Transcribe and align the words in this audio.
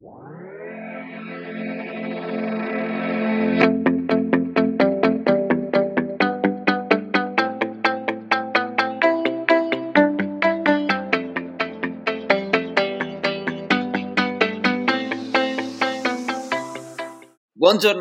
Buongiorno 0.00 1.24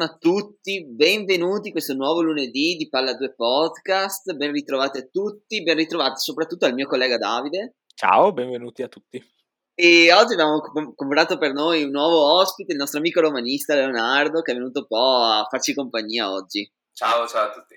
a 0.04 0.16
tutti, 0.20 0.86
benvenuti 0.86 1.70
in 1.70 1.71
questo 1.71 1.95
nuovo 1.95 2.21
lunedì 2.21 2.75
di 2.75 2.88
Palla 2.89 3.16
2 3.16 3.34
Podcast, 3.34 4.36
ben 4.36 4.52
ritrovati 4.52 5.00
a 5.00 5.07
tutti, 5.11 5.64
ben 5.64 5.77
ritrovati 5.77 6.20
soprattutto 6.20 6.68
al 6.68 6.75
mio 6.75 6.86
collega 6.86 7.18
Davide. 7.18 7.77
Ciao, 7.95 8.32
benvenuti 8.34 8.84
a 8.84 8.88
tutti. 8.88 9.20
E 9.80 10.12
oggi 10.12 10.34
abbiamo 10.34 10.59
comprato 10.96 11.38
per 11.38 11.54
noi 11.54 11.84
un 11.84 11.91
nuovo 11.91 12.39
ospite, 12.39 12.71
il 12.71 12.80
nostro 12.80 12.98
amico 12.98 13.21
romanista 13.21 13.76
Leonardo, 13.76 14.41
che 14.41 14.52
è 14.52 14.55
venuto 14.55 14.80
un 14.80 14.88
po' 14.88 15.22
a 15.22 15.45
farci 15.48 15.76
compagnia 15.76 16.31
oggi. 16.31 16.67
Ciao, 16.94 17.27
ciao 17.27 17.45
a 17.45 17.52
tutti. 17.52 17.76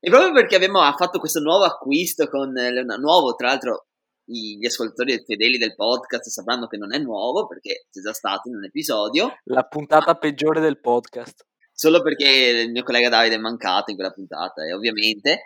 E 0.00 0.10
proprio 0.10 0.32
perché 0.32 0.56
abbiamo 0.56 0.80
fatto 0.96 1.20
questo 1.20 1.38
nuovo 1.38 1.62
acquisto 1.62 2.26
con 2.28 2.50
Leonardo, 2.50 3.00
nuovo 3.00 3.36
tra 3.36 3.50
l'altro 3.50 3.86
gli 4.24 4.66
ascoltatori 4.66 5.22
fedeli 5.24 5.58
del 5.58 5.76
podcast 5.76 6.28
sapranno 6.28 6.66
che 6.66 6.76
non 6.76 6.92
è 6.92 6.98
nuovo 6.98 7.46
perché 7.46 7.86
c'è 7.88 8.00
già 8.00 8.12
stato 8.12 8.48
in 8.48 8.56
un 8.56 8.64
episodio. 8.64 9.36
La 9.44 9.62
puntata 9.62 10.16
peggiore 10.16 10.60
del 10.60 10.80
podcast. 10.80 11.46
Solo 11.72 12.02
perché 12.02 12.28
il 12.64 12.72
mio 12.72 12.82
collega 12.82 13.08
Davide 13.08 13.36
è 13.36 13.38
mancato 13.38 13.92
in 13.92 13.96
quella 13.96 14.12
puntata, 14.12 14.66
eh, 14.66 14.72
ovviamente. 14.72 15.42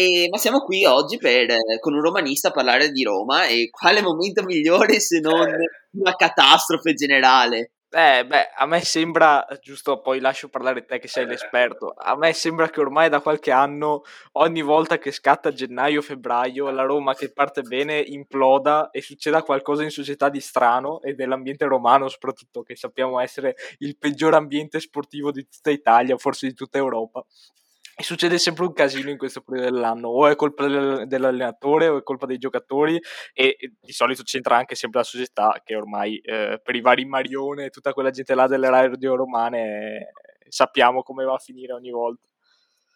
E, 0.00 0.28
ma 0.30 0.38
siamo 0.38 0.60
qui 0.60 0.84
oggi 0.84 1.16
per, 1.16 1.48
con 1.80 1.92
un 1.92 2.00
romanista 2.00 2.48
a 2.48 2.52
parlare 2.52 2.92
di 2.92 3.02
Roma 3.02 3.46
e 3.46 3.68
quale 3.68 4.00
momento 4.00 4.44
migliore 4.44 5.00
se 5.00 5.18
non 5.18 5.48
eh. 5.48 5.56
una 5.98 6.14
catastrofe 6.14 6.94
generale? 6.94 7.72
Eh, 7.90 8.24
beh, 8.24 8.50
a 8.56 8.66
me 8.66 8.80
sembra, 8.82 9.44
giusto, 9.60 10.00
poi 10.00 10.20
lascio 10.20 10.50
parlare 10.50 10.84
te 10.84 11.00
che 11.00 11.08
sei 11.08 11.24
eh. 11.24 11.26
l'esperto, 11.26 11.94
a 11.96 12.14
me 12.16 12.32
sembra 12.32 12.70
che 12.70 12.78
ormai 12.78 13.08
da 13.08 13.18
qualche 13.18 13.50
anno, 13.50 14.02
ogni 14.34 14.62
volta 14.62 14.98
che 14.98 15.10
scatta 15.10 15.52
gennaio-febbraio, 15.52 16.70
la 16.70 16.84
Roma 16.84 17.16
che 17.16 17.32
parte 17.32 17.62
bene 17.62 17.98
imploda 17.98 18.90
e 18.90 19.02
succeda 19.02 19.42
qualcosa 19.42 19.82
in 19.82 19.90
società 19.90 20.28
di 20.28 20.38
strano 20.38 21.00
e 21.00 21.14
dell'ambiente 21.14 21.64
romano 21.64 22.06
soprattutto, 22.06 22.62
che 22.62 22.76
sappiamo 22.76 23.18
essere 23.18 23.56
il 23.78 23.98
peggior 23.98 24.34
ambiente 24.34 24.78
sportivo 24.78 25.32
di 25.32 25.48
tutta 25.48 25.70
Italia, 25.70 26.16
forse 26.18 26.46
di 26.46 26.54
tutta 26.54 26.78
Europa. 26.78 27.24
E 28.00 28.04
succede 28.04 28.38
sempre 28.38 28.64
un 28.64 28.72
casino 28.72 29.10
in 29.10 29.18
questo 29.18 29.40
periodo 29.40 29.72
dell'anno, 29.72 30.06
o 30.06 30.28
è 30.28 30.36
colpa 30.36 30.68
dell'allenatore 31.04 31.88
o 31.88 31.98
è 31.98 32.04
colpa 32.04 32.26
dei 32.26 32.38
giocatori 32.38 32.96
e, 33.32 33.56
di 33.80 33.92
solito 33.92 34.22
c'entra 34.22 34.56
anche 34.56 34.76
sempre 34.76 35.00
la 35.00 35.04
società 35.04 35.60
che 35.64 35.74
ormai 35.74 36.16
eh, 36.18 36.60
per 36.62 36.76
i 36.76 36.80
vari 36.80 37.04
Marione 37.06 37.64
e 37.64 37.70
tutta 37.70 37.92
quella 37.92 38.10
gente 38.10 38.36
là 38.36 38.46
delle 38.46 38.70
radio 38.70 39.16
romane 39.16 39.58
eh, 39.58 40.12
sappiamo 40.48 41.02
come 41.02 41.24
va 41.24 41.34
a 41.34 41.38
finire 41.38 41.72
ogni 41.72 41.90
volta. 41.90 42.24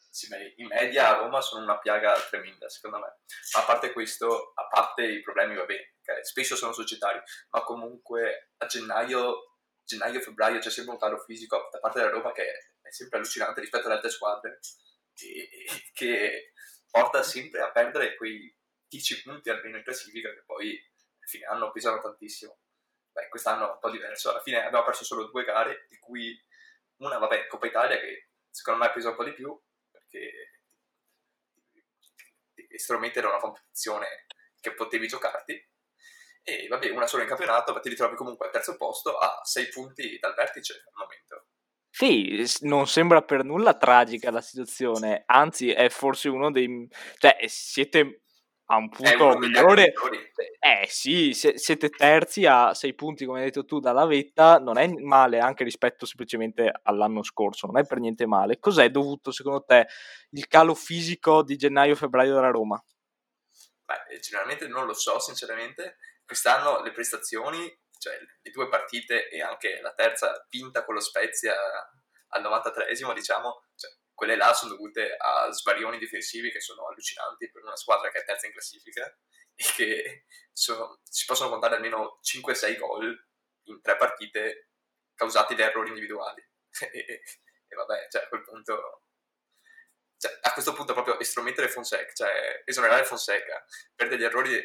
Sì, 0.08 0.28
i 0.58 0.66
media 0.66 1.08
a 1.08 1.22
Roma 1.22 1.40
sono 1.40 1.64
una 1.64 1.80
piaga 1.80 2.14
tremenda 2.30 2.68
secondo 2.68 2.98
me, 2.98 3.16
ma 3.54 3.60
a 3.60 3.64
parte 3.64 3.92
questo, 3.92 4.52
a 4.54 4.68
parte 4.68 5.04
i 5.04 5.20
problemi 5.20 5.56
va 5.56 5.64
bene, 5.64 5.94
spesso 6.22 6.54
sono 6.54 6.72
societari, 6.72 7.20
ma 7.50 7.62
comunque 7.64 8.52
a 8.58 8.66
gennaio, 8.66 9.56
gennaio-febbraio 9.84 10.60
c'è 10.60 10.70
sempre 10.70 10.92
un 10.92 11.00
calo 11.00 11.18
fisico 11.18 11.68
da 11.72 11.80
parte 11.80 11.98
della 11.98 12.12
Roma 12.12 12.30
che 12.30 12.44
è 12.44 12.90
sempre 12.92 13.18
allucinante 13.18 13.60
rispetto 13.60 13.86
alle 13.86 13.96
altre 13.96 14.10
squadre 14.10 14.60
che 15.92 16.52
porta 16.90 17.22
sempre 17.22 17.60
a 17.60 17.70
perdere 17.70 18.16
quei 18.16 18.54
10 18.88 19.22
punti 19.22 19.50
almeno 19.50 19.78
in 19.78 19.82
classifica 19.82 20.32
che 20.32 20.42
poi 20.44 20.76
a 20.76 21.26
fine 21.26 21.46
anno 21.46 21.70
pesano 21.70 22.00
tantissimo. 22.00 22.58
Beh, 23.12 23.28
quest'anno 23.28 23.68
è 23.68 23.72
un 23.72 23.78
po' 23.78 23.90
diverso, 23.90 24.30
alla 24.30 24.40
fine 24.40 24.64
abbiamo 24.64 24.84
perso 24.84 25.04
solo 25.04 25.26
due 25.26 25.44
gare, 25.44 25.86
di 25.88 25.98
cui 25.98 26.38
una, 26.96 27.18
vabbè, 27.18 27.46
Coppa 27.46 27.66
Italia 27.66 27.98
che 27.98 28.28
secondo 28.50 28.84
me 28.84 28.92
pesa 28.92 29.10
un 29.10 29.16
po' 29.16 29.24
di 29.24 29.32
più, 29.32 29.58
perché 29.90 30.62
estremamente 32.70 33.18
era 33.18 33.28
una 33.28 33.38
competizione 33.38 34.26
che 34.60 34.72
potevi 34.72 35.08
giocarti, 35.08 35.70
e 36.42 36.66
vabbè, 36.68 36.90
una 36.90 37.06
sola 37.06 37.22
in 37.22 37.28
campionato, 37.28 37.72
ma 37.72 37.80
ti 37.80 37.88
ritrovi 37.88 38.16
comunque 38.16 38.46
al 38.46 38.52
terzo 38.52 38.76
posto 38.76 39.18
a 39.18 39.40
6 39.44 39.68
punti 39.68 40.18
dal 40.18 40.34
vertice 40.34 40.74
al 40.74 40.92
momento. 40.94 41.46
Sì, 41.94 42.42
non 42.60 42.86
sembra 42.86 43.20
per 43.22 43.44
nulla 43.44 43.76
tragica 43.76 44.30
la 44.30 44.40
situazione, 44.40 45.24
anzi 45.26 45.70
è 45.70 45.90
forse 45.90 46.30
uno 46.30 46.50
dei... 46.50 46.88
cioè 47.18 47.36
siete 47.46 48.22
a 48.66 48.76
un 48.76 48.88
punto 48.88 49.36
migliore. 49.36 49.92
Eh 50.58 50.86
sì, 50.88 51.34
siete 51.34 51.90
terzi 51.90 52.46
a 52.46 52.72
sei 52.72 52.94
punti, 52.94 53.26
come 53.26 53.40
hai 53.40 53.44
detto 53.44 53.66
tu, 53.66 53.78
dalla 53.78 54.06
vetta, 54.06 54.58
non 54.58 54.78
è 54.78 54.88
male 54.88 55.38
anche 55.38 55.64
rispetto 55.64 56.06
semplicemente 56.06 56.72
all'anno 56.84 57.22
scorso, 57.22 57.66
non 57.66 57.76
è 57.76 57.84
per 57.84 57.98
niente 57.98 58.26
male. 58.26 58.58
Cos'è 58.58 58.88
dovuto 58.88 59.30
secondo 59.30 59.62
te 59.62 59.86
il 60.30 60.46
calo 60.46 60.74
fisico 60.74 61.42
di 61.42 61.56
gennaio-febbraio 61.56 62.34
della 62.34 62.50
Roma? 62.50 62.82
Beh, 63.84 64.18
generalmente 64.18 64.66
non 64.66 64.86
lo 64.86 64.94
so, 64.94 65.20
sinceramente. 65.20 65.98
Quest'anno 66.24 66.80
le 66.82 66.92
prestazioni 66.92 67.70
cioè 68.02 68.18
le 68.18 68.50
due 68.50 68.68
partite 68.68 69.28
e 69.28 69.40
anche 69.40 69.80
la 69.80 69.94
terza 69.94 70.44
vinta 70.50 70.84
con 70.84 70.94
lo 70.94 71.00
Spezia 71.00 71.54
al 72.30 72.42
93esimo, 72.42 73.14
diciamo, 73.14 73.68
cioè, 73.76 73.92
quelle 74.12 74.34
là 74.34 74.52
sono 74.52 74.74
dovute 74.74 75.14
a 75.16 75.48
svarioni 75.52 75.98
difensivi 75.98 76.50
che 76.50 76.60
sono 76.60 76.88
allucinanti 76.88 77.48
per 77.48 77.62
una 77.62 77.76
squadra 77.76 78.10
che 78.10 78.18
è 78.18 78.24
terza 78.24 78.46
in 78.46 78.52
classifica 78.52 79.06
e 79.54 79.64
che 79.76 80.24
sono, 80.52 81.00
si 81.04 81.24
possono 81.26 81.50
contare 81.50 81.76
almeno 81.76 82.18
5-6 82.24 82.76
gol 82.76 83.26
in 83.66 83.80
tre 83.80 83.96
partite 83.96 84.70
causati 85.14 85.54
da 85.54 85.66
errori 85.66 85.90
individuali. 85.90 86.44
e, 86.80 86.86
e, 87.06 87.22
e, 87.68 87.74
vabbè, 87.76 88.08
cioè, 88.10 88.24
a 88.24 88.28
quel 88.28 88.42
punto... 88.42 89.02
Cioè, 90.16 90.38
a 90.40 90.52
questo 90.52 90.72
punto 90.72 90.92
proprio 90.92 91.18
estromettere 91.18 91.68
Fonseca, 91.68 92.12
cioè 92.12 92.62
esonerare 92.64 93.04
Fonseca 93.04 93.64
per 93.92 94.06
degli 94.06 94.22
errori 94.22 94.56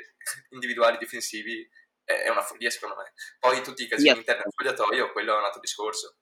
individuali 0.49 0.99
difensivi 0.99 1.67
è 2.07 2.29
una 2.29 2.41
follia 2.41 2.69
secondo 2.69 2.95
me. 2.95 3.11
Poi 3.39 3.61
tutti 3.61 3.83
i 3.83 3.87
casini 3.87 4.09
yeah. 4.09 4.17
interni 4.17 4.43
al 4.43 4.51
spogliatoio, 4.51 5.11
quello 5.11 5.35
è 5.35 5.37
un 5.37 5.43
altro 5.43 5.59
discorso. 5.59 6.17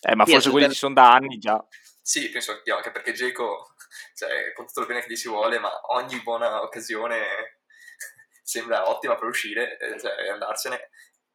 Eh, 0.00 0.14
ma 0.14 0.26
forse 0.26 0.50
quelli 0.50 0.68
ci 0.68 0.74
sono 0.74 0.92
da 0.92 1.12
anni 1.12 1.38
già. 1.38 1.64
Sì, 2.02 2.28
penso 2.28 2.60
anche 2.66 2.90
perché 2.90 3.14
Geco, 3.14 3.74
cioè, 4.14 4.52
con 4.52 4.66
tutto 4.66 4.80
il 4.80 4.86
bene 4.86 5.00
che 5.00 5.10
gli 5.10 5.16
si 5.16 5.28
vuole, 5.28 5.58
ma 5.58 5.72
ogni 5.92 6.20
buona 6.20 6.60
occasione 6.62 7.60
sembra 8.44 8.90
ottima 8.90 9.14
per 9.16 9.28
uscire 9.28 9.78
e 9.78 9.98
cioè, 9.98 10.28
andarsene. 10.28 10.90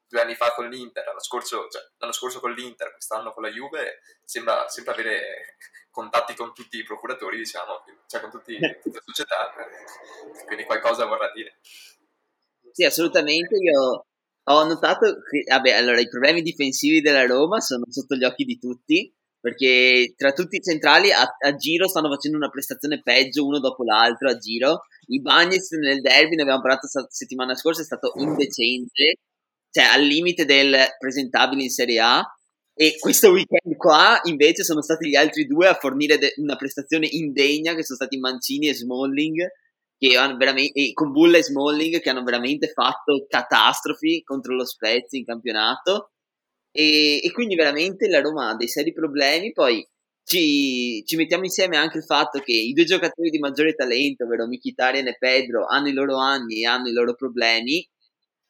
Due 0.10 0.22
anni 0.22 0.34
fa 0.34 0.54
con 0.54 0.68
l'Inter, 0.68 1.06
l'anno 1.06 1.22
scorso, 1.22 1.68
cioè, 1.70 1.84
l'anno 1.98 2.14
scorso 2.14 2.40
con 2.40 2.52
l'Inter, 2.52 2.92
quest'anno 2.94 3.32
con 3.32 3.44
la 3.44 3.50
Juve, 3.50 4.02
sembra, 4.24 4.68
sembra 4.68 4.94
avere 4.94 5.56
contatti 5.92 6.36
con 6.36 6.54
tutti 6.54 6.78
i 6.78 6.84
procuratori, 6.84 7.38
diciamo, 7.38 7.84
cioè 8.08 8.22
con 8.22 8.32
tutti, 8.32 8.58
tutte 8.82 8.98
le 8.98 9.04
società, 9.06 9.54
quindi 10.46 10.64
qualcosa 10.64 11.06
vorrà 11.06 11.32
dire. 11.32 11.60
Sì, 12.72 12.84
assolutamente. 12.86 13.56
Io 13.58 14.06
ho 14.44 14.64
notato 14.66 15.18
che, 15.30 15.44
vabbè, 15.48 15.72
allora, 15.72 16.00
i 16.00 16.08
problemi 16.08 16.42
difensivi 16.42 17.02
della 17.02 17.26
Roma 17.26 17.60
sono 17.60 17.84
sotto 17.90 18.16
gli 18.16 18.24
occhi 18.24 18.44
di 18.46 18.58
tutti, 18.58 19.12
perché 19.40 20.14
tra 20.18 20.34
tutti 20.34 20.58
i 20.58 20.62
centrali 20.62 21.12
a, 21.12 21.22
a 21.22 21.56
giro 21.56 21.88
stanno 21.88 22.10
facendo 22.10 22.38
una 22.38 22.50
prestazione 22.50 23.02
peggio 23.02 23.46
uno 23.46 23.60
dopo 23.60 23.84
l'altro 23.84 24.30
a 24.30 24.38
giro. 24.38 24.82
I 25.08 25.22
Bagnets 25.22 25.72
nel 25.72 26.02
derby, 26.02 26.36
ne 26.36 26.42
abbiamo 26.44 26.62
parlato 26.62 26.88
la 26.92 27.06
settimana 27.10 27.56
scorsa, 27.56 27.82
è 27.82 27.86
stato 27.86 28.12
indecente, 28.18 29.16
cioè 29.72 29.86
al 29.86 30.04
limite 30.04 30.46
del 30.46 30.76
presentabile 30.98 31.64
in 31.64 31.70
Serie 31.70 32.00
A. 32.00 32.24
E 32.74 32.96
questo 32.98 33.30
weekend 33.32 33.76
qua 33.76 34.20
invece 34.24 34.64
sono 34.64 34.82
stati 34.82 35.10
gli 35.10 35.16
altri 35.16 35.46
due 35.46 35.68
a 35.68 35.74
fornire 35.74 36.18
de- 36.18 36.34
una 36.38 36.56
prestazione 36.56 37.08
indegna, 37.12 37.76
che 37.76 37.84
sono 37.84 37.98
stati 37.98 38.18
Mancini 38.18 38.70
e 38.70 38.74
Smalling 38.74 39.46
che 40.00 40.16
hanno 40.18 40.38
veramente, 40.38 40.94
con 40.94 41.12
Bulla 41.12 41.38
e 41.38 41.44
Smalling 41.44 42.00
che 42.00 42.10
hanno 42.10 42.24
veramente 42.24 42.70
fatto 42.70 43.26
catastrofi 43.28 44.24
contro 44.24 44.56
lo 44.56 44.66
Spezia 44.66 45.20
in 45.20 45.26
campionato. 45.26 46.14
E, 46.72 47.20
e, 47.22 47.32
quindi 47.32 47.56
veramente 47.56 48.08
la 48.08 48.22
Roma 48.22 48.50
ha 48.50 48.56
dei 48.56 48.68
seri 48.68 48.94
problemi 48.94 49.52
poi 49.52 49.86
ci, 50.24 51.04
ci, 51.06 51.16
mettiamo 51.16 51.44
insieme 51.44 51.78
anche 51.78 51.98
il 51.98 52.04
fatto 52.04 52.40
che 52.40 52.52
i 52.54 52.74
due 52.74 52.86
giocatori 52.86 53.32
di 53.32 53.40
maggiore 53.40 53.74
talento 53.74 54.26
ovvero 54.26 54.46
Mkhitaryan 54.48 55.08
e 55.08 55.18
Pedro 55.18 55.66
hanno 55.66 55.88
i 55.90 55.94
loro 55.94 56.18
anni 56.18 56.62
e 56.62 56.68
hanno 56.68 56.88
i 56.88 56.94
loro 56.94 57.16
problemi. 57.16 57.86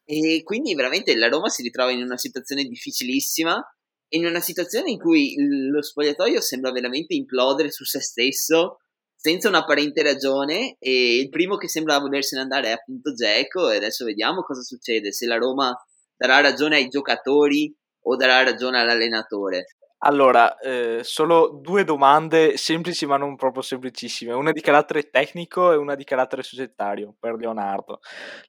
E 0.06 0.42
quindi 0.44 0.76
veramente 0.76 1.16
la 1.16 1.30
Roma 1.30 1.50
si 1.50 1.64
ritrova 1.64 1.92
in 1.92 2.02
una 2.02 2.18
situazione 2.18 2.64
difficilissima 2.64 3.64
in 4.10 4.26
una 4.26 4.40
situazione 4.40 4.90
in 4.90 5.00
cui 5.00 5.36
lo 5.38 5.82
spogliatoio 5.82 6.42
sembra 6.42 6.72
veramente 6.72 7.14
implodere 7.14 7.72
su 7.72 7.84
se 7.84 8.00
stesso 8.00 8.80
senza 9.22 9.50
un'apparente 9.50 10.02
ragione 10.02 10.78
e 10.80 11.18
il 11.18 11.28
primo 11.28 11.58
che 11.58 11.68
sembra 11.68 12.00
volersene 12.00 12.42
andare 12.42 12.68
è 12.70 12.72
appunto 12.72 13.14
Geco 13.14 13.70
e 13.70 13.76
adesso 13.76 14.06
vediamo 14.06 14.44
cosa 14.44 14.62
succede, 14.62 15.12
se 15.12 15.26
la 15.26 15.36
Roma 15.36 15.76
darà 16.16 16.40
ragione 16.40 16.78
ai 16.78 16.88
giocatori 16.88 17.76
o 18.04 18.16
darà 18.16 18.44
ragione 18.44 18.80
all'allenatore. 18.80 19.76
Allora, 20.04 20.58
eh, 20.60 21.02
solo 21.04 21.60
due 21.62 21.84
domande 21.84 22.56
semplici 22.56 23.06
ma 23.06 23.18
non 23.18 23.36
proprio 23.36 23.62
semplicissime, 23.62 24.32
una 24.32 24.54
di 24.54 24.62
carattere 24.62 25.10
tecnico 25.10 25.74
e 25.74 25.76
una 25.76 25.96
di 25.96 26.06
carattere 26.06 26.42
societario 26.42 27.14
per 27.20 27.34
Leonardo. 27.34 28.00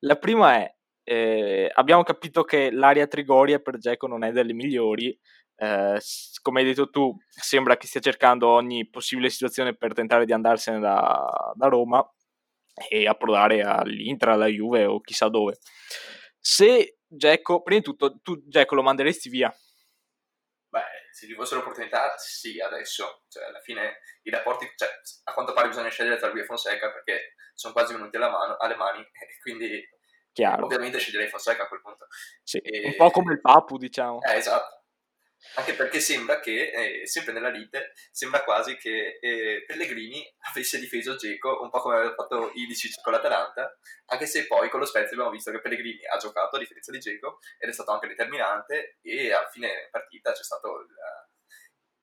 La 0.01 0.15
prima 0.15 0.55
è, 0.55 0.73
eh, 1.03 1.69
abbiamo 1.75 2.05
capito 2.05 2.45
che 2.45 2.71
l'area 2.71 3.09
Trigoria 3.09 3.59
per 3.59 3.79
Geco 3.79 4.07
non 4.07 4.23
è 4.23 4.31
delle 4.31 4.53
migliori. 4.53 5.19
Eh, 5.63 6.01
come 6.41 6.61
hai 6.61 6.67
detto 6.67 6.89
tu, 6.89 7.15
sembra 7.29 7.77
che 7.77 7.87
stia 7.87 8.01
cercando 8.01 8.49
ogni 8.49 8.89
possibile 8.89 9.29
situazione 9.29 9.77
per 9.77 9.93
tentare 9.93 10.25
di 10.25 10.33
andarsene 10.33 10.79
da, 10.79 11.53
da 11.55 11.69
Roma 11.69 12.03
e 12.89 13.07
approdare 13.07 13.61
all'Inter, 13.61 14.31
alla 14.31 14.47
Juve 14.47 14.87
o 14.87 15.01
chissà 15.01 15.29
dove. 15.29 15.59
Se 16.39 16.97
Geco, 17.07 17.61
prima 17.61 17.81
di 17.81 17.85
tutto, 17.85 18.21
tu 18.23 18.43
Geco 18.49 18.75
lo 18.75 18.83
manderesti 18.83 19.29
via? 19.29 19.55
Beh, 20.71 21.11
se 21.13 21.27
ci 21.27 21.35
fosse 21.35 21.57
l'opportunità, 21.57 22.17
sì, 22.17 22.59
adesso. 22.59 23.25
Cioè, 23.29 23.45
alla 23.45 23.61
fine 23.61 23.99
i 24.23 24.31
rapporti, 24.31 24.67
cioè, 24.77 24.89
a 25.25 25.35
quanto 25.35 25.53
pare 25.53 25.69
bisogna 25.69 25.91
scegliere 25.91 26.17
tra 26.17 26.31
lui 26.31 26.41
e 26.41 26.45
Fonseca 26.47 26.91
perché 26.91 27.35
sono 27.53 27.75
quasi 27.75 27.93
venuti 27.93 28.17
mano, 28.17 28.57
alle 28.57 28.77
mani 28.77 29.01
e 29.13 29.39
quindi 29.43 29.87
Chiaro. 30.33 30.65
ovviamente 30.65 30.99
sceglierei 30.99 31.29
Fonseca 31.29 31.65
a 31.65 31.69
quel 31.69 31.83
punto. 31.83 32.07
Sì, 32.43 32.57
e... 32.59 32.87
Un 32.87 32.97
po' 32.97 33.11
come 33.11 33.35
il 33.35 33.41
Papu, 33.43 33.77
diciamo. 33.77 34.23
Eh, 34.23 34.37
esatto. 34.37 34.80
Anche 35.55 35.75
perché 35.75 36.01
sembra 36.01 36.39
che, 36.39 36.71
eh, 36.71 37.07
sempre 37.07 37.33
nella 37.33 37.49
lite, 37.49 37.93
sembra 38.11 38.45
quasi 38.45 38.77
che 38.77 39.19
eh, 39.21 39.65
Pellegrini 39.67 40.23
avesse 40.51 40.79
difeso 40.79 41.17
Geco 41.17 41.63
un 41.63 41.71
po' 41.71 41.81
come 41.81 41.97
aveva 41.97 42.15
fatto 42.15 42.51
Ilicic 42.55 43.01
con 43.03 43.13
l'Atalanta, 43.13 43.79
anche 44.07 44.27
se 44.27 44.47
poi 44.47 44.69
con 44.69 44.81
lo 44.81 44.87
Spezia 44.87 45.13
abbiamo 45.13 45.31
visto 45.31 45.51
che 45.51 45.61
Pellegrini 45.61 46.07
ha 46.07 46.19
giocato 46.19 46.57
a 46.57 46.59
differenza 46.59 46.93
di 46.93 46.99
Geco 46.99 47.39
ed 47.59 47.69
è 47.69 47.73
stato 47.73 47.91
anche 47.91 48.09
determinante 48.09 48.99
e 49.03 49.33
a 49.33 49.49
fine 49.49 49.89
partita 49.91 50.33
c'è 50.33 50.43
stato 50.43 50.81
il 50.81 50.95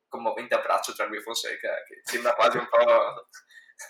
commovente 0.08 0.56
abbraccio 0.56 0.94
tra 0.94 1.06
lui 1.06 1.18
e 1.18 1.22
Fonseca 1.22 1.84
che 1.84 2.02
sembra 2.04 2.34
quasi 2.34 2.58
un 2.58 2.68
po' 2.68 3.28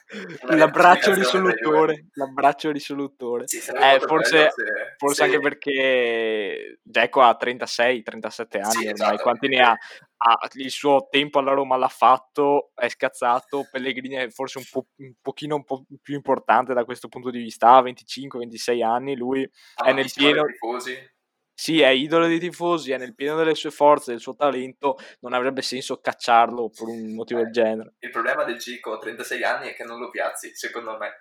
l'abbraccio 0.56 1.14
risolutore, 1.14 2.08
l'abbraccio 2.14 2.72
risolutore. 2.72 3.48
Sì, 3.48 3.58
eh, 3.58 4.00
forse, 4.00 4.52
se... 4.54 4.96
forse 4.98 5.16
sì. 5.16 5.22
anche 5.24 5.40
perché 5.40 6.80
Dzeko 6.84 7.22
ha 7.22 7.38
36-37 7.40 8.60
anni 8.60 8.72
sì, 8.72 8.78
ormai, 8.78 8.94
esatto. 8.94 9.22
quanti 9.22 9.48
ne 9.48 9.62
ha? 9.62 9.72
ha? 9.72 10.50
Il 10.56 10.72
suo 10.72 11.08
tempo 11.10 11.40
alla 11.40 11.54
Roma 11.54 11.78
l'ha 11.78 11.88
fatto, 11.88 12.72
è 12.76 12.90
scazzato, 12.90 13.68
Pellegrini 13.72 14.16
è 14.16 14.30
forse 14.30 14.58
un, 14.58 14.66
po', 14.70 14.88
un 14.98 15.14
pochino 15.22 15.56
un 15.56 15.64
po' 15.64 15.86
più 16.02 16.16
importante 16.16 16.74
da 16.74 16.86
questo 16.86 17.08
punto 17.08 17.30
di 17.30 17.40
vista, 17.40 17.76
ha 17.76 17.82
25-26 17.82 18.84
anni, 18.84 19.16
lui 19.16 19.50
ah, 19.76 19.86
è 19.86 19.94
nel 19.94 20.12
pieno... 20.14 20.46
Tifosi 20.46 21.16
sì, 21.60 21.82
è 21.82 21.88
idolo 21.88 22.28
dei 22.28 22.38
tifosi, 22.38 22.92
è 22.92 23.00
nel 23.00 23.16
pieno 23.16 23.36
delle 23.36 23.56
sue 23.56 23.72
forze, 23.72 24.12
del 24.12 24.20
suo 24.20 24.36
talento, 24.36 24.96
non 25.22 25.34
avrebbe 25.34 25.64
senso 25.64 26.00
cacciarlo 26.00 26.70
per 26.70 26.88
un 26.88 27.16
motivo 27.16 27.40
eh, 27.40 27.44
del 27.46 27.52
genere. 27.52 27.94
Il 27.98 28.12
problema 28.12 28.44
del 28.44 28.60
Gico 28.60 28.94
a 28.94 29.00
36 29.00 29.44
anni 29.44 29.70
è 29.70 29.74
che 29.74 29.84
non 29.84 29.98
lo 29.98 30.12
piazzi, 30.12 30.56
secondo 30.56 30.96
me. 31.00 31.18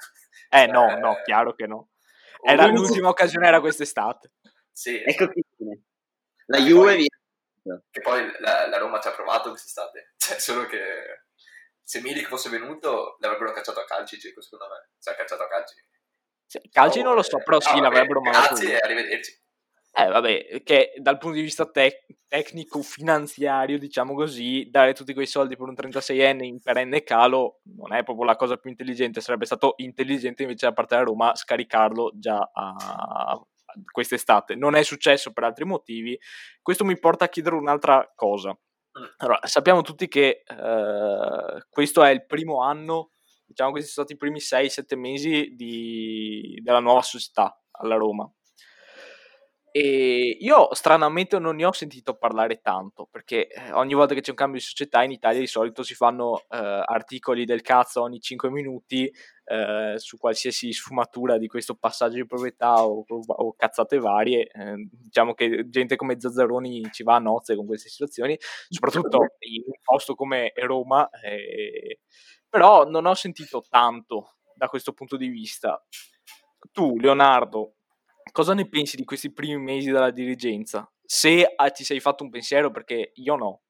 Eh 0.51 0.67
no, 0.67 0.91
eh, 0.91 0.99
no, 0.99 1.23
chiaro 1.25 1.55
che 1.55 1.67
no. 1.67 1.89
Era 2.43 2.67
l'ultima 2.67 3.09
occasione 3.09 3.47
era 3.47 3.61
quest'estate. 3.61 4.33
Sì. 4.71 5.03
Ecco 5.03 5.29
qui. 5.33 5.43
La 6.49 6.59
Juve 6.59 6.93
poi, 6.93 6.97
via. 6.97 7.83
Che 7.91 8.01
poi 8.03 8.31
la, 8.41 8.69
la, 8.69 8.77
Roma 8.77 9.01
ci 9.01 9.09
ha 9.09 9.13
provato 9.13 9.49
quest'estate, 9.49 10.13
cioè 10.21 10.39
solo 10.39 10.67
che 10.67 11.23
se 11.83 12.03
Milik 12.03 12.29
fosse 12.29 12.51
venuto 12.51 13.17
l'avrebbero 13.21 13.53
cacciato 13.53 13.81
a 13.81 13.87
calci, 13.87 14.19
Gico, 14.19 14.43
secondo 14.43 14.67
me. 14.67 14.91
Cioè, 15.01 15.15
cacciato 15.15 15.45
a 15.45 15.49
calci. 15.49 15.83
Sì, 16.45 16.61
calci 16.71 16.99
oh, 16.99 17.05
non 17.05 17.15
lo 17.15 17.23
so, 17.23 17.39
però 17.39 17.59
sì, 17.59 17.75
no, 17.77 17.81
l'avrebbero 17.81 18.21
mandato. 18.21 18.55
Grazie, 18.55 18.79
arrivederci. 18.81 19.45
Eh, 19.99 20.09
vabbè, 20.09 20.63
che 20.63 20.93
dal 20.99 21.17
punto 21.17 21.37
di 21.37 21.43
vista 21.43 21.65
tec- 21.71 22.05
tecnico-finanziario, 22.29 23.79
diciamo 23.79 24.13
così, 24.13 24.69
dare 24.71 24.93
tutti 24.93 25.15
quei 25.15 25.25
soldi 25.25 25.57
per 25.57 25.69
un 25.69 25.75
36enne 25.75 26.43
in 26.43 26.61
perenne 26.61 27.03
calo 27.03 27.61
non 27.77 27.95
è 27.95 28.03
proprio 28.03 28.27
la 28.27 28.37
cosa 28.37 28.59
più 28.59 28.69
intelligente. 28.69 29.23
Sarebbe 29.23 29.47
stato 29.47 29.73
intelligente 29.79 30.43
invece 30.43 30.67
da 30.67 30.75
parte 30.75 30.97
della 30.97 31.07
Roma 31.07 31.35
scaricarlo 31.35 32.13
già 32.15 32.51
a 32.53 33.41
quest'estate. 33.91 34.55
Non 34.55 34.75
è 34.75 34.83
successo 34.83 35.33
per 35.33 35.45
altri 35.45 35.65
motivi. 35.65 36.19
Questo 36.61 36.85
mi 36.85 36.99
porta 36.99 37.25
a 37.25 37.29
chiedere 37.29 37.57
un'altra 37.57 38.13
cosa. 38.15 38.51
Mm. 38.51 39.05
Allora, 39.17 39.41
sappiamo 39.45 39.81
tutti 39.81 40.09
che 40.09 40.43
uh, 40.47 41.59
questo 41.71 42.05
è 42.05 42.11
il 42.11 42.27
primo 42.27 42.63
anno, 42.63 43.13
diciamo 43.47 43.71
questi 43.71 43.91
sono 43.91 44.05
stati 44.05 44.13
i 44.13 44.19
primi 44.19 44.41
6-7 44.41 44.99
mesi 44.99 45.55
di, 45.55 46.61
della 46.63 46.81
nuova 46.81 47.01
società 47.01 47.59
alla 47.71 47.97
Roma 47.97 48.31
e 49.79 50.39
io 50.41 50.73
stranamente 50.73 51.39
non 51.39 51.57
ne 51.57 51.67
ho 51.67 51.73
sentito 51.73 52.17
parlare 52.17 52.63
tanto, 52.63 53.07
perché 53.11 53.47
eh, 53.47 53.73
ogni 53.73 53.93
volta 53.93 54.15
che 54.15 54.23
c'è 54.23 54.31
un 54.31 54.37
cambio 54.37 54.59
di 54.59 54.65
società 54.65 55.03
in 55.03 55.11
Italia 55.11 55.39
di 55.39 55.47
solito 55.47 55.83
si 55.83 55.95
fanno 55.95 56.39
eh, 56.49 56.57
articoli 56.57 57.45
del 57.45 57.61
cazzo 57.61 58.01
ogni 58.01 58.19
5 58.19 58.49
minuti 58.49 59.05
eh, 59.45 59.93
su 59.99 60.17
qualsiasi 60.17 60.73
sfumatura 60.73 61.37
di 61.37 61.47
questo 61.47 61.75
passaggio 61.75 62.15
di 62.15 62.25
proprietà 62.25 62.87
o, 62.87 63.05
o 63.07 63.55
cazzate 63.55 63.99
varie. 63.99 64.47
Eh, 64.47 64.89
diciamo 64.91 65.35
che 65.35 65.69
gente 65.69 65.97
come 65.97 66.19
Zazzaroni 66.19 66.89
ci 66.91 67.03
va 67.03 67.17
a 67.17 67.19
nozze 67.19 67.55
con 67.55 67.67
queste 67.67 67.91
situazioni, 67.91 68.35
soprattutto 68.71 69.19
in 69.47 69.63
un 69.67 69.79
posto 69.83 70.15
come 70.15 70.55
Roma, 70.55 71.07
eh, 71.23 72.01
però 72.49 72.89
non 72.89 73.05
ho 73.05 73.13
sentito 73.13 73.63
tanto 73.69 74.37
da 74.55 74.69
questo 74.69 74.95
punto 74.95 75.19
di 75.19 75.29
vista. 75.29 75.85
Tu, 76.73 76.99
Leonardo, 76.99 77.76
cosa 78.33 78.55
ne 78.55 78.69
pensi 78.69 78.97
di 78.97 79.05
questi 79.05 79.33
primi 79.33 79.59
mesi 79.59 79.91
della 79.91 80.11
dirigenza? 80.11 80.91
Se 81.05 81.53
ah, 81.55 81.71
ti 81.71 81.85
sei 81.85 82.01
fatto 82.01 82.25
un 82.25 82.31
pensiero, 82.31 82.71
perché 82.71 83.13
io 83.15 83.37
no. 83.37 83.63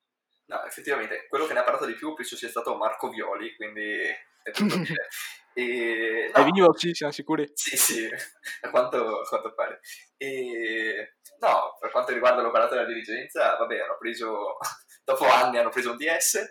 No, 0.47 0.65
effettivamente, 0.65 1.27
quello 1.29 1.47
che 1.47 1.53
ne 1.53 1.61
ha 1.61 1.65
parlato 1.65 1.87
di 1.87 1.95
più 1.95 2.15
penso 2.15 2.37
sia 2.37 2.49
stato 2.49 2.77
Marco 2.77 3.09
Violi, 3.09 3.55
quindi 3.57 4.01
è 4.43 4.51
tutto 4.53 4.77
dire. 4.79 5.09
E, 5.55 6.31
no, 6.35 6.45
visto? 6.45 6.77
Sì, 6.77 6.95
siamo 6.95 7.13
sicuri? 7.13 7.51
Sì, 7.55 7.77
sì, 7.77 8.09
a 8.63 8.71
quanto, 8.71 9.21
a 9.21 9.27
quanto 9.27 9.55
pare. 9.55 9.81
E, 10.17 11.17
no, 11.41 11.77
per 11.81 11.91
quanto 11.91 12.13
riguarda 12.13 12.43
l'operato 12.43 12.75
della 12.75 12.87
dirigenza, 12.87 13.57
vabbè, 13.57 13.81
hanno 13.81 13.97
preso, 13.99 14.59
dopo 15.05 15.25
anni 15.27 15.59
hanno 15.59 15.71
preso 15.71 15.91
un 15.91 15.97
DS, 15.97 16.49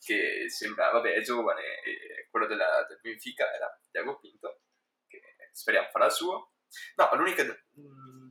che 0.00 0.46
sembra, 0.48 0.90
vabbè, 0.90 1.12
è 1.12 1.20
giovane, 1.20 1.62
e 1.84 2.26
quello 2.30 2.46
della, 2.46 2.84
del 2.88 2.98
Benfica 3.00 3.52
era 3.54 3.80
Diago 3.90 4.18
Pinto, 4.18 4.62
che 5.06 5.20
speriamo 5.52 5.88
farà 5.92 6.06
il 6.06 6.12
suo. 6.12 6.51
No, 6.96 7.10
l'unica, 7.14 7.44
mm, 7.44 8.28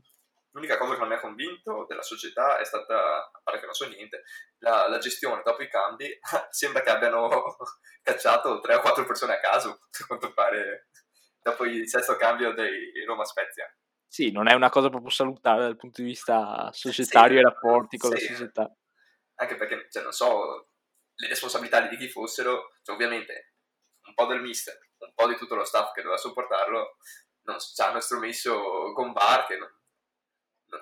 l'unica, 0.52 0.78
cosa 0.78 0.94
che 0.94 1.00
non 1.00 1.08
mi 1.08 1.16
ha 1.16 1.20
convinto 1.20 1.86
della 1.88 2.02
società 2.02 2.58
è 2.58 2.64
stata, 2.64 3.30
a 3.32 3.42
parte 3.44 3.60
che 3.60 3.66
non 3.66 3.74
so 3.74 3.88
niente, 3.88 4.24
la, 4.60 4.88
la 4.88 4.98
gestione 4.98 5.42
dopo 5.44 5.62
i 5.62 5.70
cambi. 5.70 6.20
Sembra 6.50 6.82
che 6.82 6.90
abbiano 6.90 7.30
cacciato 8.02 8.60
3 8.60 8.76
o 8.76 8.82
4 8.82 9.06
persone 9.06 9.36
a 9.36 9.40
caso, 9.40 9.70
a 10.02 10.06
quanto 10.06 10.34
pare, 10.34 10.90
dopo 11.42 11.66
il 11.66 11.88
sesto 11.88 12.16
cambio 12.16 12.54
dei 12.54 12.92
Roma 13.06 13.26
Spezia. 13.26 13.74
Sì, 14.08 14.32
non 14.32 14.50
è 14.50 14.54
una 14.54 14.70
cosa 14.70 14.90
proprio 14.90 15.10
salutare 15.10 15.62
dal 15.62 15.78
punto 15.78 16.02
di 16.02 16.08
vista 16.10 16.70
societario 16.74 17.38
sì, 17.38 17.44
e 17.44 17.48
rapporti 17.48 17.98
con 17.98 18.12
sì. 18.12 18.28
la 18.28 18.34
società. 18.34 18.76
Anche 19.36 19.56
perché, 19.56 19.88
cioè, 19.90 20.04
non 20.04 20.12
so 20.12 20.74
le 21.16 21.28
responsabilità 21.28 21.88
di 21.88 21.96
chi 21.96 22.10
fossero, 22.10 22.74
cioè, 22.84 22.96
ovviamente 22.96 23.54
un 24.08 24.14
po' 24.14 24.26
del 24.26 24.42
mister, 24.42 24.78
un 24.98 25.14
po' 25.14 25.28
di 25.28 25.38
tutto 25.38 25.56
lo 25.56 25.64
staff 25.64 25.94
che 25.94 26.02
doveva 26.02 26.20
sopportarlo, 26.20 26.98
non 27.44 27.58
ci 27.60 27.82
hanno 27.82 27.98
estromesso 27.98 28.92
Gombar 28.94 29.46
che 29.46 29.58
non, 29.58 29.70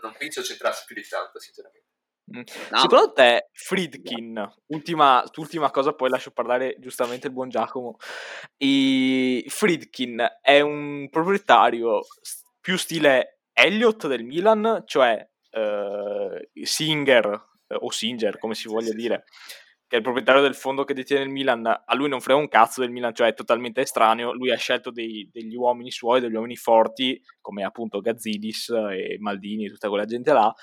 non 0.01 0.15
penso 0.17 0.41
c'entrasse 0.41 0.83
più 0.85 0.95
di 0.95 1.07
tanto 1.07 1.39
sinceramente 1.39 1.87
mm. 2.31 2.41
No. 2.71 2.79
Secondo 2.79 3.13
te, 3.13 3.49
Friedkin, 3.53 4.51
ultima, 4.67 5.23
ultima, 5.35 5.71
cosa, 5.71 5.93
poi 5.93 6.09
lascio 6.09 6.31
parlare 6.31 6.75
giustamente 6.79 7.27
il 7.27 7.33
buon 7.33 7.49
Giacomo. 7.49 7.97
I, 8.57 9.43
Friedkin 9.47 10.25
è 10.41 10.59
un 10.59 11.07
proprietario 11.09 12.01
più 12.59 12.77
stile 12.77 13.39
Elliott 13.51 14.05
del 14.07 14.23
Milan, 14.23 14.83
cioè 14.85 15.27
uh, 15.51 16.63
Singer 16.63 17.47
o 17.67 17.91
Singer, 17.91 18.37
come 18.37 18.53
si 18.53 18.67
voglia 18.67 18.93
dire, 18.93 19.25
che 19.89 19.95
è 19.95 19.97
il 19.97 20.03
proprietario 20.03 20.43
del 20.43 20.53
fondo 20.53 20.83
che 20.83 20.93
detiene 20.93 21.23
il 21.23 21.29
Milan, 21.31 21.65
a 21.65 21.95
lui 21.95 22.07
non 22.07 22.21
frega 22.21 22.39
un 22.39 22.47
cazzo 22.47 22.81
del 22.81 22.91
Milan, 22.91 23.11
cioè 23.11 23.29
è 23.29 23.33
totalmente 23.33 23.81
estraneo, 23.81 24.33
lui 24.33 24.51
ha 24.51 24.55
scelto 24.55 24.91
dei, 24.91 25.27
degli 25.31 25.55
uomini 25.55 25.89
suoi, 25.89 26.21
degli 26.21 26.35
uomini 26.35 26.55
forti, 26.55 27.19
come 27.41 27.63
appunto 27.63 27.99
Gazzidis 27.99 28.69
e 28.69 29.17
Maldini 29.19 29.65
e 29.65 29.69
tutta 29.69 29.89
quella 29.89 30.05
gente 30.05 30.31
là, 30.31 30.53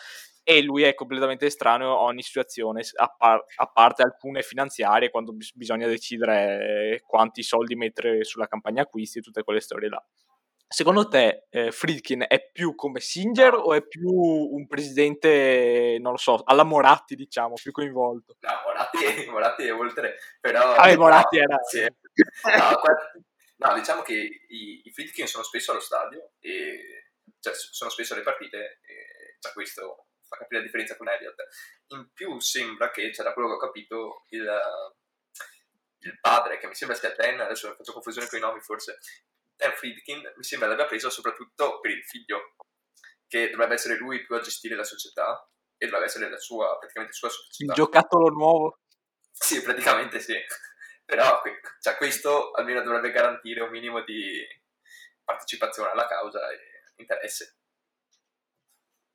e 0.45 0.63
lui 0.63 0.85
è 0.85 0.95
completamente 0.95 1.47
estraneo 1.47 1.99
a 1.99 2.03
ogni 2.03 2.23
situazione, 2.23 2.83
a, 2.95 3.15
par- 3.19 3.45
a 3.57 3.67
parte 3.67 4.03
alcune 4.03 4.43
finanziarie, 4.43 5.11
quando 5.11 5.33
bis- 5.33 5.57
bisogna 5.57 5.89
decidere 5.89 7.03
quanti 7.05 7.43
soldi 7.43 7.75
mettere 7.75 8.23
sulla 8.23 8.47
campagna 8.47 8.83
acquisti 8.83 9.19
e 9.19 9.23
tutte 9.23 9.43
quelle 9.43 9.59
storie 9.59 9.89
là. 9.89 10.01
Secondo 10.69 11.07
te 11.07 11.47
eh, 11.51 11.71
Friedkin 11.71 12.25
è 12.27 12.51
più 12.51 12.75
come 12.75 12.99
Singer 12.99 13.55
o 13.55 13.73
è 13.73 13.87
più 13.87 14.09
un 14.09 14.67
presidente, 14.67 15.97
non 16.01 16.13
lo 16.13 16.19
so, 16.19 16.43
alla 16.45 16.65
Moratti 16.65 17.15
diciamo, 17.15 17.55
più 17.55 17.71
coinvolto? 17.71 18.37
No, 18.41 18.51
Moratti, 18.65 18.99
Moratti 19.31 19.63
è 19.65 19.73
oltre, 19.73 20.19
però... 20.41 20.75
Ah, 20.75 20.91
no, 20.91 20.99
Moratti 20.99 21.39
era... 21.39 21.57
Sì. 21.63 21.83
No, 21.83 23.69
no, 23.69 23.75
diciamo 23.75 24.03
che 24.03 24.15
i, 24.15 24.83
i 24.85 24.93
Friedkin 24.93 25.29
sono 25.29 25.45
spesso 25.45 25.71
allo 25.71 25.81
stadio, 25.81 26.33
e, 26.41 27.11
cioè 27.39 27.55
sono 27.55 27.91
spesso 27.91 28.15
alle 28.15 28.25
partite, 28.25 28.81
e 28.83 29.37
già 29.39 29.53
questo 29.53 30.07
fa 30.27 30.37
capire 30.37 30.59
la 30.59 30.67
differenza 30.67 30.97
con 30.97 31.09
Elliott. 31.09 31.45
In 31.89 32.11
più 32.13 32.41
sembra 32.41 32.91
che, 32.91 33.13
cioè 33.15 33.25
da 33.25 33.33
quello 33.33 33.49
che 33.49 33.55
ho 33.55 33.59
capito, 33.59 34.25
il, 34.31 34.61
il 36.01 36.19
padre, 36.21 36.59
che 36.59 36.67
mi 36.67 36.75
sembra 36.75 36.97
sia 36.97 37.13
Ten, 37.13 37.41
adesso 37.41 37.73
faccio 37.77 37.93
confusione 37.93 38.29
con 38.29 38.39
i 38.39 38.43
nomi 38.43 38.61
forse, 38.61 38.99
Dan 39.57 39.73
Friedkin 39.73 40.21
mi 40.37 40.43
sembra 40.43 40.69
l'abbia 40.69 40.87
preso 40.87 41.09
soprattutto 41.09 41.81
per 41.81 41.91
il 41.91 42.05
figlio 42.05 42.55
che 43.27 43.51
dovrebbe 43.51 43.75
essere 43.75 43.97
lui 43.97 44.25
più 44.25 44.35
a 44.37 44.41
gestire 44.41 44.77
la 44.77 44.85
società 44.85 45.49
e 45.77 45.87
dovrebbe 45.87 46.07
essere 46.07 46.29
la 46.31 46.39
sua, 46.39 46.77
praticamente 46.79 47.17
sua 47.17 47.29
società. 47.29 47.73
Il 47.73 47.73
giocattolo 47.73 48.29
nuovo. 48.29 48.81
Sì, 49.33 49.63
praticamente 49.63 50.21
sì. 50.21 50.35
Però 51.05 51.41
cioè, 51.81 51.97
questo 51.97 52.51
almeno 52.53 52.83
dovrebbe 52.83 53.13
garantire 53.13 53.63
un 53.63 53.71
minimo 53.71 54.03
di 54.03 54.45
partecipazione 55.23 55.91
alla 55.91 56.07
causa 56.07 56.51
e 56.51 56.59
interesse. 56.97 57.56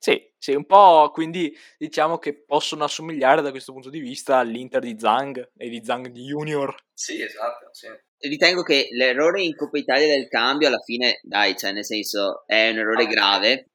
Sì, 0.04 0.34
sì, 0.36 0.52
un 0.52 0.66
po' 0.66 1.12
quindi 1.12 1.56
diciamo 1.78 2.18
che 2.18 2.42
possono 2.42 2.82
assomigliare 2.82 3.40
da 3.40 3.52
questo 3.52 3.70
punto 3.70 3.88
di 3.88 4.00
vista 4.00 4.38
all'Inter 4.38 4.80
di 4.80 4.98
Zhang 4.98 5.52
e 5.56 5.68
di 5.68 5.80
Zhang 5.84 6.10
Junior. 6.10 6.74
Sì, 6.92 7.22
esatto, 7.22 7.68
sì. 7.70 7.86
Ritengo 8.18 8.64
che 8.64 8.88
l'errore 8.90 9.42
in 9.42 9.54
Coppa 9.54 9.78
Italia 9.78 10.12
del 10.12 10.26
cambio 10.26 10.66
alla 10.66 10.80
fine, 10.80 11.20
dai, 11.22 11.56
cioè 11.56 11.70
nel 11.70 11.84
senso 11.84 12.42
è 12.46 12.70
un 12.70 12.78
errore 12.78 13.06
grave. 13.06 13.70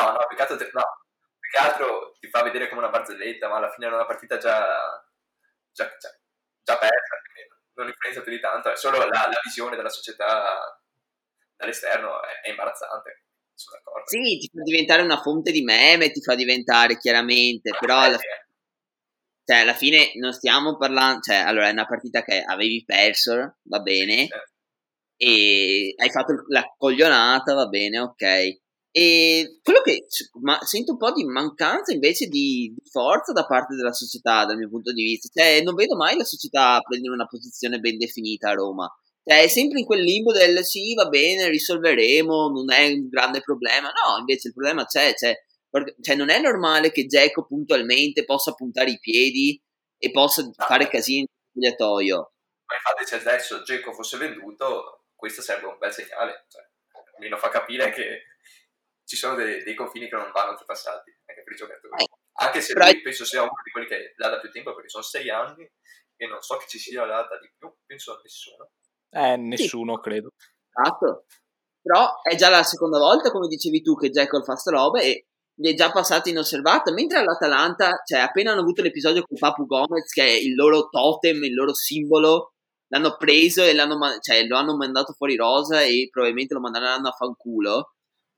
No, 0.00 0.12
no, 0.12 0.26
più 0.26 0.34
che 0.34 0.42
altro, 0.44 0.56
no, 0.56 1.04
più 1.38 1.50
che 1.50 1.58
altro 1.58 2.16
ti 2.18 2.28
fa 2.28 2.42
vedere 2.42 2.70
come 2.70 2.80
una 2.80 2.90
barzelletta, 2.90 3.46
ma 3.46 3.56
alla 3.56 3.70
fine 3.70 3.86
è 3.86 3.92
una 3.92 4.06
partita 4.06 4.38
già, 4.38 4.64
già, 5.72 5.84
già, 5.98 6.08
già 6.62 6.78
persa, 6.78 7.20
non 7.74 7.88
influenza 7.88 8.22
più 8.22 8.32
di 8.32 8.40
tanto, 8.40 8.72
è 8.72 8.76
solo 8.76 8.96
la, 8.96 9.04
la 9.04 9.40
visione 9.42 9.76
della 9.76 9.90
società 9.90 10.80
dall'esterno 11.54 12.22
è, 12.22 12.40
è 12.46 12.48
imbarazzante. 12.48 13.24
Sono 13.54 13.78
d'accordo. 13.78 14.08
Sì, 14.08 14.38
ti 14.38 14.50
fa 14.52 14.62
diventare 14.62 15.02
una 15.02 15.20
fonte 15.20 15.52
di 15.52 15.62
meme, 15.62 16.10
ti 16.10 16.20
fa 16.20 16.34
diventare 16.34 16.98
chiaramente, 16.98 17.70
però 17.78 18.00
alla, 18.00 18.18
cioè, 19.44 19.58
alla 19.58 19.74
fine 19.74 20.12
non 20.16 20.32
stiamo 20.32 20.76
parlando, 20.76 21.20
cioè, 21.20 21.36
allora 21.36 21.68
è 21.68 21.72
una 21.72 21.86
partita 21.86 22.22
che 22.22 22.42
avevi 22.42 22.82
perso, 22.84 23.56
va 23.62 23.80
bene, 23.80 24.26
certo. 24.26 24.52
e 25.16 25.94
hai 25.96 26.10
fatto 26.10 26.44
la 26.48 26.64
coglionata, 26.76 27.54
va 27.54 27.66
bene, 27.66 28.00
ok. 28.00 28.62
E 28.96 29.58
quello 29.62 29.80
che 29.82 30.06
ma 30.42 30.58
sento 30.62 30.92
un 30.92 30.98
po' 30.98 31.12
di 31.12 31.24
mancanza 31.24 31.92
invece 31.92 32.26
di, 32.26 32.72
di, 32.74 32.88
forza 32.88 33.32
da 33.32 33.44
parte 33.44 33.74
della 33.74 33.92
società, 33.92 34.44
dal 34.46 34.56
mio 34.56 34.68
punto 34.68 34.92
di 34.92 35.02
vista. 35.02 35.28
Cioè, 35.32 35.62
non 35.62 35.74
vedo 35.74 35.96
mai 35.96 36.16
la 36.16 36.24
società 36.24 36.80
prendere 36.80 37.12
una 37.12 37.26
posizione 37.26 37.80
ben 37.80 37.98
definita 37.98 38.50
a 38.50 38.54
Roma. 38.54 38.88
Cioè, 39.26 39.42
è 39.42 39.48
sempre 39.48 39.80
in 39.80 39.86
quel 39.86 40.02
limbo 40.02 40.32
del 40.32 40.64
sì, 40.64 40.94
va 40.94 41.08
bene, 41.08 41.48
risolveremo, 41.48 42.50
non 42.50 42.70
è 42.70 42.88
un 42.88 43.08
grande 43.08 43.40
problema. 43.40 43.88
No, 43.88 44.18
invece 44.18 44.48
il 44.48 44.54
problema 44.54 44.84
c'è, 44.84 45.14
c'è 45.14 45.34
cioè, 46.00 46.14
non 46.14 46.30
è 46.30 46.38
normale 46.38 46.92
che 46.92 47.06
Geco 47.06 47.46
puntualmente 47.46 48.24
possa 48.24 48.52
puntare 48.52 48.90
i 48.90 48.98
piedi 49.00 49.60
e 49.98 50.10
possa 50.10 50.42
no, 50.42 50.52
fare 50.56 50.88
casini 50.88 51.20
in 51.20 51.26
spogliatoio. 51.50 52.32
Ma 52.66 52.76
infatti, 52.76 53.06
se 53.06 53.16
adesso 53.16 53.62
Geco 53.62 53.92
fosse 53.92 54.18
venduto, 54.18 55.06
questo 55.14 55.42
sarebbe 55.42 55.66
un 55.66 55.78
bel 55.78 55.92
segnale. 55.92 56.44
Cioè, 56.48 56.62
almeno 57.14 57.36
fa 57.38 57.48
capire 57.48 57.90
che 57.90 58.22
ci 59.04 59.16
sono 59.16 59.34
dei, 59.34 59.62
dei 59.64 59.74
confini 59.74 60.08
che 60.08 60.16
non 60.16 60.30
vanno 60.32 60.50
oltrepassati 60.50 61.10
anche 61.26 61.42
per 61.42 61.52
i 61.52 61.56
giocatori. 61.56 62.02
Eh, 62.02 62.06
anche 62.44 62.60
se 62.60 62.74
lui 62.74 63.02
penso 63.02 63.24
sia 63.24 63.42
uno 63.42 63.60
di 63.64 63.70
quelli 63.70 63.86
che 63.86 64.14
l'ha 64.16 64.28
da 64.28 64.40
più 64.40 64.50
tempo, 64.50 64.74
perché 64.74 64.88
sono 64.88 65.02
sei 65.02 65.30
anni 65.30 65.68
e 66.16 66.26
non 66.26 66.40
so 66.40 66.56
che 66.56 66.66
ci 66.68 66.78
sia 66.78 67.04
la 67.04 67.22
da 67.22 67.38
di 67.38 67.52
più, 67.56 67.72
penso 67.84 68.14
a 68.14 68.20
nessuno. 68.22 68.70
Eh, 69.14 69.36
nessuno, 69.36 69.94
sì. 69.96 70.00
credo. 70.02 70.30
Esatto. 70.68 71.24
Però 71.80 72.20
è 72.22 72.34
già 72.34 72.48
la 72.48 72.62
seconda 72.62 72.98
volta, 72.98 73.30
come 73.30 73.46
dicevi 73.46 73.82
tu, 73.82 73.94
che 73.94 74.10
Jekyll 74.10 74.42
fa 74.42 74.56
sta 74.56 74.70
roba 74.70 75.00
e 75.00 75.26
gli 75.54 75.70
è 75.70 75.74
già 75.74 75.92
passato 75.92 76.28
inosservato. 76.28 76.92
Mentre 76.92 77.18
all'Atalanta, 77.18 78.02
cioè, 78.04 78.20
appena 78.20 78.52
hanno 78.52 78.62
avuto 78.62 78.82
l'episodio 78.82 79.22
con 79.22 79.38
Papu 79.38 79.66
Gomez, 79.66 80.10
che 80.10 80.24
è 80.24 80.30
il 80.30 80.54
loro 80.54 80.88
totem, 80.88 81.44
il 81.44 81.54
loro 81.54 81.74
simbolo, 81.74 82.54
l'hanno 82.88 83.16
preso 83.16 83.62
e 83.62 83.74
l'hanno, 83.74 83.98
cioè, 84.20 84.46
lo 84.46 84.56
hanno 84.56 84.76
mandato 84.76 85.12
fuori 85.12 85.36
rosa 85.36 85.82
e 85.82 86.08
probabilmente 86.10 86.54
lo 86.54 86.60
manderanno 86.60 87.08
a 87.08 87.12
fanculo. 87.12 87.92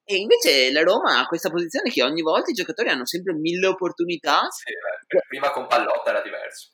E 0.09 0.17
invece 0.17 0.71
la 0.71 0.83
Roma 0.83 1.19
ha 1.19 1.27
questa 1.27 1.51
posizione 1.51 1.91
che 1.91 2.03
ogni 2.03 2.23
volta 2.23 2.51
i 2.51 2.55
giocatori 2.55 2.91
hanno 2.91 3.07
sempre 3.07 3.35
mille 3.35 3.67
opportunità. 3.67 4.47
Sì, 4.51 4.73
beh, 4.73 5.21
prima 5.27 5.51
con 5.51 5.67
Pallotta 5.67 6.11
era 6.11 6.21
diverso. 6.21 6.71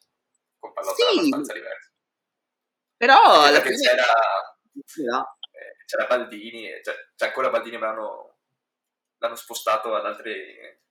Con 0.58 0.72
Pallotta 0.74 0.96
sì. 0.96 1.02
era 1.02 1.12
abbastanza 1.12 1.52
diverso. 1.54 1.91
Però 3.02 3.42
alla 3.42 3.60
fine... 3.60 3.74
c'era, 3.74 4.04
eh, 4.74 5.76
c'era 5.84 6.06
Baldini, 6.06 6.68
cioè, 6.84 6.94
c'è 7.16 7.26
ancora 7.26 7.50
Baldini 7.50 7.76
ma 7.76 7.86
l'hanno, 7.86 8.36
l'hanno 9.18 9.34
spostato 9.34 9.96
ad 9.96 10.06
altre, 10.06 10.82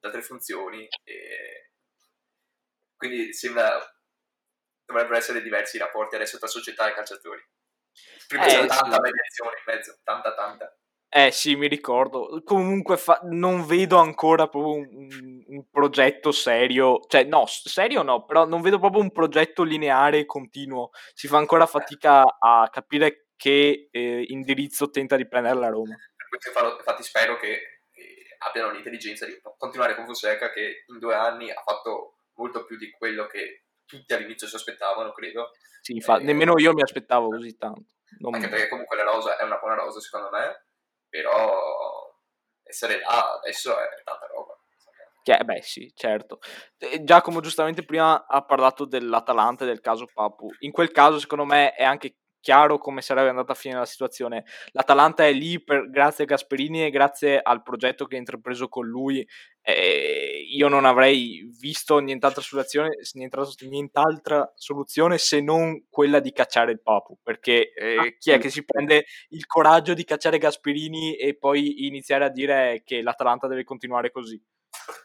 ad 0.00 0.06
altre 0.06 0.22
funzioni 0.22 0.88
e 1.04 1.70
quindi 2.96 3.32
sembra 3.32 3.78
dovrebbero 4.84 5.16
essere 5.16 5.40
diversi 5.40 5.76
i 5.76 5.78
rapporti 5.78 6.16
adesso 6.16 6.36
tra 6.36 6.48
società 6.48 6.90
e 6.90 6.94
calciatori. 6.94 7.46
Prima 8.26 8.44
eh, 8.44 8.48
c'era 8.48 8.66
tanta 8.66 8.96
sì. 8.96 9.00
mediazione 9.00 9.56
in 9.64 9.72
mezzo, 9.72 9.98
tanta 10.02 10.34
tanta. 10.34 10.76
Eh 11.14 11.30
sì, 11.30 11.56
mi 11.56 11.68
ricordo. 11.68 12.40
Comunque 12.42 12.96
fa- 12.96 13.20
non 13.24 13.66
vedo 13.66 13.98
ancora 13.98 14.48
proprio 14.48 14.76
un, 14.76 15.44
un, 15.46 15.64
progetto 15.70 16.32
serio, 16.32 17.00
cioè 17.06 17.24
no, 17.24 17.44
serio 17.46 18.00
no, 18.00 18.24
però 18.24 18.46
non 18.46 18.62
vedo 18.62 18.78
proprio 18.78 19.02
un 19.02 19.12
progetto 19.12 19.62
lineare 19.62 20.20
e 20.20 20.24
continuo. 20.24 20.88
Si 21.12 21.28
fa 21.28 21.36
ancora 21.36 21.66
fatica 21.66 22.22
a 22.38 22.66
capire 22.72 23.26
che 23.36 23.90
eh, 23.90 24.24
indirizzo 24.28 24.88
tenta 24.88 25.16
di 25.16 25.28
prendere 25.28 25.58
la 25.58 25.68
Roma. 25.68 25.94
Infatti 26.78 27.02
spero 27.02 27.36
che 27.36 27.50
eh, 27.50 28.36
abbiano 28.48 28.70
l'intelligenza 28.70 29.26
di 29.26 29.38
continuare 29.58 29.94
con 29.94 30.06
Fonseca 30.06 30.50
che 30.50 30.84
in 30.86 30.98
due 30.98 31.14
anni 31.14 31.50
ha 31.50 31.60
fatto 31.62 32.20
molto 32.36 32.64
più 32.64 32.78
di 32.78 32.90
quello 32.90 33.26
che 33.26 33.64
tutti 33.84 34.14
all'inizio 34.14 34.46
si 34.46 34.56
aspettavano, 34.56 35.12
credo. 35.12 35.50
Sì, 35.82 36.00
fa- 36.00 36.20
eh, 36.20 36.22
nemmeno 36.22 36.58
io 36.58 36.72
mi 36.72 36.80
aspettavo 36.80 37.28
così 37.28 37.54
tanto. 37.58 37.84
Non... 38.20 38.34
Anche 38.34 38.48
perché 38.48 38.68
comunque 38.68 38.96
la 38.96 39.04
rosa 39.04 39.36
è 39.36 39.42
una 39.42 39.58
buona 39.58 39.74
rosa 39.74 40.00
secondo 40.00 40.30
me 40.30 40.70
però 41.12 42.10
essere 42.62 42.98
là 43.00 43.34
adesso 43.34 43.78
è 43.78 44.02
tanta 44.02 44.26
roba. 44.26 44.56
Che, 45.22 45.38
beh 45.44 45.62
sì, 45.62 45.92
certo. 45.94 46.40
Giacomo 47.02 47.40
giustamente 47.40 47.84
prima 47.84 48.26
ha 48.26 48.44
parlato 48.44 48.86
dell'Atalanta 48.86 49.64
e 49.64 49.68
del 49.68 49.80
caso 49.80 50.06
Papu. 50.12 50.48
In 50.60 50.72
quel 50.72 50.90
caso 50.90 51.20
secondo 51.20 51.44
me 51.44 51.74
è 51.74 51.84
anche 51.84 52.16
chiaro 52.42 52.78
come 52.78 53.00
sarebbe 53.00 53.30
andata 53.30 53.52
a 53.52 53.54
finire 53.54 53.80
la 53.80 53.86
situazione. 53.86 54.44
L'Atalanta 54.72 55.26
è 55.26 55.32
lì 55.32 55.62
per, 55.62 55.88
grazie 55.88 56.24
a 56.24 56.26
Gasperini 56.26 56.84
e 56.84 56.90
grazie 56.90 57.40
al 57.40 57.62
progetto 57.62 58.04
che 58.04 58.16
ha 58.16 58.18
intrapreso 58.18 58.68
con 58.68 58.86
lui. 58.86 59.26
Eh, 59.62 60.44
io 60.50 60.66
non 60.66 60.84
avrei 60.84 61.48
visto 61.58 61.98
nient'altra 62.00 62.42
soluzione, 62.42 62.96
nient'altra, 63.12 63.68
nient'altra 63.68 64.52
soluzione, 64.56 65.18
se 65.18 65.40
non 65.40 65.86
quella 65.88 66.18
di 66.18 66.32
cacciare 66.32 66.72
il 66.72 66.82
Papu. 66.82 67.16
Perché 67.22 67.72
eh, 67.72 67.96
ah, 67.96 68.08
chi 68.18 68.32
è 68.32 68.38
che 68.38 68.50
si 68.50 68.64
prende 68.64 69.04
il 69.28 69.46
coraggio 69.46 69.94
di 69.94 70.04
cacciare 70.04 70.38
Gasperini 70.38 71.14
e 71.14 71.36
poi 71.36 71.86
iniziare 71.86 72.24
a 72.24 72.30
dire 72.30 72.82
che 72.84 73.00
l'Atalanta 73.02 73.46
deve 73.46 73.64
continuare 73.64 74.10
così? 74.10 74.42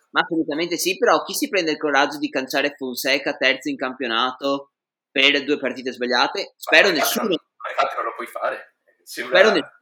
Ma 0.09 0.21
assolutamente 0.21 0.77
sì, 0.77 0.97
però 0.97 1.21
chi 1.21 1.33
si 1.33 1.49
prende 1.49 1.71
il 1.71 1.77
coraggio 1.77 2.17
di 2.17 2.29
cacciare 2.29 2.73
Fonseca 2.75 3.37
terzo 3.37 3.69
in 3.69 3.75
campionato 3.75 4.71
per 5.11 5.43
due 5.43 5.57
partite 5.57 5.91
sbagliate. 5.91 6.53
Spero 6.57 6.89
nessuno. 6.89 7.27
Ma 7.27 7.69
infatti 7.69 7.95
non 7.95 8.05
lo 8.05 8.13
puoi 8.15 8.27
fare. 8.27 8.75
Sembra... 9.03 9.39
Spero 9.39 9.53
nessuno. 9.53 9.75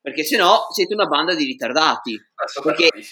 Perché 0.00 0.22
se 0.22 0.36
no 0.36 0.66
siete 0.70 0.92
una 0.92 1.06
banda 1.06 1.34
di 1.34 1.44
ritardati. 1.44 2.20
Perché 2.62 2.88
eh, 2.88 3.02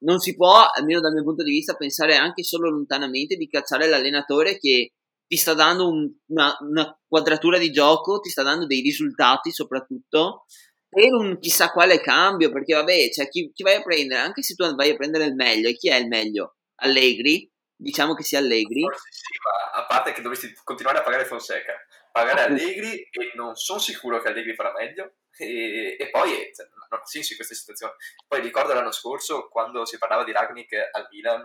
non 0.00 0.18
si 0.18 0.34
può, 0.34 0.68
almeno 0.70 1.00
dal 1.00 1.12
mio 1.12 1.22
punto 1.22 1.42
di 1.42 1.52
vista, 1.52 1.74
pensare 1.74 2.16
anche 2.16 2.42
solo 2.42 2.68
lontanamente 2.70 3.36
di 3.36 3.48
cacciare 3.48 3.88
l'allenatore 3.88 4.58
che 4.58 4.92
ti 5.26 5.36
sta 5.36 5.54
dando 5.54 5.88
un, 5.88 6.10
una, 6.26 6.56
una, 6.60 7.00
quadratura 7.06 7.56
di 7.56 7.70
gioco, 7.70 8.18
ti 8.20 8.28
sta 8.28 8.42
dando 8.42 8.66
dei 8.66 8.80
risultati 8.80 9.52
soprattutto 9.52 10.44
per 10.90 11.12
un 11.14 11.38
chissà 11.38 11.70
quale 11.70 12.00
cambio, 12.00 12.50
perché 12.50 12.74
vabbè, 12.74 13.10
cioè, 13.10 13.28
chi, 13.28 13.52
chi 13.54 13.62
vai 13.62 13.76
a 13.76 13.82
prendere, 13.82 14.20
anche 14.20 14.42
se 14.42 14.54
tu 14.54 14.74
vai 14.74 14.90
a 14.90 14.96
prendere 14.96 15.24
il 15.24 15.34
meglio, 15.34 15.68
e 15.68 15.74
chi 15.74 15.88
è 15.88 15.94
il 15.94 16.08
meglio? 16.08 16.56
Allegri, 16.82 17.48
diciamo 17.80 18.14
che 18.14 18.22
sia 18.22 18.38
Allegri. 18.38 18.80
Sì, 19.08 19.34
ma 19.42 19.80
a 19.80 19.86
parte 19.86 20.12
che 20.12 20.20
dovresti 20.20 20.54
continuare 20.62 20.98
a 20.98 21.02
pagare 21.02 21.24
Fonseca, 21.24 21.74
pagare 22.12 22.42
Allegri 22.42 23.08
e 23.10 23.32
non 23.34 23.56
sono 23.56 23.78
sicuro 23.78 24.20
che 24.20 24.28
Allegri 24.28 24.54
farà 24.54 24.72
meglio. 24.72 25.14
E, 25.36 25.96
e 25.98 26.10
poi 26.10 26.50
cioè, 26.54 26.68
non 26.90 27.00
ha 27.00 27.06
senso 27.06 27.32
in 27.32 27.36
queste 27.36 27.54
situazioni. 27.54 27.94
Poi 28.28 28.40
ricordo 28.40 28.74
l'anno 28.74 28.92
scorso 28.92 29.48
quando 29.48 29.84
si 29.86 29.96
parlava 29.96 30.24
di 30.24 30.32
Ragnick 30.32 30.90
al 30.92 31.08
Milan 31.10 31.42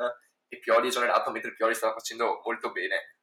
e 0.47 0.59
Pioli 0.59 0.89
esonerato 0.89 1.31
mentre 1.31 1.53
Pioli 1.53 1.73
stava 1.73 1.93
facendo 1.93 2.41
molto 2.43 2.71
bene. 2.71 3.13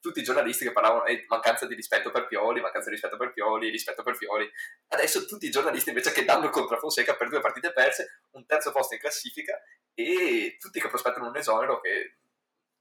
Tutti 0.00 0.20
i 0.20 0.22
giornalisti 0.22 0.64
che 0.64 0.72
parlavano 0.72 1.04
di 1.06 1.12
eh, 1.12 1.24
mancanza 1.26 1.66
di 1.66 1.74
rispetto 1.74 2.10
per 2.12 2.28
Pioli, 2.28 2.60
mancanza 2.60 2.88
di 2.88 2.94
rispetto 2.94 3.16
per 3.16 3.32
Pioli, 3.32 3.70
rispetto 3.70 4.02
per 4.02 4.16
Pioli. 4.16 4.48
Adesso 4.88 5.24
tutti 5.24 5.46
i 5.46 5.50
giornalisti 5.50 5.88
invece 5.88 6.12
che 6.12 6.24
danno 6.24 6.50
contro 6.50 6.78
Fonseca 6.78 7.16
per 7.16 7.28
due 7.28 7.40
partite 7.40 7.72
perse, 7.72 8.20
un 8.32 8.46
terzo 8.46 8.70
posto 8.70 8.94
in 8.94 9.00
classifica 9.00 9.60
e 9.94 10.56
tutti 10.60 10.80
che 10.80 10.88
prospettano 10.88 11.26
un 11.26 11.36
esonero 11.36 11.80
che 11.80 12.18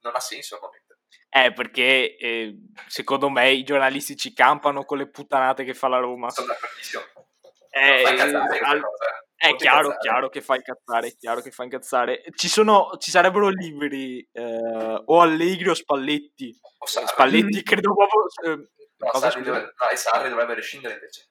non 0.08 0.16
ha 0.16 0.20
senso 0.20 0.56
al 0.56 0.62
momento. 0.62 0.96
Eh, 1.30 1.54
perché 1.54 2.16
eh, 2.18 2.58
secondo 2.88 3.30
me 3.30 3.52
i 3.52 3.64
giornalisti 3.64 4.16
ci 4.16 4.34
campano 4.34 4.86
con 4.86 4.98
le 4.98 5.10
puttanate 5.10 5.64
che 5.64 5.74
fa 5.74 5.88
la 5.88 6.00
Roma. 6.00 6.30
Sono 6.30 6.48
d'accordissimo. 6.48 7.04
Eh, 7.70 8.04
cazzare, 8.16 8.60
al... 8.60 8.82
È 9.36 9.56
chiaro, 9.56 9.98
chiaro, 10.00 10.30
che 10.30 10.42
fa 10.42 10.56
incazzare, 10.56 11.10
è 11.10 11.16
chiaro 11.16 11.42
che 11.42 11.52
fa 11.52 11.64
incazzare. 11.64 12.24
Ci, 12.34 12.48
sono, 12.48 12.96
ci 12.98 13.12
sarebbero 13.12 13.50
liberi 13.50 14.28
eh, 14.32 15.02
o 15.06 15.22
Allegri 15.22 15.70
o 15.70 15.76
Spalletti. 15.76 16.58
O 16.80 16.86
Sarri. 16.88 17.08
Spalletti 17.08 17.62
credo 17.62 17.94
proprio... 17.94 18.54
Eh, 18.54 18.70
no, 18.98 19.20
Sarri, 19.20 19.44
dovrebbe, 19.44 19.74
no, 19.78 19.96
Sarri 19.96 20.30
dovrebbe 20.30 20.54
rescindere 20.56 20.96
invece. 20.96 21.30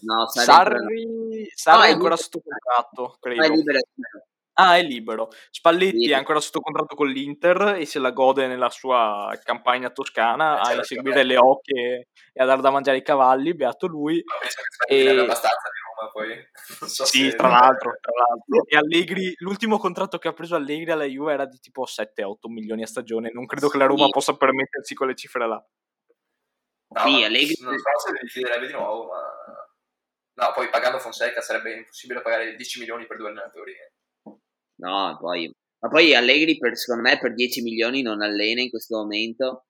No, 0.00 0.26
Sarri, 0.28 0.46
Sarri, 0.46 1.52
Sarri 1.54 1.78
No, 1.78 1.84
è 1.84 1.88
è 1.88 1.92
ancora 1.92 2.14
libero. 2.14 2.16
sotto 2.16 2.40
contratto, 2.40 3.14
è 3.14 3.18
credo. 3.20 3.54
libero, 3.54 3.78
è 3.78 3.82
libero. 3.92 4.26
Ah, 4.54 4.76
è 4.76 4.82
libero. 4.82 5.30
Spalletti 5.50 6.04
Sì. 6.04 6.10
è 6.10 6.14
ancora 6.14 6.38
sotto 6.40 6.60
contratto 6.60 6.94
con 6.94 7.08
l'Inter 7.08 7.76
e 7.78 7.86
se 7.86 7.98
la 7.98 8.10
gode 8.10 8.46
nella 8.46 8.68
sua 8.68 9.34
campagna 9.42 9.88
toscana 9.90 10.58
Eh, 10.58 10.72
a 10.72 10.74
inseguire 10.76 11.22
le 11.22 11.38
ocche 11.38 12.08
e 12.32 12.42
a 12.42 12.44
dar 12.44 12.60
da 12.60 12.70
mangiare 12.70 12.98
ai 12.98 13.02
cavalli, 13.02 13.54
beato 13.54 13.86
lui. 13.86 14.22
Ma 14.26 14.34
penso 14.38 14.56
che 14.86 14.94
E- 14.94 15.18
abbastanza 15.20 15.68
di 15.72 15.78
Roma 15.96 16.10
poi. 16.12 16.50
Non 16.82 16.88
so 16.90 17.04
Sì, 17.06 17.30
se- 17.30 17.36
tra 17.36 17.48
l'altro, 17.48 17.92
tra 18.00 18.12
l'altro. 18.12 18.64
E 18.66 18.76
Allegri, 18.76 19.32
l'ultimo 19.38 19.78
contratto 19.78 20.18
che 20.18 20.28
ha 20.28 20.32
preso 20.34 20.54
Allegri 20.54 20.90
alla 20.90 21.04
Juve 21.04 21.32
era 21.32 21.46
di 21.46 21.58
tipo 21.58 21.86
7-8 21.86 22.48
milioni 22.50 22.82
a 22.82 22.86
stagione. 22.86 23.30
Non 23.32 23.46
credo 23.46 23.68
che 23.70 23.78
la 23.78 23.86
Roma 23.86 24.04
Sì. 24.04 24.10
possa 24.10 24.36
permettersi 24.36 24.94
quelle 24.94 25.14
cifre 25.14 25.46
là. 25.48 25.64
No, 26.88 27.00
Sì, 27.06 27.22
Allegri- 27.24 27.56
Non 27.62 27.78
so 27.78 27.98
se 28.06 28.12
li 28.20 28.28
fiderebbe 28.28 28.66
di 28.66 28.72
nuovo, 28.74 29.06
ma... 29.06 29.30
No, 30.34 30.52
poi 30.54 30.68
pagando 30.68 30.98
Fonseca 30.98 31.40
sarebbe 31.40 31.72
impossibile 31.74 32.20
pagare 32.20 32.54
10 32.54 32.80
milioni 32.80 33.06
per 33.06 33.16
due 33.16 33.28
allenatori. 33.28 33.72
No, 34.82 35.16
poi... 35.20 35.50
Ma 35.80 35.88
poi 35.88 36.14
Allegri, 36.14 36.58
per, 36.58 36.76
secondo 36.76 37.02
me, 37.08 37.18
per 37.18 37.34
10 37.34 37.62
milioni 37.62 38.02
non 38.02 38.22
allena 38.22 38.60
in 38.60 38.70
questo 38.70 38.96
momento. 38.96 39.66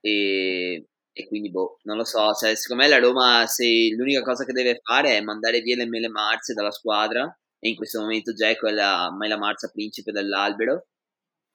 E, 0.00 0.88
e 1.12 1.26
quindi, 1.26 1.50
boh, 1.50 1.78
non 1.82 1.96
lo 1.96 2.04
so. 2.04 2.32
Cioè, 2.32 2.54
secondo 2.54 2.82
me 2.84 2.88
la 2.88 2.98
Roma, 2.98 3.46
se 3.46 3.94
l'unica 3.94 4.22
cosa 4.22 4.44
che 4.44 4.52
deve 4.52 4.80
fare 4.82 5.16
è 5.16 5.20
mandare 5.20 5.60
via 5.60 5.76
le 5.76 5.86
mele 5.86 6.08
marze 6.08 6.54
dalla 6.54 6.70
squadra, 6.70 7.24
e 7.58 7.68
in 7.68 7.76
questo 7.76 8.00
momento 8.00 8.32
Dzeko 8.32 8.68
è 8.68 8.72
la 8.72 9.14
mela 9.14 9.36
marza 9.36 9.70
principe 9.70 10.10
dell'albero, 10.10 10.86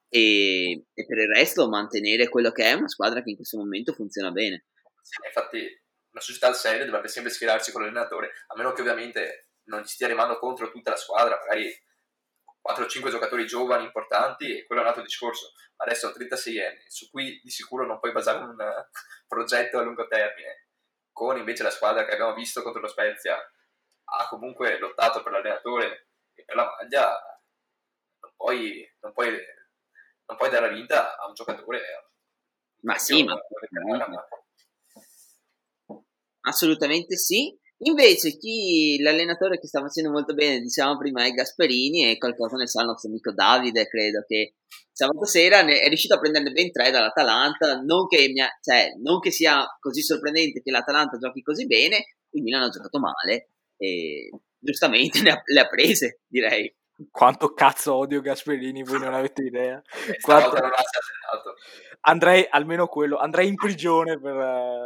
e, 0.10 0.86
e 0.94 1.06
per 1.06 1.18
il 1.18 1.34
resto 1.34 1.68
mantenere 1.68 2.30
quello 2.30 2.52
che 2.52 2.66
è 2.66 2.74
una 2.74 2.88
squadra 2.88 3.24
che 3.24 3.32
in 3.32 3.36
questo 3.36 3.58
momento 3.58 3.94
funziona 3.94 4.32
bene. 4.32 4.66
Sì, 5.02 5.16
infatti 5.26 5.58
una 6.12 6.22
società 6.22 6.54
seria 6.54 6.86
dovrebbe 6.86 7.08
sempre 7.08 7.32
schierarsi 7.32 7.72
con 7.72 7.82
l'allenatore, 7.82 8.32
a 8.48 8.56
meno 8.56 8.74
che 8.74 8.82
ovviamente 8.82 9.50
non 9.66 9.82
gli 9.82 9.88
stia 9.88 10.08
rimando 10.08 10.38
contro 10.38 10.70
tutta 10.70 10.92
la 10.92 10.96
squadra, 10.98 11.38
magari 11.40 11.68
4-5 12.66 13.10
giocatori 13.10 13.46
giovani 13.46 13.84
importanti 13.84 14.58
e 14.58 14.66
quello 14.66 14.82
è 14.82 14.84
un 14.84 14.90
altro 14.90 15.04
discorso. 15.04 15.52
Adesso 15.78 16.08
ho 16.08 16.14
36 16.14 16.66
anni, 16.66 16.84
su 16.88 17.10
cui 17.12 17.40
di 17.44 17.50
sicuro 17.52 17.86
non 17.86 18.00
puoi 18.00 18.12
basare 18.12 18.40
un 18.44 18.56
progetto 19.28 19.78
a 19.78 19.84
lungo 19.84 20.08
termine. 20.08 20.70
Con 21.12 21.38
invece 21.38 21.64
la 21.64 21.70
squadra 21.70 22.06
che 22.06 22.14
abbiamo 22.14 22.34
visto 22.34 22.64
contro 22.64 22.82
lo 22.82 22.88
Spezia 22.88 23.38
ha 24.08 24.28
comunque 24.28 24.78
lottato 24.80 25.22
per 25.22 25.32
l'allenatore 25.32 26.10
e 26.34 26.44
per 26.44 26.56
la 26.56 26.66
maglia, 26.66 27.40
non 28.20 28.34
puoi, 28.36 28.96
non 29.00 29.14
puoi, 29.14 29.30
non 30.26 30.38
puoi 30.38 30.50
dare 30.50 30.68
la 30.68 30.74
vinta 30.74 31.18
a 31.18 31.28
un 31.28 31.34
giocatore. 31.34 31.82
Ma 32.82 32.98
sì, 32.98 33.24
ma 33.24 33.40
Assolutamente 36.42 37.16
sì. 37.16 37.58
Invece, 37.80 38.38
chi 38.38 38.98
l'allenatore 39.02 39.60
che 39.60 39.68
sta 39.68 39.82
facendo 39.82 40.10
molto 40.10 40.34
bene, 40.34 40.60
diciamo 40.62 40.98
prima, 40.98 41.26
è 41.26 41.32
Gasperini 41.32 42.10
e 42.10 42.18
qualcosa 42.18 42.56
ne 42.56 42.68
sa 42.68 42.82
il 42.82 42.88
nostro 42.88 43.10
amico 43.10 43.34
Davide, 43.34 43.88
credo 43.88 44.24
che 44.26 44.56
sabato 44.92 45.26
sera 45.26 45.60
è 45.60 45.88
riuscito 45.90 46.14
a 46.16 46.20
prenderne 46.20 46.52
ben 46.52 46.72
tre 46.72 46.90
dall'Atalanta. 46.92 47.82
Non 47.82 48.08
che, 48.08 48.30
mi 48.30 48.40
ha- 48.40 48.50
cioè, 48.62 48.94
non 49.02 49.20
che 49.20 49.32
sia 49.32 49.66
così 49.80 50.02
sorprendente 50.02 50.62
che 50.62 50.72
l'Atalanta 50.72 51.18
giochi 51.18 51.42
così 51.42 51.66
bene, 51.68 52.16
il 52.32 52.44
Milan 52.44 52.64
ha 52.64 52.70
giocato 52.70 52.98
male 53.00 53.50
e 53.78 54.30
giustamente 54.58 55.20
ne 55.22 55.32
ha- 55.32 55.42
le 55.46 55.60
ha 55.60 55.68
prese, 55.68 56.22
direi. 56.28 56.74
Quanto 57.12 57.54
cazzo 57.54 57.94
odio 57.94 58.22
Gasperini, 58.22 58.84
voi 58.84 59.00
non 59.00 59.14
avete 59.14 59.44
idea. 59.44 59.82
Quanto- 60.22 60.58
non. 60.58 60.72
Andrei, 62.08 62.46
almeno 62.50 62.88
quello, 62.88 63.18
andrei 63.18 63.48
in 63.48 63.56
prigione 63.56 64.20
per... 64.20 64.36
eh, 64.36 64.86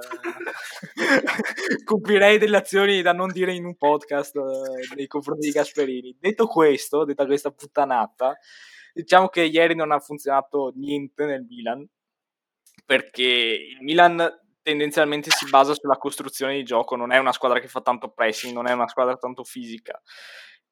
compirei 1.84 2.38
delle 2.38 2.58
azioni 2.58 3.02
da 3.02 3.12
non 3.12 3.30
dire 3.32 3.54
in 3.54 3.66
un 3.66 3.76
podcast 3.76 4.38
eh, 4.38 4.96
nei 4.96 5.08
confronti 5.08 5.48
di 5.48 5.54
Gasperini. 5.54 6.18
Detto 6.20 6.48
questo, 6.48 7.04
detta 7.04 7.26
questa 7.26 7.52
puttanata, 7.52 8.38
diciamo 8.94 9.28
che 9.28 9.44
ieri 9.44 9.76
non 9.76 9.92
ha 9.92 10.00
funzionato 10.00 10.72
niente 10.76 11.26
nel 11.26 11.46
Milan, 11.48 11.86
perché 12.86 13.24
il 13.24 13.78
Milan 13.82 14.40
tendenzialmente 14.62 15.30
si 15.32 15.50
basa 15.50 15.74
sulla 15.74 15.98
costruzione 15.98 16.56
di 16.56 16.64
gioco, 16.64 16.96
non 16.96 17.12
è 17.12 17.18
una 17.18 17.34
squadra 17.34 17.60
che 17.60 17.68
fa 17.68 17.82
tanto 17.82 18.10
pressing, 18.10 18.54
non 18.54 18.68
è 18.68 18.72
una 18.72 18.88
squadra 18.88 19.16
tanto 19.18 19.44
fisica. 19.44 20.02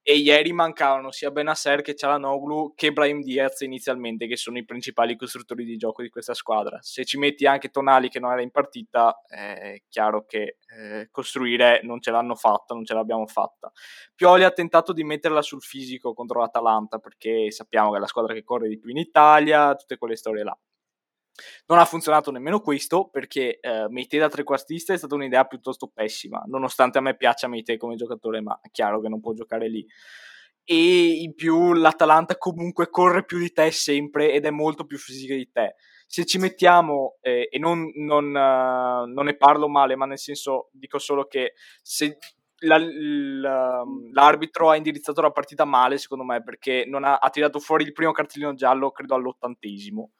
E 0.10 0.15
ieri 0.15 0.54
mancavano 0.54 1.12
sia 1.12 1.32
Benasser 1.32 1.82
che 1.82 1.93
Cialanoglu 1.93 2.76
che 2.76 2.93
Brahim 2.93 3.22
Diaz 3.22 3.60
inizialmente, 3.60 4.26
che 4.26 4.38
sono 4.38 4.58
i 4.58 4.63
principali 4.63 5.17
costruttori 5.17 5.65
di 5.65 5.76
gioco 5.76 6.02
di 6.02 6.08
questa 6.08 6.34
squadra. 6.34 6.78
Se 6.82 7.04
ci 7.04 7.17
metti 7.17 7.46
anche 7.46 7.67
Tonali 7.67 8.08
che 8.08 8.22
non 8.22 8.32
era 8.32 8.41
in 8.41 8.50
partita, 8.50 9.22
è 9.28 9.82
chiaro 9.89 10.24
che 10.26 10.60
eh, 10.65 11.10
costruire 11.12 11.82
non 11.84 12.00
ce 12.00 12.12
l'hanno 12.12 12.36
fatta, 12.36 12.74
non 12.74 12.86
ce 12.86 12.93
l'abbiamo 12.93 13.28
fatta. 13.28 13.70
Pioli 14.15 14.46
ha 14.46 14.52
tentato 14.52 14.93
di 14.93 15.04
metterla 15.04 15.41
sul 15.41 15.62
fisico 15.62 16.13
contro 16.13 16.39
l'Atalanta 16.39 17.00
perché 17.00 17.52
sappiamo 17.52 17.91
che 17.91 17.98
è 17.98 18.00
la 18.00 18.08
squadra 18.08 18.34
che 18.34 18.46
corre 18.46 18.70
di 18.70 18.80
più 18.80 18.91
in 18.91 18.98
Italia, 19.00 19.76
tutte 19.76 19.98
quelle 19.98 20.15
storie 20.15 20.43
là. 20.46 20.58
Non 21.67 21.80
ha 21.80 21.86
funzionato 21.86 22.32
nemmeno 22.32 22.60
questo 22.60 23.10
perché 23.10 23.60
eh, 23.60 23.88
Meite 23.89 24.17
da 24.17 24.30
trequartista 24.30 24.93
è 24.93 24.97
stata 24.97 25.15
un'idea 25.15 25.45
piuttosto 25.45 25.91
pessima, 25.93 26.43
nonostante 26.47 26.97
a 26.97 27.02
me 27.02 27.15
piaccia 27.15 27.47
Meite 27.47 27.78
come 27.78 27.95
giocatore, 27.95 28.41
ma 28.41 28.60
è 28.62 28.69
chiaro 28.71 29.02
che 29.02 29.10
non 29.10 29.19
può 29.19 29.34
giocare 29.34 29.69
lì. 29.69 29.86
E 30.63 31.21
in 31.21 31.34
più 31.34 31.73
l'Atalanta 31.73 32.38
comunque 32.38 32.89
corre 32.89 33.23
più 33.23 33.38
di 33.38 33.52
te 33.54 33.71
sempre 33.71 34.34
ed 34.34 34.45
è 34.45 34.50
molto 34.50 34.86
più 34.86 34.97
fisica 34.97 35.34
di 35.34 35.50
te. 35.50 35.76
Se 36.06 36.26
ci 36.26 36.38
mettiamo, 36.38 37.17
eh, 37.21 37.47
e 37.50 37.60
non, 37.60 37.89
non, 37.95 38.26
uh, 38.28 39.06
non 39.12 39.26
ne 39.26 39.36
parlo 39.38 39.69
male, 39.69 39.95
ma 39.95 40.06
nel 40.06 40.17
senso 40.17 40.69
dico 40.71 41.00
solo 41.00 41.26
che 41.26 41.54
se 41.82 42.17
la, 42.60 42.78
la, 42.80 43.84
l'arbitro 44.13 44.69
ha 44.69 44.76
indirizzato 44.76 45.21
la 45.21 45.32
partita 45.32 45.65
male, 45.65 45.97
secondo 45.97 46.23
me, 46.23 46.41
perché 46.41 46.88
ha, 46.89 47.17
ha 47.17 47.30
tirato 47.30 47.60
fuori 47.60 47.84
il 47.84 47.93
primo 47.93 48.12
cartellino 48.12 48.54
giallo, 48.54 48.91
credo 48.91 49.15
all'ottantesimo 49.15 50.12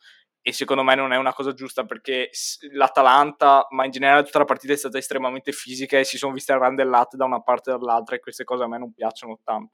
e 0.48 0.54
secondo 0.54 0.82
me 0.82 0.96
non 0.96 1.12
è 1.12 1.18
una 1.18 1.34
cosa 1.34 1.52
giusta 1.52 1.84
perché 1.84 2.30
l'Atalanta, 2.72 3.68
ma 3.72 3.84
in 3.84 3.92
generale 3.92 4.24
tutta 4.24 4.40
la 4.40 4.46
partita 4.46 4.72
è 4.72 4.78
stata 4.78 4.98
estremamente 4.98 5.52
fisica 5.52 6.00
e 6.00 6.06
si 6.06 6.18
sono 6.18 6.32
viste 6.32 6.54
arrandellate 6.54 7.18
da 7.18 7.26
una 7.26 7.42
parte 7.42 7.72
o 7.72 7.78
dall'altra 7.78 8.16
e 8.16 8.22
queste 8.22 8.46
cose 8.46 8.64
a 8.64 8.68
me 8.70 8.78
non 8.78 8.94
piacciono 8.94 9.42
tanto. 9.44 9.74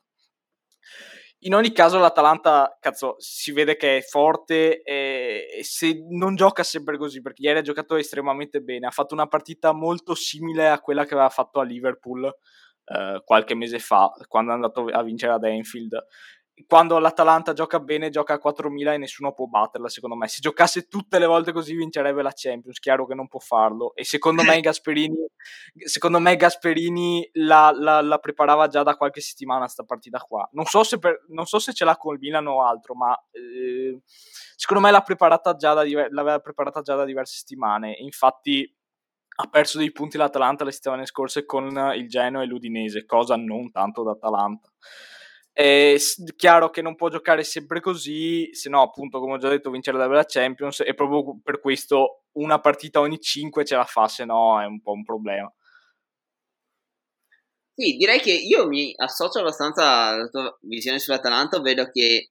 In 1.42 1.54
ogni 1.54 1.72
caso 1.74 2.00
l'Atalanta, 2.00 2.76
cazzo, 2.80 3.18
si 3.20 3.52
vede 3.52 3.76
che 3.76 3.98
è 3.98 4.02
forte 4.02 4.82
e 4.82 5.60
se 5.62 6.04
non 6.10 6.34
gioca 6.34 6.64
sempre 6.64 6.98
così, 6.98 7.22
perché 7.22 7.44
ieri 7.44 7.60
ha 7.60 7.62
giocato 7.62 7.96
estremamente 7.96 8.60
bene, 8.62 8.88
ha 8.88 8.92
fatto 8.92 9.14
una 9.14 9.28
partita 9.28 9.74
molto 9.74 10.16
simile 10.16 10.70
a 10.70 10.80
quella 10.80 11.06
che 11.06 11.14
aveva 11.14 11.30
fatto 11.30 11.60
a 11.60 11.64
Liverpool 11.64 12.26
eh, 12.26 13.22
qualche 13.24 13.54
mese 13.54 13.78
fa, 13.78 14.10
quando 14.28 14.50
è 14.50 14.56
andato 14.56 14.86
a 14.86 15.04
vincere 15.04 15.34
ad 15.34 15.44
Enfield 15.44 16.04
quando 16.68 17.00
l'Atalanta 17.00 17.54
gioca 17.54 17.80
bene 17.80 18.10
gioca 18.10 18.36
a 18.36 18.42
4.000 18.44 18.94
e 18.94 18.98
nessuno 18.98 19.34
può 19.34 19.48
batterla 19.48 19.90
secondo 19.90 20.16
me. 20.16 20.28
Se 20.28 20.40
giocasse 20.40 20.88
tutte 20.88 21.18
le 21.18 21.26
volte 21.26 21.52
così 21.52 21.76
vincerebbe 21.76 22.22
la 22.22 22.32
Champions 22.34 22.80
chiaro 22.80 23.08
che 23.08 23.16
non 23.16 23.28
può 23.28 23.40
farlo. 23.40 23.96
E 23.96 24.04
secondo 24.04 24.44
me 24.44 24.60
Gasperini 24.60 25.16
secondo 25.86 26.20
me 26.20 26.36
Gasperini 26.36 27.28
la, 27.34 27.72
la, 27.76 28.02
la 28.02 28.18
preparava 28.20 28.68
già 28.68 28.84
da 28.84 28.96
qualche 28.96 29.20
settimana 29.20 29.68
sta 29.68 29.84
partita 29.84 30.20
qua. 30.20 30.48
Non 30.52 30.66
so 30.66 30.84
se, 30.84 31.00
per, 31.00 31.26
non 31.30 31.46
so 31.46 31.58
se 31.58 31.74
ce 31.74 31.86
l'ha 31.86 31.98
con 31.98 32.14
il 32.14 32.20
Milan 32.20 32.46
o 32.48 32.64
altro 32.64 32.94
ma 32.94 33.18
eh, 33.32 34.00
secondo 34.56 34.84
me 34.84 34.92
l'ha 34.92 35.02
preparata 35.02 35.56
già 35.56 35.74
da, 35.74 35.84
l'aveva 35.84 36.40
preparata 36.40 36.82
già 36.82 36.96
da 36.96 37.06
diverse 37.06 37.38
settimane. 37.38 37.96
Infatti 38.00 38.72
ha 39.36 39.48
perso 39.48 39.80
dei 39.80 39.92
punti 39.92 40.18
l'Atalanta 40.18 40.64
le 40.64 40.72
settimane 40.72 41.08
scorse 41.08 41.46
con 41.46 41.66
il 41.96 42.08
Genoa 42.08 42.44
e 42.44 42.46
l'Udinese 42.46 43.06
cosa 43.06 43.36
non 43.36 43.72
tanto 43.72 44.04
d'Atalanta 44.04 44.72
è 45.54 45.96
chiaro 46.36 46.72
che 46.72 46.82
non 46.82 46.96
può 46.96 47.10
giocare 47.10 47.44
sempre 47.44 47.80
così, 47.80 48.50
se 48.54 48.70
no, 48.70 48.82
appunto, 48.82 49.20
come 49.20 49.34
ho 49.34 49.38
già 49.38 49.50
detto, 49.50 49.70
vincere 49.70 49.98
la 49.98 50.26
Champions 50.26 50.80
e 50.80 50.96
proprio 50.96 51.40
per 51.44 51.60
questo 51.60 52.24
una 52.34 52.60
partita 52.60 53.00
ogni 53.00 53.20
5 53.20 53.64
ce 53.64 53.76
la 53.76 53.86
fa, 53.86 54.08
se 54.08 54.26
no 54.26 54.60
è 54.60 54.66
un 54.66 54.82
po' 54.82 54.94
un 54.94 55.04
problema. 55.04 55.54
Sì, 57.76 57.96
direi 57.98 58.20
che 58.20 58.32
io 58.32 58.68
mi 58.68 58.94
associo 58.96 59.40
abbastanza 59.40 60.08
alla 60.08 60.28
tua 60.28 60.58
visione 60.62 61.00
sull'Atalanta, 61.00 61.58
ovvero 61.58 61.90
che 61.92 62.30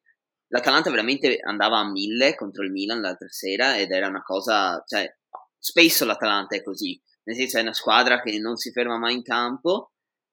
l'Atalanta 0.48 0.90
veramente 0.90 1.38
andava 1.40 1.78
a 1.78 1.90
mille 1.90 2.35
contro 2.35 2.64
il 2.64 2.70
Milan 2.70 3.00
l'altra 3.00 3.28
sera 3.28 3.76
ed 3.76 3.90
era 3.90 4.08
una 4.08 4.22
cosa, 4.22 4.82
cioè, 4.87 5.16
spesso 5.58 6.04
l'Atalanta 6.04 6.56
è 6.56 6.62
così, 6.62 7.00
nel 7.24 7.37
senso 7.37 7.58
è 7.58 7.62
una 7.62 7.72
squadra 7.72 8.20
che 8.20 8.37
non 8.38 8.56
si 8.56 8.72
ferma 8.72 8.98
mai 8.98 9.14
in 9.14 9.22
campo 9.22 9.91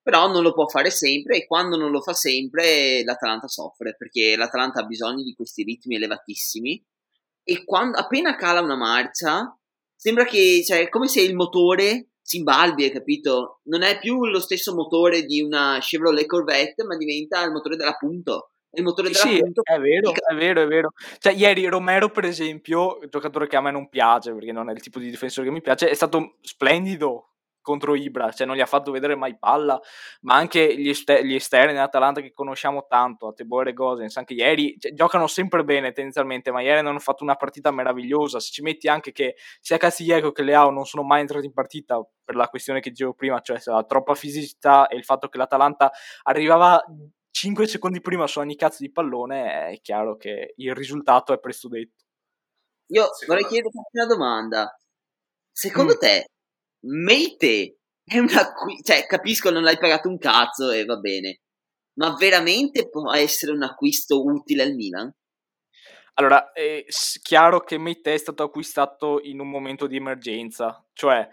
però 0.09 0.27
non 0.27 0.41
lo 0.41 0.53
può 0.53 0.67
fare 0.67 0.89
sempre 0.89 1.37
e 1.37 1.45
quando 1.45 1.77
non 1.77 1.91
lo 1.91 2.01
fa 2.01 2.13
sempre 2.13 3.03
l'Atalanta 3.03 3.47
soffre 3.47 3.95
perché 3.95 4.35
l'Atalanta 4.35 4.79
ha 4.79 4.85
bisogno 4.85 5.21
di 5.21 5.35
questi 5.35 5.61
ritmi 5.61 5.97
elevatissimi 5.97 6.83
e 7.43 7.63
quando, 7.63 7.95
appena 7.99 8.35
cala 8.35 8.61
una 8.61 8.75
marcia 8.75 9.55
sembra 9.95 10.25
che 10.25 10.63
cioè, 10.65 10.79
è 10.79 10.89
come 10.89 11.07
se 11.07 11.21
il 11.21 11.35
motore 11.35 12.07
si 12.23 12.37
imbalbi, 12.37 12.85
hai 12.85 12.91
capito? 12.91 13.59
Non 13.65 13.83
è 13.83 13.99
più 13.99 14.25
lo 14.25 14.39
stesso 14.39 14.73
motore 14.73 15.25
di 15.25 15.41
una 15.41 15.77
Chevrolet 15.79 16.25
Corvette 16.25 16.83
ma 16.85 16.97
diventa 16.97 17.43
il 17.43 17.51
motore 17.51 17.75
della 17.75 17.95
Punto 17.95 18.53
il 18.71 18.83
motore 18.83 19.09
della 19.09 19.19
sì, 19.19 19.39
Punto 19.39 19.61
è 19.63 19.77
vero, 19.79 20.11
è 20.11 20.35
vero, 20.35 20.61
è 20.61 20.67
vero. 20.67 20.91
Cioè, 21.19 21.33
ieri 21.33 21.67
Romero, 21.67 22.09
per 22.09 22.25
esempio, 22.25 22.99
giocatore 23.09 23.47
che 23.47 23.55
a 23.55 23.61
me 23.61 23.71
non 23.71 23.89
piace 23.89 24.31
perché 24.33 24.51
non 24.51 24.69
è 24.69 24.73
il 24.73 24.81
tipo 24.81 24.99
di 24.99 25.09
difensore 25.09 25.47
che 25.47 25.53
mi 25.53 25.61
piace, 25.61 25.89
è 25.89 25.93
stato 25.95 26.37
splendido 26.41 27.28
contro 27.61 27.95
Ibra, 27.95 28.31
cioè 28.31 28.47
non 28.47 28.55
gli 28.55 28.61
ha 28.61 28.65
fatto 28.65 28.91
vedere 28.91 29.15
mai 29.15 29.37
palla, 29.37 29.79
ma 30.21 30.35
anche 30.35 30.75
gli, 30.77 30.89
ester- 30.89 31.23
gli 31.23 31.35
esterni 31.35 31.73
dell'Atalanta 31.73 32.21
che 32.21 32.31
conosciamo 32.31 32.85
tanto, 32.87 33.27
Atebore 33.27 33.71
e 33.71 33.73
Gosens, 33.73 34.17
anche 34.17 34.33
ieri 34.33 34.75
cioè, 34.79 34.93
giocano 34.93 35.27
sempre 35.27 35.63
bene 35.63 35.91
tendenzialmente, 35.91 36.51
ma 36.51 36.61
ieri 36.61 36.79
hanno 36.79 36.99
fatto 36.99 37.23
una 37.23 37.35
partita 37.35 37.71
meravigliosa, 37.71 38.39
se 38.39 38.51
ci 38.51 38.61
metti 38.61 38.87
anche 38.87 39.11
che 39.11 39.35
sia 39.59 39.77
Castillejo 39.77 40.31
che 40.31 40.43
Leao 40.43 40.69
non 40.69 40.85
sono 40.85 41.03
mai 41.03 41.21
entrati 41.21 41.45
in 41.45 41.53
partita 41.53 42.01
per 42.23 42.35
la 42.35 42.47
questione 42.47 42.79
che 42.79 42.89
dicevo 42.89 43.13
prima, 43.13 43.39
cioè 43.41 43.59
la 43.65 43.83
troppa 43.83 44.15
fisicità 44.15 44.87
e 44.87 44.95
il 44.95 45.03
fatto 45.03 45.27
che 45.29 45.37
l'Atalanta 45.37 45.91
arrivava 46.23 46.83
5 47.31 47.67
secondi 47.67 48.01
prima 48.01 48.27
su 48.27 48.39
ogni 48.39 48.55
cazzo 48.55 48.77
di 48.81 48.91
pallone, 48.91 49.69
è 49.69 49.79
chiaro 49.81 50.17
che 50.17 50.53
il 50.57 50.75
risultato 50.75 51.33
è 51.33 51.39
presto 51.39 51.67
detto. 51.67 52.03
Io 52.91 53.07
vorrei 53.27 53.45
chiederti 53.45 53.77
una 53.91 54.05
domanda. 54.05 54.75
Secondo 55.51 55.93
mm. 55.93 55.99
te 55.99 56.25
Meite 56.81 57.79
è 58.03 58.17
un 58.17 58.29
acquisto, 58.29 58.93
cioè 58.93 59.05
capisco 59.05 59.49
non 59.49 59.63
l'hai 59.63 59.77
pagato 59.77 60.09
un 60.09 60.17
cazzo 60.17 60.71
e 60.71 60.85
va 60.85 60.97
bene, 60.97 61.41
ma 61.99 62.15
veramente 62.15 62.89
può 62.89 63.13
essere 63.13 63.51
un 63.51 63.63
acquisto 63.63 64.23
utile 64.23 64.63
al 64.63 64.73
Milan? 64.73 65.13
Allora, 66.15 66.51
è 66.51 66.83
chiaro 67.21 67.61
che 67.61 67.77
Meite 67.77 68.13
è 68.13 68.17
stato 68.17 68.43
acquistato 68.43 69.21
in 69.23 69.39
un 69.39 69.49
momento 69.49 69.87
di 69.87 69.95
emergenza, 69.95 70.85
cioè 70.93 71.27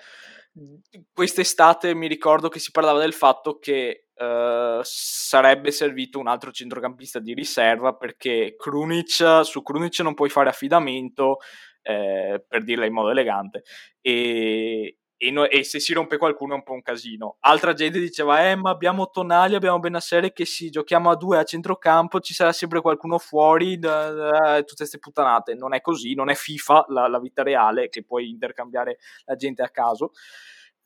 quest'estate 1.13 1.95
mi 1.95 2.07
ricordo 2.07 2.49
che 2.49 2.59
si 2.59 2.71
parlava 2.71 3.01
del 3.01 3.13
fatto 3.13 3.59
che 3.59 4.09
uh, 4.15 4.81
sarebbe 4.83 5.71
servito 5.71 6.19
un 6.19 6.29
altro 6.29 6.51
centrocampista 6.51 7.19
di 7.19 7.35
riserva 7.35 7.95
perché 7.95 8.55
Krunic, 8.57 9.45
su 9.45 9.63
Krunic 9.63 10.01
non 10.01 10.15
puoi 10.15 10.31
fare 10.31 10.49
affidamento, 10.49 11.39
eh, 11.83 12.45
per 12.47 12.63
dirla 12.63 12.87
in 12.87 12.93
modo 12.93 13.11
elegante, 13.11 13.65
e, 14.01 14.99
e, 15.19 15.31
no, 15.31 15.49
e, 15.49 15.65
se 15.65 15.81
si 15.81 15.93
rompe 15.93 16.19
qualcuno 16.19 16.53
è 16.53 16.57
un 16.57 16.63
po' 16.63 16.73
un 16.73 16.83
casino. 16.83 17.37
Altra 17.41 17.73
gente 17.73 17.99
diceva, 17.99 18.49
eh 18.49 18.55
ma 18.55 18.71
abbiamo 18.71 19.09
Tonali, 19.09 19.55
abbiamo 19.55 19.79
Benassere 19.79 20.33
che 20.33 20.45
si 20.45 20.69
giochiamo 20.71 21.11
a 21.11 21.17
due 21.17 21.39
a 21.39 21.45
centrocampo, 21.45 22.21
ci 22.21 22.35
sarà 22.35 22.53
sempre 22.53 22.81
qualcuno 22.81 23.19
fuori, 23.19 23.79
da, 23.79 24.11
da, 24.11 24.57
tutte 24.59 24.75
queste 24.77 24.99
puttanate. 24.99 25.55
Non 25.55 25.75
è 25.75 25.81
così, 25.81 26.15
non 26.15 26.29
è 26.29 26.35
FIFA 26.35 26.87
la, 26.89 27.09
la, 27.09 27.19
vita 27.19 27.43
reale 27.43 27.89
che 27.89 28.05
puoi 28.05 28.29
intercambiare 28.29 28.99
la 29.25 29.37
gente 29.37 29.63
a 29.63 29.71
caso. 29.71 30.13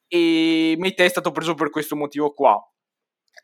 E 0.07 0.75
Meite 0.79 1.05
è 1.05 1.09
stato 1.09 1.31
preso 1.33 1.55
per 1.55 1.71
questo 1.71 1.97
motivo 1.97 2.33
qua 2.33 2.61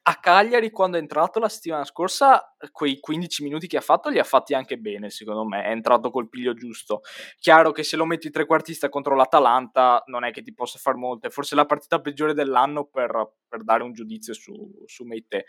a 0.09 0.14
Cagliari 0.21 0.71
quando 0.71 0.97
è 0.97 1.01
entrato 1.01 1.40
la 1.40 1.49
settimana 1.49 1.85
scorsa 1.85 2.55
quei 2.71 3.01
15 3.01 3.42
minuti 3.42 3.66
che 3.66 3.77
ha 3.77 3.81
fatto 3.81 4.09
li 4.09 4.21
ha 4.21 4.25
fatti 4.25 4.55
anche 4.55 4.77
bene 4.77 5.11
secondo 5.11 5.45
me 5.45 5.64
è 5.64 5.71
entrato 5.71 6.11
col 6.11 6.29
piglio 6.29 6.55
giusto. 6.55 7.01
Chiaro 7.40 7.73
che 7.73 7.83
se 7.83 7.97
lo 7.97 8.05
metti 8.05 8.31
trequartista 8.31 8.88
contro 8.88 9.16
l'Atalanta 9.16 10.05
non 10.07 10.25
è 10.25 10.31
che 10.31 10.42
ti 10.42 10.55
possa 10.55 10.79
far 10.79 10.95
molto 10.95 11.27
è 11.27 11.31
forse 11.31 11.57
la 11.57 11.66
partita 11.66 12.01
peggiore 12.01 12.35
dell'anno 12.35 12.85
per, 12.85 13.33
per 13.49 13.64
dare 13.64 13.83
un 13.83 13.92
giudizio 13.92 14.33
su, 14.33 14.55
su 14.85 15.05
Meite. 15.05 15.47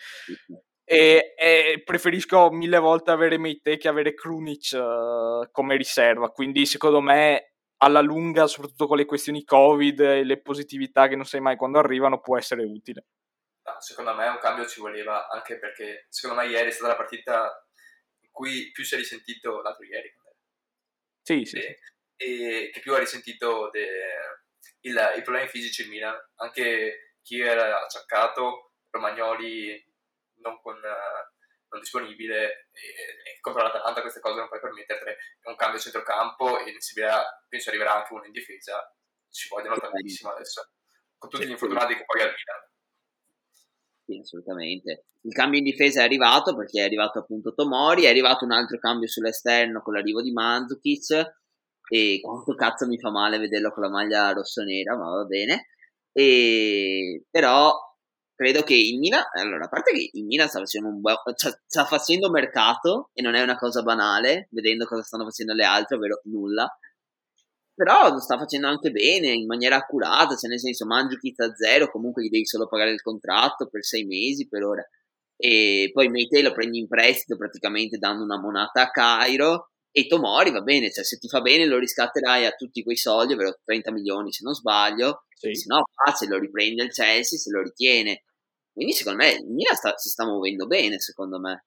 E, 0.84 1.34
e, 1.38 1.82
preferisco 1.84 2.50
mille 2.50 2.80
volte 2.80 3.12
avere 3.12 3.38
Meite 3.38 3.78
che 3.78 3.88
avere 3.88 4.16
Krunic 4.16 4.72
uh, 4.74 5.52
come 5.52 5.76
riserva 5.76 6.30
quindi 6.30 6.66
secondo 6.66 7.02
me 7.02 7.56
alla 7.80 8.00
lunga 8.00 8.48
soprattutto 8.48 8.88
con 8.88 8.96
le 8.98 9.06
questioni 9.06 9.44
covid 9.44 10.00
e 10.00 10.24
le 10.24 10.42
positività 10.42 11.08
che 11.10 11.18
non 11.18 11.26
sai 11.26 11.42
mai 11.42 11.58
quando 11.58 11.78
arrivano 11.78 12.22
può 12.22 12.38
essere 12.38 12.64
utile 12.64 13.08
secondo 13.80 14.14
me 14.14 14.28
un 14.28 14.40
cambio 14.40 14.66
ci 14.66 14.80
voleva 14.80 15.28
anche 15.28 15.58
perché 15.58 16.06
secondo 16.10 16.42
me 16.42 16.48
ieri 16.48 16.70
è 16.70 16.72
stata 16.72 16.90
la 16.90 16.96
partita 16.96 17.68
in 18.20 18.32
cui 18.32 18.72
più 18.72 18.84
si 18.84 18.96
è 18.96 18.98
risentito 18.98 19.62
l'altro 19.62 19.86
ieri. 19.86 20.14
Sì, 21.22 21.46
sì. 21.46 21.58
E, 21.58 21.78
e 22.16 22.70
che 22.72 22.80
più 22.80 22.94
ha 22.94 23.00
risentito 23.00 23.70
de, 23.70 23.88
il, 24.82 25.14
i 25.18 25.22
problemi 25.22 25.50
fisici 25.50 25.84
il 25.84 25.90
Milan, 25.90 26.18
anche 26.36 27.16
chi 27.22 27.40
era 27.40 27.82
acciaccato, 27.82 28.74
Romagnoli 28.90 29.86
non, 30.36 30.62
con, 30.62 30.80
non 30.80 31.80
disponibile 31.80 32.70
e, 32.72 33.34
e 33.34 33.40
contro 33.42 33.62
l'Atalanta 33.62 34.02
queste 34.02 34.20
cose 34.20 34.40
non 34.40 34.48
puoi 34.48 34.62
permettere 34.62 35.18
un 35.44 35.56
cambio 35.56 35.80
centrocampo 35.80 36.60
e 36.60 36.76
penso 37.50 37.70
arriverà 37.70 37.96
anche 37.96 38.14
uno 38.14 38.26
in 38.26 38.32
difesa. 38.32 38.96
Ci 39.30 39.50
vogliono 39.50 39.78
tantissimo 39.78 40.32
adesso. 40.32 40.72
Con 41.18 41.30
tutti 41.30 41.46
gli 41.46 41.52
infortunati 41.52 41.96
che 41.96 42.06
poi 42.06 42.22
al 42.22 42.34
Milan 42.34 42.68
sì, 44.08 44.20
assolutamente. 44.20 45.08
Il 45.22 45.34
cambio 45.34 45.60
in 45.60 45.66
difesa 45.66 46.02
è 46.02 46.06
arrivato 46.06 46.56
perché 46.56 46.82
è 46.82 46.86
arrivato 46.86 47.20
appunto 47.20 47.54
Tomori, 47.54 48.04
è 48.04 48.10
arrivato 48.10 48.46
un 48.46 48.52
altro 48.52 48.80
cambio 48.80 49.08
sull'esterno 49.10 49.82
con 49.82 49.94
l'arrivo 49.94 50.22
di 50.22 50.32
Mandzukic 50.32 51.36
e 51.90 52.20
quanto 52.22 52.56
cazzo 52.56 52.88
mi 52.88 52.98
fa 53.00 53.12
male 53.12 53.38
vederlo 53.38 53.72
con 53.72 53.84
la 53.84 53.90
maglia 53.90 54.32
rossonera, 54.32 54.96
ma 54.96 55.10
va 55.10 55.26
bene. 55.26 55.68
E, 56.14 57.26
però 57.30 57.74
credo 58.34 58.62
che 58.64 58.76
il 58.76 58.98
Milan, 58.98 59.24
allora 59.34 59.66
a 59.66 59.70
parte 59.70 59.92
che 59.92 60.10
il 60.14 60.26
Milan 60.26 60.48
sta 60.48 60.60
facendo 60.60 60.88
un 60.88 61.02
buon, 61.02 61.16
sta, 61.36 61.62
sta 61.66 61.86
facendo 61.86 62.30
mercato 62.30 63.10
e 63.14 63.22
non 63.22 63.36
è 63.36 63.42
una 63.42 63.58
cosa 63.58 63.84
banale, 63.84 64.48
vedendo 64.52 64.86
cosa 64.86 65.04
stanno 65.04 65.26
facendo 65.26 65.54
le 65.54 65.66
altre, 65.66 65.98
ovvero 65.98 66.22
nulla 66.26 66.70
però 67.78 68.12
lo 68.12 68.20
sta 68.20 68.40
facendo 68.40 68.66
anche 68.66 68.90
bene, 68.90 69.28
in 69.28 69.46
maniera 69.46 69.76
accurata, 69.76 70.36
cioè 70.36 70.50
nel 70.50 70.60
senso 70.60 70.88
Mandzukic 70.88 71.40
a 71.42 71.54
zero, 71.54 71.92
comunque 71.92 72.24
gli 72.24 72.30
devi 72.30 72.48
solo 72.48 72.68
pagare 72.68 72.90
il 72.90 73.04
contratto 73.04 73.68
per 73.68 73.86
sei 73.86 74.04
mesi 74.04 74.48
per 74.48 74.64
ora, 74.64 74.84
e 75.36 75.92
poi 75.94 76.10
Meite 76.10 76.42
lo 76.42 76.54
prendi 76.54 76.80
in 76.80 76.88
prestito 76.88 77.38
praticamente 77.38 78.00
dando 78.00 78.24
una 78.24 78.40
monata 78.40 78.82
a 78.82 78.90
Cairo, 78.90 79.70
e 79.92 80.08
Tomori 80.08 80.50
va 80.50 80.62
bene, 80.62 80.92
cioè 80.92 81.04
se 81.04 81.20
ti 81.20 81.28
fa 81.28 81.42
bene 81.42 81.68
lo 81.68 81.78
riscatterai 81.78 82.48
a 82.48 82.52
tutti 82.52 82.82
quei 82.82 82.98
soldi, 82.98 83.34
ovvero 83.34 83.60
30 83.64 83.92
milioni 83.92 84.32
se 84.32 84.44
non 84.44 84.56
sbaglio, 84.56 85.26
sì. 85.36 85.54
se 85.54 85.66
no 85.68 85.84
se 86.16 86.26
lo 86.26 86.40
riprende 86.40 86.84
il 86.84 86.92
Chelsea, 86.92 87.38
se 87.38 87.52
lo 87.52 87.62
ritiene. 87.62 88.24
Quindi 88.74 88.94
secondo 88.94 89.24
me 89.24 89.34
il 89.34 89.46
Milan 89.46 89.76
sta, 89.76 89.96
si 89.98 90.10
sta 90.10 90.26
muovendo 90.26 90.66
bene, 90.66 91.00
secondo 91.00 91.40
me 91.40 91.66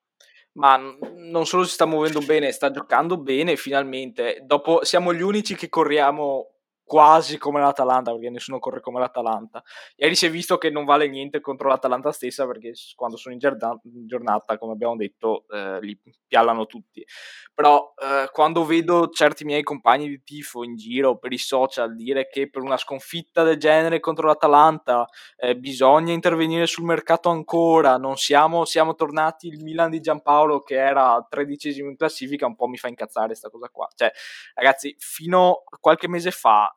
ma 0.53 0.77
non 1.17 1.47
solo 1.47 1.65
si 1.65 1.73
sta 1.73 1.87
muovendo 1.87 2.21
bene, 2.21 2.53
sta 2.53 2.71
giocando 2.71 3.19
bene 3.19 3.57
finalmente. 3.57 4.41
Dopo 4.45 4.85
siamo 4.85 5.13
gli 5.13 5.23
unici 5.23 5.55
che 5.55 5.69
corriamo 5.69 6.50
quasi 6.91 7.39
come 7.39 7.61
l'Atalanta, 7.61 8.11
perché 8.11 8.31
nessuno 8.31 8.59
corre 8.59 8.81
come 8.81 8.99
l'Atalanta. 8.99 9.63
Ieri 9.95 10.17
si 10.17 10.27
è 10.27 10.31
visto 10.31 10.59
che 10.59 10.71
non 10.71 10.85
vale 10.85 11.09
niente 11.09 11.41
contro 11.41 11.69
l'Atalanta 11.69 12.11
stessa, 12.11 12.49
perché 12.49 12.73
quando 12.97 13.17
sono 13.17 13.33
in 13.33 13.39
giornata, 14.09 14.59
come 14.59 14.73
abbiamo 14.73 14.97
detto, 14.97 15.45
eh, 15.51 15.79
li 15.83 15.97
piallano 16.27 16.67
tutti. 16.67 17.07
Però 17.55 17.95
eh, 17.97 18.29
quando 18.33 18.65
vedo 18.65 19.09
certi 19.11 19.45
miei 19.45 19.63
compagni 19.63 20.09
di 20.09 20.21
tifo 20.25 20.65
in 20.65 20.75
giro 20.75 21.17
per 21.17 21.33
i 21.33 21.39
social 21.39 21.95
dire 21.95 22.27
che 22.27 22.51
per 22.51 22.63
una 22.63 22.77
sconfitta 22.77 23.45
del 23.45 23.59
genere 23.59 24.01
contro 24.01 24.27
l'Atalanta 24.27 25.07
eh, 25.37 25.57
bisogna 25.57 26.13
intervenire 26.13 26.67
sul 26.67 26.87
mercato 26.87 27.29
ancora, 27.29 27.99
non 27.99 28.17
siamo, 28.17 28.65
siamo 28.65 28.97
tornati 28.97 29.47
il 29.47 29.63
Milan 29.63 29.91
di 29.91 30.01
Giampaolo 30.01 30.59
che 30.59 30.75
era 30.75 31.25
tredicesimo 31.29 31.89
in 31.89 31.97
classifica, 31.97 32.47
un 32.47 32.57
po' 32.57 32.67
mi 32.67 32.79
fa 32.79 32.89
incazzare 32.89 33.29
questa 33.29 33.49
cosa 33.49 33.69
qua. 33.69 33.89
Cioè, 33.95 34.11
ragazzi, 34.55 34.93
fino 34.99 35.63
a 35.71 35.77
qualche 35.79 36.09
mese 36.09 36.33
fa 36.33 36.75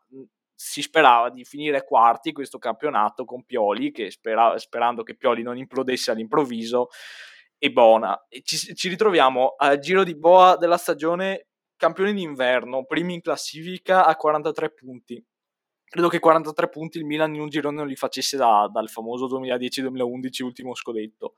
si 0.55 0.81
sperava 0.81 1.29
di 1.29 1.43
finire 1.43 1.83
quarti 1.83 2.31
questo 2.31 2.57
campionato 2.57 3.25
con 3.25 3.43
Pioli, 3.43 3.91
che 3.91 4.11
spera, 4.11 4.57
sperando 4.57 5.03
che 5.03 5.15
Pioli 5.15 5.41
non 5.41 5.57
implodesse 5.57 6.11
all'improvviso, 6.11 6.89
e 7.57 7.71
buona. 7.71 8.25
E 8.27 8.41
ci, 8.43 8.57
ci 8.75 8.89
ritroviamo 8.89 9.55
al 9.57 9.79
giro 9.79 10.03
di 10.03 10.15
boa 10.15 10.57
della 10.57 10.77
stagione 10.77 11.47
campione 11.77 12.13
d'inverno, 12.13 12.85
primi 12.85 13.13
in 13.13 13.21
classifica 13.21 14.05
a 14.05 14.15
43 14.15 14.73
punti. 14.73 15.25
Credo 15.85 16.07
che 16.07 16.19
43 16.19 16.69
punti 16.69 16.97
il 16.97 17.05
Milan 17.05 17.35
in 17.35 17.41
un 17.41 17.49
girone 17.49 17.77
non 17.77 17.87
li 17.87 17.95
facesse 17.95 18.35
da, 18.35 18.67
dal 18.71 18.89
famoso 18.89 19.27
2010-2011 19.27 20.43
ultimo 20.43 20.73
scudetto. 20.75 21.35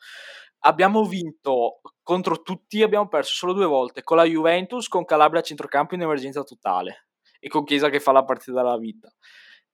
Abbiamo 0.60 1.04
vinto 1.04 1.82
contro 2.01 2.41
tutti, 2.41 2.82
abbiamo 2.82 3.08
perso 3.08 3.34
solo 3.36 3.54
due 3.54 3.65
volte, 3.65 4.01
con 4.01 4.17
la 4.17 4.23
Juventus, 4.23 4.88
con 4.88 5.04
Calabria 5.04 5.41
a 5.41 5.43
centrocampo 5.43 5.93
in 5.95 6.01
emergenza 6.01 6.41
totale 6.43 7.08
e 7.45 7.47
con 7.47 7.63
Chiesa 7.63 7.89
che 7.89 7.99
fa 7.99 8.12
la 8.12 8.23
partita 8.23 8.53
della 8.53 8.75
vita. 8.75 9.08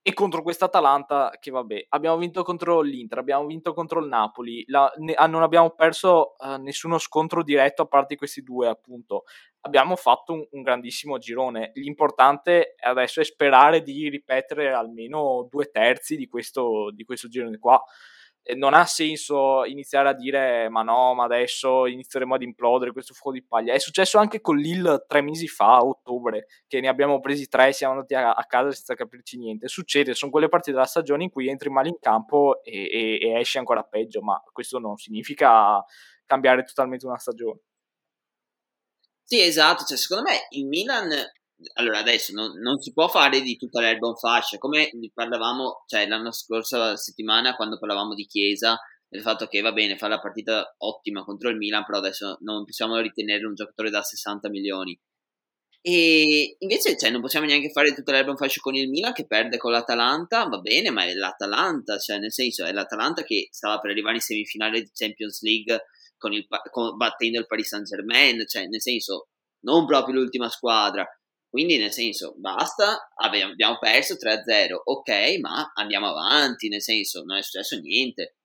E 0.02 0.12
contro 0.12 0.42
questa 0.42 0.66
Atalanta, 0.66 1.32
che 1.40 1.50
vabbè, 1.50 1.86
abbiamo 1.90 2.18
vinto 2.18 2.42
contro 2.42 2.82
l'Inter, 2.82 3.16
abbiamo 3.16 3.46
vinto 3.46 3.72
contro 3.72 4.00
il 4.00 4.08
Napoli, 4.08 4.62
la, 4.66 4.92
ne, 4.98 5.14
ah, 5.14 5.26
non 5.26 5.42
abbiamo 5.42 5.70
perso 5.70 6.34
uh, 6.38 6.60
nessuno 6.60 6.98
scontro 6.98 7.42
diretto 7.42 7.82
a 7.82 7.86
parte 7.86 8.16
questi 8.16 8.42
due, 8.42 8.68
appunto. 8.68 9.24
Abbiamo 9.60 9.96
fatto 9.96 10.34
un, 10.34 10.46
un, 10.50 10.60
grandissimo 10.60 11.16
girone. 11.16 11.70
L'importante 11.74 12.74
adesso 12.78 13.20
è 13.20 13.24
sperare 13.24 13.82
di 13.82 14.10
ripetere 14.10 14.72
almeno 14.72 15.46
due 15.48 15.70
terzi 15.70 16.16
di 16.16 16.26
questo, 16.26 16.90
di 16.92 17.04
questo 17.04 17.28
girone 17.28 17.58
qua 17.58 17.82
non 18.56 18.74
ha 18.74 18.84
senso 18.86 19.64
iniziare 19.64 20.08
a 20.08 20.14
dire 20.14 20.68
ma 20.68 20.82
no, 20.82 21.14
ma 21.14 21.24
adesso 21.24 21.86
inizieremo 21.86 22.34
ad 22.34 22.42
implodere 22.42 22.92
questo 22.92 23.14
fuoco 23.14 23.36
di 23.36 23.44
paglia. 23.44 23.72
È 23.72 23.78
successo 23.78 24.18
anche 24.18 24.40
con 24.40 24.56
Lille 24.56 25.04
tre 25.06 25.22
mesi 25.22 25.46
fa, 25.46 25.76
a 25.76 25.84
ottobre, 25.84 26.46
che 26.66 26.80
ne 26.80 26.88
abbiamo 26.88 27.20
presi 27.20 27.48
tre 27.48 27.68
e 27.68 27.72
siamo 27.72 27.94
andati 27.94 28.14
a, 28.14 28.32
a, 28.32 28.44
casa 28.46 28.72
senza 28.72 28.94
capirci 28.94 29.38
niente. 29.38 29.68
Succede, 29.68 30.14
sono 30.14 30.30
quelle 30.30 30.48
parti 30.48 30.72
della 30.72 30.84
stagione 30.84 31.24
in 31.24 31.30
cui 31.30 31.48
entri 31.48 31.70
male 31.70 31.88
in 31.88 31.98
campo 32.00 32.62
e, 32.64 32.88
e, 32.90 33.18
e 33.20 33.38
esci 33.38 33.58
ancora 33.58 33.84
peggio, 33.84 34.22
ma 34.22 34.42
questo 34.52 34.78
non 34.78 34.96
significa 34.96 35.84
cambiare 36.26 36.64
totalmente 36.64 37.06
una 37.06 37.18
stagione. 37.18 37.60
Sì, 39.24 39.40
esatto, 39.40 39.84
cioè, 39.84 39.96
secondo 39.96 40.28
me 40.28 40.46
il 40.50 40.66
Milan 40.66 41.08
allora 41.74 41.98
adesso 41.98 42.32
non, 42.32 42.58
non, 42.58 42.80
si 42.80 42.92
può 42.92 43.08
fare 43.08 43.40
di 43.40 43.56
tutta 43.56 43.80
l'erba 43.80 44.08
un 44.08 44.16
fascia, 44.16 44.58
come 44.58 44.90
parlavamo, 45.12 45.84
cioè 45.86 46.06
l'anno 46.06 46.32
scorso 46.32 46.96
settimana 46.96 47.56
quando 47.56 47.78
parlavamo 47.78 48.14
di 48.14 48.26
Chiesa, 48.26 48.78
del 49.08 49.22
fatto 49.22 49.46
che 49.46 49.60
va 49.60 49.72
bene, 49.72 49.98
fa 49.98 50.08
la 50.08 50.20
partita 50.20 50.74
ottima 50.78 51.24
contro 51.24 51.50
il 51.50 51.56
Milan, 51.56 51.84
però 51.84 51.98
adesso 51.98 52.38
non 52.40 52.64
possiamo 52.64 52.98
ritenere 52.98 53.44
un 53.44 53.54
giocatore 53.54 53.90
da 53.90 54.02
60 54.02 54.48
milioni. 54.48 54.98
E 55.84 56.56
invece 56.60 56.96
cioè, 56.96 57.10
non 57.10 57.20
possiamo 57.20 57.44
neanche 57.44 57.70
fare 57.70 57.92
tutta 57.92 58.12
l'erba 58.12 58.30
un 58.30 58.36
fascio 58.36 58.60
con 58.60 58.74
il 58.76 58.88
Milan 58.88 59.12
che 59.12 59.26
perde 59.26 59.56
con 59.58 59.72
l'Atalanta, 59.72 60.46
va 60.46 60.58
bene, 60.58 60.90
ma 60.90 61.04
è 61.04 61.12
l'Atalanta, 61.12 61.98
cioè 61.98 62.18
nel 62.18 62.32
senso 62.32 62.64
è 62.64 62.72
l'Atalanta 62.72 63.24
che 63.24 63.48
stava 63.50 63.80
per 63.80 63.90
arrivare 63.90 64.14
in 64.14 64.20
semifinale 64.22 64.80
di 64.80 64.90
Champions 64.92 65.42
League 65.42 65.86
con 66.16 66.32
il, 66.32 66.46
con, 66.70 66.96
battendo 66.96 67.40
il 67.40 67.46
Paris 67.46 67.66
Saint 67.66 67.84
Germain, 67.84 68.46
cioè 68.46 68.66
nel 68.68 68.80
senso 68.80 69.28
non 69.64 69.84
proprio 69.84 70.14
l'ultima 70.20 70.48
squadra. 70.48 71.06
Quindi 71.52 71.76
nel 71.76 71.92
senso, 71.92 72.32
basta, 72.38 73.10
abbiamo 73.14 73.76
perso 73.78 74.16
3-0, 74.16 74.80
ok, 74.84 75.38
ma 75.38 75.70
andiamo 75.74 76.06
avanti, 76.06 76.68
nel 76.68 76.80
senso, 76.80 77.22
non 77.24 77.36
è 77.36 77.42
successo 77.42 77.78
niente. 77.78 78.36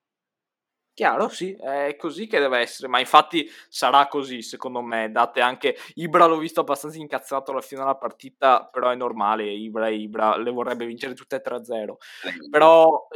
Chiaro, 0.93 1.29
sì, 1.29 1.53
è 1.53 1.95
così 1.95 2.25
che 2.25 2.39
deve 2.39 2.57
essere, 2.57 2.87
ma 2.87 2.99
infatti 2.99 3.47
sarà 3.69 4.07
così 4.07 4.41
secondo 4.41 4.81
me, 4.81 5.11
date 5.11 5.41
anche 5.41 5.77
Ibra 5.93 6.25
l'ho 6.25 6.39
visto 6.39 6.61
abbastanza 6.61 6.97
incazzato 6.97 7.51
alla 7.51 7.61
fine 7.61 7.81
della 7.81 7.95
partita, 7.95 8.67
però 8.69 8.89
è 8.89 8.95
normale, 8.95 9.43
Ibra 9.43 9.89
Ibra 9.89 10.35
le 10.37 10.49
vorrebbe 10.49 10.87
vincere 10.87 11.13
tutte 11.13 11.35
e 11.35 11.41
3-0. 11.41 11.97
Però 12.49 13.07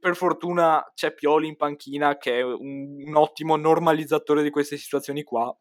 per 0.00 0.16
fortuna 0.16 0.84
c'è 0.92 1.14
Pioli 1.14 1.46
in 1.46 1.56
panchina 1.56 2.18
che 2.18 2.40
è 2.40 2.42
un, 2.42 2.96
un 3.06 3.16
ottimo 3.16 3.54
normalizzatore 3.54 4.42
di 4.42 4.50
queste 4.50 4.76
situazioni 4.76 5.22
qua 5.22 5.56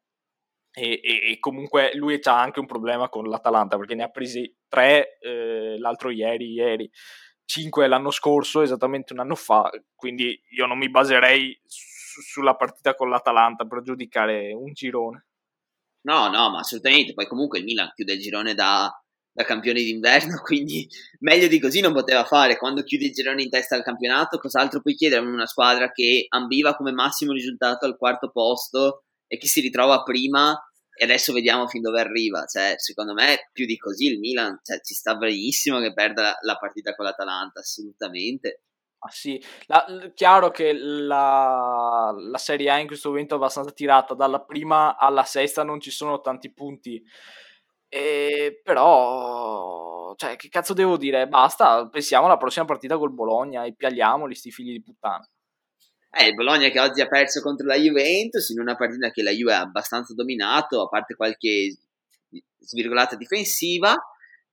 e, 0.74 1.00
e, 1.04 1.32
e, 1.32 1.40
comunque 1.40 1.92
lui 1.94 2.20
ha 2.24 2.42
anche 2.42 2.60
un 2.60 2.66
problema 2.66 3.08
con 3.08 3.30
l'Atalanta 3.30 3.78
perché 3.78 3.94
ne 3.94 4.04
ha 4.04 4.10
presi 4.10 4.52
tre 4.68 5.20
eh, 5.20 5.78
l'altro 5.78 6.10
ieri, 6.10 6.52
ieri 6.52 6.90
5 7.46 7.88
l'anno 7.88 8.10
scorso, 8.10 8.62
esattamente 8.62 9.14
un 9.14 9.20
anno 9.20 9.36
fa, 9.36 9.70
quindi 9.96 10.42
io 10.52 10.66
non 10.66 10.78
mi 10.78 10.90
baserei 10.90 11.60
su, 11.66 12.22
sulla 12.22 12.56
partita 12.56 12.96
con 12.96 13.10
l'Atalanta 13.10 13.66
per 13.66 13.82
giudicare 13.82 14.54
un 14.54 14.72
girone. 14.74 15.26
No, 16.02 16.30
no, 16.30 16.50
ma 16.50 16.60
assolutamente, 16.60 17.14
poi 17.14 17.28
comunque 17.28 17.60
il 17.60 17.66
Milan 17.66 17.92
chiude 17.94 18.14
il 18.14 18.20
girone 18.20 18.56
da, 18.56 18.92
da 19.32 19.44
campione 19.44 19.82
d'inverno, 19.82 20.42
quindi 20.44 20.88
meglio 21.20 21.48
di 21.48 21.60
così 21.60 21.82
non 21.82 21.94
poteva 21.94 22.24
fare. 22.26 22.58
Quando 22.58 22.84
chiudi 22.84 23.06
il 23.06 23.14
girone 23.14 23.44
in 23.44 23.50
testa 23.50 23.76
al 23.76 23.84
campionato, 23.84 24.38
cos'altro 24.38 24.82
puoi 24.82 24.96
chiedere 24.96 25.22
a 25.22 25.28
una 25.28 25.46
squadra 25.46 25.92
che 25.92 26.26
ambiva 26.30 26.76
come 26.76 26.92
massimo 26.92 27.32
risultato 27.32 27.86
al 27.86 27.98
quarto 27.98 28.32
posto 28.32 29.04
e 29.34 29.38
che 29.38 29.48
si 29.48 29.62
ritrova 29.62 30.04
prima 30.04 30.56
e 30.96 31.06
adesso 31.06 31.34
vediamo 31.34 31.68
fin 31.68 31.82
dove 31.82 32.00
arriva. 32.00 32.46
Cioè, 32.46 32.76
secondo 32.78 33.14
me, 33.14 33.50
più 33.52 33.66
di 33.66 33.78
così 33.78 34.06
il 34.06 34.20
Milan 34.20 34.60
cioè, 34.62 34.80
ci 34.82 34.94
sta 34.94 35.16
benissimo 35.16 35.80
che 35.80 35.92
perda 35.92 36.38
la 36.42 36.56
partita 36.58 36.94
con 36.94 37.06
l'Atalanta, 37.06 37.62
assolutamente. 37.62 38.62
Ah, 39.00 39.10
sì, 39.10 39.44
la, 39.66 39.86
chiaro 40.14 40.52
che 40.52 40.72
la, 40.72 42.14
la, 42.16 42.38
Serie 42.38 42.70
A 42.70 42.78
in 42.78 42.88
questo 42.88 43.10
momento 43.10 43.34
è 43.34 43.38
abbastanza 43.38 43.72
tirata, 43.72 44.14
dalla 44.14 44.40
prima 44.42 44.96
alla 44.96 45.26
sesta 45.26 45.64
non 45.64 45.82
ci 45.82 45.92
sono 45.92 46.22
tanti 46.22 46.54
punti, 46.54 47.04
e, 47.90 48.62
però, 48.64 50.14
cioè, 50.16 50.36
che 50.38 50.48
cazzo 50.48 50.74
devo 50.74 50.96
dire? 50.96 51.28
Basta, 51.28 51.90
pensiamo 51.90 52.28
alla 52.28 52.38
prossima 52.38 52.66
partita 52.66 52.98
col 52.98 53.12
Bologna 53.12 53.66
e 53.66 53.74
pialiamoli 53.76 54.36
sti 54.36 54.52
figli 54.52 54.72
di 54.72 54.82
puttana. 54.82 55.28
Eh, 56.16 56.28
il 56.28 56.36
Bologna 56.36 56.70
che 56.70 56.80
oggi 56.80 57.02
ha 57.02 57.08
perso 57.08 57.42
contro 57.42 57.66
la 57.66 57.76
Juventus 57.76 58.50
in 58.50 58.60
una 58.60 58.76
partita 58.76 59.10
che 59.10 59.24
la 59.24 59.32
Juve 59.32 59.56
ha 59.56 59.62
abbastanza 59.62 60.14
dominato, 60.14 60.84
a 60.84 60.88
parte 60.88 61.16
qualche 61.16 61.76
svirgolata 62.60 63.16
difensiva, 63.16 63.96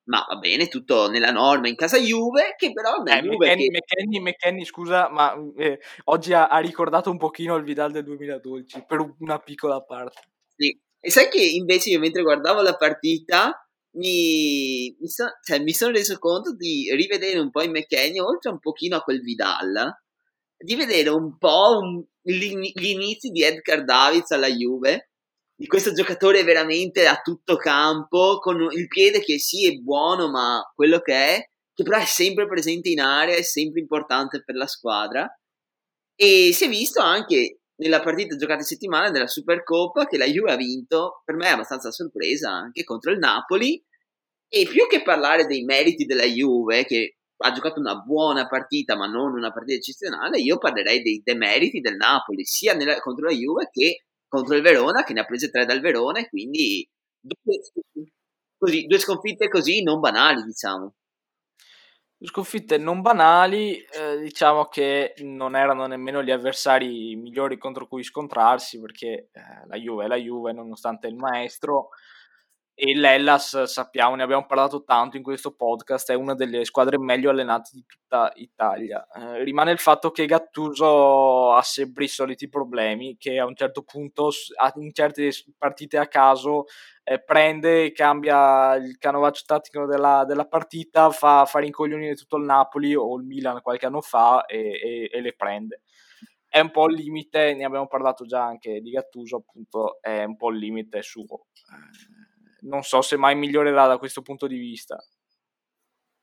ma 0.05 0.25
va 0.27 0.37
bene, 0.37 0.69
tutto 0.69 1.11
nella 1.11 1.31
norma 1.31 1.69
in 1.69 1.77
casa 1.77 1.99
Juve, 1.99 2.55
che 2.57 2.73
però 2.73 3.03
eh, 3.05 3.21
Juve 3.21 3.37
McKenny, 3.37 3.69
che... 3.69 3.79
McKenny, 3.79 4.21
McKenny, 4.21 4.65
scusa, 4.65 5.11
ma 5.11 5.35
eh, 5.57 5.79
oggi 6.05 6.33
ha, 6.33 6.49
ha, 6.49 6.59
ricordato 6.61 7.11
un 7.11 7.19
pochino 7.19 7.57
il 7.57 7.65
Vidal 7.65 7.93
del 7.93 8.05
2012, 8.05 8.85
per 8.87 9.15
una 9.19 9.39
piccola 9.39 9.83
parte. 9.83 10.21
Sì, 10.57 10.79
e 10.99 11.11
sai 11.11 11.29
che 11.29 11.43
invece 11.43 11.91
io 11.91 11.99
mentre 11.99 12.23
guardavo 12.23 12.63
la 12.63 12.77
partita 12.77 13.69
mi, 13.97 14.97
mi, 14.99 15.09
so, 15.09 15.27
cioè, 15.43 15.61
mi 15.61 15.73
sono 15.73 15.93
reso 15.93 16.19
conto 16.19 16.55
di 16.55 16.91
rivedere 16.95 17.39
un 17.39 17.51
po' 17.51 17.63
in 17.63 17.71
McKenny, 17.71 18.19
oltre 18.19 18.51
un 18.51 18.59
pochino 18.59 18.97
a 18.97 19.03
quel 19.03 19.21
Vidal, 19.21 19.95
di 20.63 20.75
vedere 20.75 21.09
un 21.09 21.39
po' 21.39 21.79
un, 21.81 22.05
gli 22.21 22.87
inizi 22.87 23.31
di 23.31 23.43
Edgar 23.43 23.85
Davids 23.85 24.31
alla 24.33 24.49
Juve, 24.49 25.11
di 25.55 25.67
questo 25.67 25.93
giocatore 25.93 26.43
veramente 26.43 27.07
a 27.07 27.21
tutto 27.23 27.57
campo, 27.57 28.39
con 28.39 28.69
il 28.71 28.87
piede 28.89 29.21
che 29.21 29.39
sì 29.39 29.67
è 29.67 29.77
buono, 29.77 30.31
ma 30.31 30.63
quello 30.75 31.01
che 31.01 31.15
è, 31.15 31.51
che 31.75 31.83
però 31.83 31.99
è 31.99 32.05
sempre 32.05 32.47
presente 32.47 32.91
in 32.91 33.01
area, 33.01 33.37
è 33.37 33.43
sempre 33.43 33.81
importante 33.81 34.43
per 34.43 34.55
la 34.55 34.67
squadra. 34.67 35.27
E 36.15 36.53
si 36.53 36.65
è 36.65 36.69
visto 36.69 37.01
anche 37.01 37.61
nella 37.77 38.01
partita 38.01 38.37
giocata 38.37 38.61
in 38.61 38.67
settimana 38.67 39.11
della 39.11 39.27
Supercoppa 39.27 40.07
che 40.07 40.19
la 40.19 40.27
Juve 40.27 40.53
ha 40.53 40.57
vinto, 40.57 41.23
per 41.25 41.37
me 41.37 41.47
è 41.47 41.53
abbastanza 41.53 41.91
sorpresa, 41.91 42.51
anche 42.51 42.85
contro 42.85 43.11
il 43.11 43.19
Napoli. 43.19 43.83
E 44.49 44.67
più 44.67 44.87
che 44.89 45.03
parlare 45.03 45.47
dei 45.47 45.63
meriti 45.63 46.05
della 46.05 46.25
Juve, 46.25 46.85
che 46.85 47.20
ha 47.43 47.53
giocato 47.53 47.81
una 47.81 47.97
buona 47.97 48.47
partita, 48.47 48.97
ma 48.97 49.07
non 49.07 49.33
una 49.33 49.53
partita 49.53 49.77
eccezionale, 49.79 50.39
io 50.39 50.59
parlerei 50.59 51.03
dei 51.03 51.23
demeriti 51.25 51.81
del 51.81 51.97
Napoli, 51.97 52.45
sia 52.45 52.75
nella, 52.75 52.99
contro 53.01 53.27
la 53.27 53.35
Juve 53.35 53.69
che 53.71 54.05
contro 54.29 54.55
il 54.55 54.63
Verona, 54.63 55.03
che 55.03 55.13
ne 55.13 55.21
ha 55.21 55.25
prese 55.25 55.51
tre 55.51 55.65
dal 55.67 55.81
Verona, 55.81 56.21
e 56.21 56.29
quindi 56.29 56.89
due, 57.21 57.59
così, 58.59 58.87
due 58.87 58.99
sconfitte 58.99 59.49
così 59.49 59.83
non 59.83 60.01
banali, 60.01 60.43
diciamo. 60.45 60.95
Sconfitte 62.23 62.77
non 62.77 63.01
banali, 63.01 63.79
eh, 63.79 64.19
diciamo 64.21 64.67
che 64.67 65.15
non 65.21 65.57
erano 65.57 65.87
nemmeno 65.87 66.23
gli 66.23 66.31
avversari 66.31 67.17
migliori 67.17 67.57
contro 67.57 67.89
cui 67.89 68.03
scontrarsi, 68.03 68.79
perché 68.79 69.31
eh, 69.33 69.67
la 69.67 69.77
Juve 69.77 70.05
è 70.05 70.09
la 70.09 70.17
Juve, 70.17 70.53
nonostante 70.53 71.07
il 71.07 71.17
maestro 71.17 71.89
e 72.83 72.95
l'Ellas 72.95 73.65
sappiamo, 73.65 74.15
ne 74.15 74.23
abbiamo 74.23 74.47
parlato 74.47 74.85
tanto 74.85 75.19
in 75.19 75.23
questo 75.23 75.53
podcast, 75.55 76.11
è 76.13 76.15
una 76.15 76.33
delle 76.33 76.65
squadre 76.65 76.99
meglio 76.99 77.29
allenate 77.29 77.73
di 77.75 77.85
tutta 77.87 78.33
Italia. 78.37 79.07
Eh, 79.15 79.45
rimane 79.45 79.71
il 79.71 79.79
fatto 79.79 80.11
che 80.11 80.25
Gattuso 80.25 81.53
ha 81.53 81.61
sempre 81.61 82.05
i 82.05 82.09
soliti 82.09 82.49
problemi, 82.49 83.19
che 83.19 83.39
a 83.39 83.45
un 83.45 83.55
certo 83.55 83.83
punto, 83.83 84.31
in 84.77 84.95
certe 84.95 85.31
partite 85.59 85.99
a 85.99 86.09
caso, 86.09 86.65
eh, 87.05 87.23
prende 87.23 87.85
e 87.85 87.93
cambia 87.93 88.77
il 88.77 88.97
canovaccio 88.97 89.43
tattico 89.45 89.85
della, 89.85 90.25
della 90.27 90.47
partita, 90.47 91.11
fa, 91.11 91.45
fa 91.45 91.59
rincoglionire 91.59 92.15
tutto 92.15 92.39
il 92.39 92.45
Napoli 92.45 92.95
o 92.95 93.15
il 93.19 93.25
Milan 93.27 93.61
qualche 93.61 93.85
anno 93.85 94.01
fa 94.01 94.47
e, 94.47 94.59
e, 94.59 95.11
e 95.13 95.21
le 95.21 95.35
prende 95.35 95.83
è 96.49 96.59
un 96.59 96.73
po' 96.73 96.89
il 96.89 96.97
limite, 96.97 97.55
ne 97.55 97.65
abbiamo 97.65 97.87
parlato 97.87 98.27
già 98.27 98.45
anche 98.45 98.81
di 98.81 98.91
Gattuso, 98.91 99.37
appunto, 99.37 100.03
è 100.03 100.25
un 100.25 100.37
po' 100.37 100.51
il 100.51 100.59
limite 100.59 101.01
suo. 101.01 101.47
Non 102.63 102.83
so 102.83 103.03
se 103.03 103.17
mai 103.17 103.37
migliorerà 103.37 103.87
da 103.87 103.99
questo 103.99 104.23
punto 104.23 104.47
di 104.47 104.57
vista. 104.57 105.03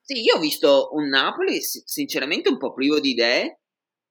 Sì, 0.02 0.22
io 0.22 0.36
ho 0.36 0.40
visto 0.40 0.90
un 0.94 1.10
Napoli 1.10 1.60
sinceramente 1.62 2.50
un 2.50 2.58
po' 2.58 2.74
privo 2.74 3.00
di 3.00 3.10
idee 3.10 3.60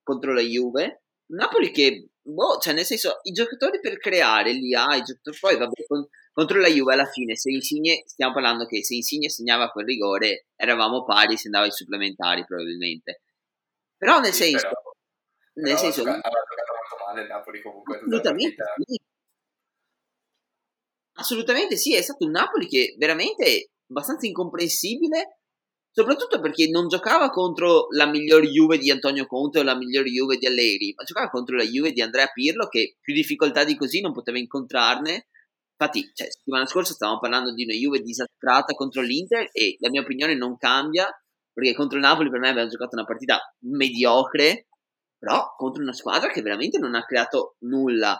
contro 0.03 0.35
la 0.35 0.43
Juve. 0.43 1.05
Un 1.29 1.37
Napoli 1.39 1.71
che, 1.71 2.11
boh, 2.21 2.59
cioè 2.59 2.75
nel 2.75 2.85
senso, 2.85 3.21
i 3.23 3.33
giocatori 3.33 3.81
per 3.81 3.99
creare 3.99 4.53
li 4.53 4.75
ha, 4.75 4.95
i 4.95 5.03
giocatori 5.03 5.39
poi 5.41 5.57
vabbè, 5.57 5.87
con, 5.87 6.07
contro 6.33 6.61
la 6.61 6.69
Juve 6.69 6.93
alla 6.93 7.07
fine, 7.07 7.35
se 7.35 7.51
Insigne, 7.51 8.03
stiamo 8.05 8.35
parlando 8.35 8.67
che 8.67 8.85
se 8.85 8.95
Insigne 8.95 9.31
segnava 9.31 9.71
quel 9.71 9.87
rigore, 9.87 10.49
eravamo 10.55 11.03
pari 11.05 11.39
se 11.39 11.47
andava 11.47 11.65
ai 11.65 11.73
supplementari 11.73 12.45
probabilmente. 12.45 13.23
Però 13.97 14.21
nel 14.21 14.33
sì, 14.33 14.51
senso... 14.51 14.69
Però, 14.69 14.81
nel 15.55 15.65
però 15.65 15.79
senso... 15.79 16.03
Aveva 16.03 16.21
giocato 16.21 16.73
molto 16.75 17.05
male 17.07 17.23
il 17.23 17.29
Napoli 17.29 17.62
comunque. 17.62 17.97
Assolutamente, 17.97 18.65
sì. 18.85 19.01
Assolutamente 21.18 21.76
sì, 21.76 21.94
è 21.94 22.02
stato 22.02 22.24
un 22.24 22.33
Napoli 22.33 22.66
che 22.66 22.94
veramente 22.98 23.44
è 23.44 23.66
abbastanza 23.88 24.26
incomprensibile, 24.26 25.38
soprattutto 25.90 26.40
perché 26.40 26.68
non 26.68 26.88
giocava 26.88 27.31
contro 27.31 27.87
la 27.90 28.07
miglior 28.07 28.42
Juve 28.44 28.76
di 28.76 28.90
Antonio 28.90 29.26
Conte 29.26 29.61
o 29.61 29.62
la 29.62 29.76
miglior 29.76 30.05
Juve 30.05 30.37
di 30.37 30.46
Allegri, 30.46 30.92
ma 30.94 31.05
giocava 31.05 31.31
contro 31.31 31.57
la 31.57 31.64
Juve 31.64 31.92
di 31.92 32.02
Andrea 32.02 32.26
Pirlo 32.26 32.68
che 32.68 32.96
più 33.00 33.14
difficoltà 33.14 33.64
di 33.64 33.76
così 33.76 34.00
non 34.00 34.12
poteva 34.12 34.38
incontrarne. 34.38 35.29
Infatti, 35.79 36.11
cioè, 36.12 36.31
settimana 36.31 36.66
scorsa 36.66 36.92
stavamo 36.92 37.18
parlando 37.18 37.55
di 37.55 37.64
una 37.64 37.74
Juve 37.74 38.00
disastrata 38.00 38.74
contro 38.74 39.00
l'Inter 39.00 39.48
e 39.52 39.76
la 39.81 39.88
mia 39.88 40.02
opinione 40.02 40.35
non 40.35 40.57
cambia, 40.59 41.09
perché 41.50 41.74
contro 41.74 41.96
il 41.96 42.05
Napoli 42.05 42.29
per 42.29 42.40
me 42.40 42.50
aveva 42.50 42.68
giocato 42.68 42.94
una 42.94 43.07
partita 43.07 43.38
mediocre, 43.61 44.66
però 45.18 45.55
contro 45.57 45.83
una 45.83 45.94
squadra 45.94 46.29
che 46.31 46.42
veramente 46.42 46.79
non 46.79 46.94
ha 46.94 47.05
creato 47.05 47.57
nulla. 47.61 48.18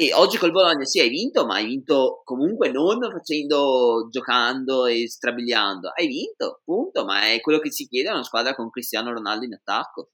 E 0.00 0.14
oggi 0.14 0.38
col 0.38 0.52
Bologna 0.52 0.84
sì, 0.84 1.00
hai 1.00 1.08
vinto, 1.08 1.44
ma 1.44 1.56
hai 1.56 1.66
vinto 1.66 2.22
comunque 2.22 2.70
non 2.70 3.00
facendo, 3.10 4.06
giocando 4.12 4.86
e 4.86 5.08
strabiliando. 5.08 5.90
Hai 5.92 6.06
vinto, 6.06 6.60
punto, 6.64 7.04
ma 7.04 7.26
è 7.32 7.40
quello 7.40 7.58
che 7.58 7.72
si 7.72 7.88
chiede 7.88 8.08
a 8.08 8.12
una 8.12 8.22
squadra 8.22 8.54
con 8.54 8.70
Cristiano 8.70 9.12
Ronaldo 9.12 9.44
in 9.44 9.54
attacco. 9.54 10.10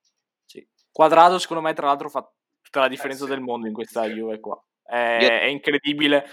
Sì. 0.46 0.66
Quadrato, 0.90 1.38
secondo 1.38 1.62
me, 1.62 1.74
tra 1.74 1.88
l'altro, 1.88 2.08
fa 2.08 2.26
tutta 2.62 2.80
la 2.80 2.88
differenza 2.88 3.24
eh, 3.24 3.26
sì. 3.26 3.34
del 3.34 3.42
mondo 3.42 3.66
in 3.66 3.74
questa 3.74 4.06
Juve 4.06 4.40
qua. 4.40 4.58
È, 4.82 5.18
Io... 5.20 5.28
è 5.28 5.44
incredibile. 5.44 6.24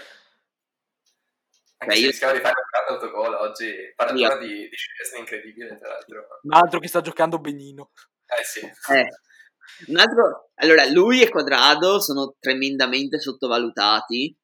Anche 1.76 1.96
se 1.96 2.06
rischiava 2.06 2.32
di 2.32 2.40
fare 2.40 2.54
un 2.56 2.86
grande 2.86 3.04
autogol 3.04 3.34
oggi, 3.34 3.92
parla 3.94 4.38
di, 4.38 4.68
di 4.68 4.76
Scesni 4.76 5.18
incredibile 5.18 5.76
tra 5.76 5.88
l'altro. 5.88 6.26
Un 6.40 6.54
altro 6.54 6.80
che 6.80 6.88
sta 6.88 7.02
giocando 7.02 7.38
benino. 7.38 7.90
Eh 8.24 8.44
sì. 8.44 8.60
Eh. 8.94 9.08
Un 9.86 9.98
altro, 9.98 10.50
allora 10.56 10.86
lui 10.86 11.22
e 11.22 11.28
Quadrado 11.28 12.00
sono 12.00 12.36
tremendamente 12.38 13.18
sottovalutati, 13.18 14.36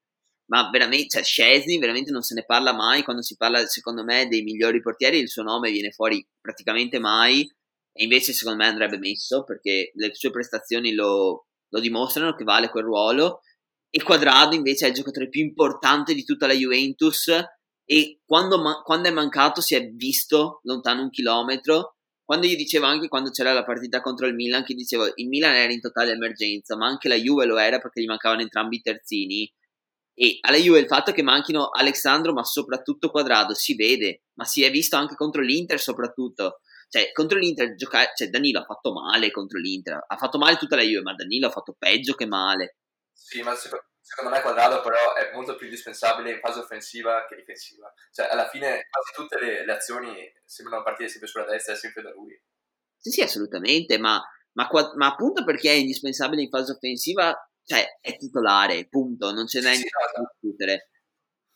ma 0.49 0.69
veramente, 0.71 1.09
cioè 1.09 1.23
Scesni 1.23 1.77
veramente 1.77 2.11
non 2.11 2.21
se 2.21 2.33
ne 2.33 2.43
parla 2.43 2.73
mai, 2.73 3.03
quando 3.03 3.21
si 3.21 3.35
parla 3.35 3.65
secondo 3.65 4.03
me 4.03 4.27
dei 4.27 4.41
migliori 4.41 4.81
portieri 4.81 5.19
il 5.19 5.29
suo 5.29 5.43
nome 5.43 5.71
viene 5.71 5.91
fuori 5.91 6.25
praticamente 6.39 6.99
mai. 6.99 7.47
E 7.91 8.03
invece 8.03 8.33
secondo 8.33 8.63
me 8.63 8.69
andrebbe 8.69 8.97
messo 8.97 9.43
perché 9.43 9.91
le 9.93 10.13
sue 10.13 10.31
prestazioni 10.31 10.93
lo, 10.93 11.47
lo 11.67 11.79
dimostrano 11.79 12.33
che 12.33 12.43
vale 12.43 12.69
quel 12.69 12.83
ruolo. 12.83 13.41
E 13.89 14.01
Quadrado 14.03 14.55
invece 14.55 14.85
è 14.85 14.89
il 14.89 14.95
giocatore 14.95 15.29
più 15.29 15.41
importante 15.41 16.13
di 16.13 16.23
tutta 16.23 16.47
la 16.47 16.53
Juventus. 16.53 17.31
E 17.85 18.19
quando, 18.25 18.61
quando 18.83 19.07
è 19.07 19.11
mancato 19.11 19.61
si 19.61 19.75
è 19.75 19.87
visto 19.89 20.61
lontano 20.63 21.01
un 21.01 21.09
chilometro 21.09 21.97
quando 22.29 22.45
io 22.45 22.55
dicevo 22.55 22.85
anche 22.85 23.07
quando 23.07 23.31
c'era 23.31 23.53
la 23.53 23.63
partita 23.63 24.01
contro 24.01 24.27
il 24.27 24.35
Milan 24.35 24.63
che 24.63 24.75
dicevo 24.75 25.13
il 25.15 25.27
Milan 25.27 25.55
era 25.55 25.73
in 25.73 25.81
totale 25.81 26.11
emergenza 26.11 26.77
ma 26.77 26.85
anche 26.85 27.07
la 27.07 27.15
Juve 27.15 27.45
lo 27.45 27.57
era 27.57 27.79
perché 27.79 28.03
gli 28.03 28.05
mancavano 28.05 28.41
entrambi 28.41 28.75
i 28.75 28.81
terzini. 28.81 29.51
E 30.13 30.37
alla 30.41 30.57
Juve 30.57 30.77
il 30.77 30.85
fatto 30.85 31.11
che 31.11 31.23
manchino 31.23 31.69
Alessandro 31.71 32.31
ma 32.31 32.43
soprattutto 32.43 33.09
Quadrado 33.09 33.55
si 33.55 33.73
vede 33.73 34.25
ma 34.35 34.45
si 34.45 34.61
è 34.61 34.69
visto 34.69 34.95
anche 34.95 35.15
contro 35.15 35.41
l'Inter 35.41 35.79
soprattutto. 35.79 36.59
Cioè 36.87 37.11
contro 37.13 37.39
l'Inter 37.39 37.73
giocare 37.73 38.11
cioè 38.15 38.29
Danilo 38.29 38.59
ha 38.59 38.63
fatto 38.63 38.93
male 38.93 39.31
contro 39.31 39.57
l'Inter 39.57 39.99
ha 40.05 40.15
fatto 40.15 40.37
male 40.37 40.57
tutta 40.57 40.75
la 40.75 40.83
Juve 40.83 41.01
ma 41.01 41.15
Danilo 41.15 41.47
ha 41.47 41.51
fatto 41.51 41.75
peggio 41.79 42.13
che 42.13 42.27
male. 42.27 42.77
Sì, 43.11 43.41
ma 43.41 43.55
secondo 43.55 43.88
me 44.29 44.41
Quadrado 44.41 44.81
però 44.81 45.13
è 45.13 45.31
molto 45.33 45.55
più 45.55 45.67
indispensabile 45.67 46.31
in 46.31 46.39
fase 46.39 46.59
offensiva 46.59 47.25
che 47.27 47.35
difensiva. 47.35 47.91
Cioè, 48.11 48.27
alla 48.29 48.47
fine 48.49 48.87
quasi 48.89 49.13
tutte 49.13 49.39
le, 49.39 49.65
le 49.65 49.73
azioni 49.73 50.31
sembrano 50.43 50.83
partire 50.83 51.09
sempre 51.09 51.29
sulla 51.29 51.45
destra 51.45 51.73
e 51.73 51.77
sempre 51.77 52.01
da 52.01 52.11
lui. 52.11 52.39
Sì, 52.97 53.11
sì, 53.11 53.21
assolutamente, 53.21 53.97
ma, 53.97 54.21
ma, 54.53 54.67
ma, 54.95 55.07
appunto 55.07 55.43
perché 55.43 55.71
è 55.71 55.75
indispensabile 55.75 56.41
in 56.41 56.49
fase 56.49 56.73
offensiva, 56.73 57.33
cioè 57.63 57.97
è 58.01 58.17
titolare, 58.17 58.87
punto, 58.89 59.31
non 59.31 59.47
ce 59.47 59.59
n'è 59.59 59.73
sì, 59.73 59.81
niente 59.81 59.89
da 60.13 60.21
discutere. 60.21 60.89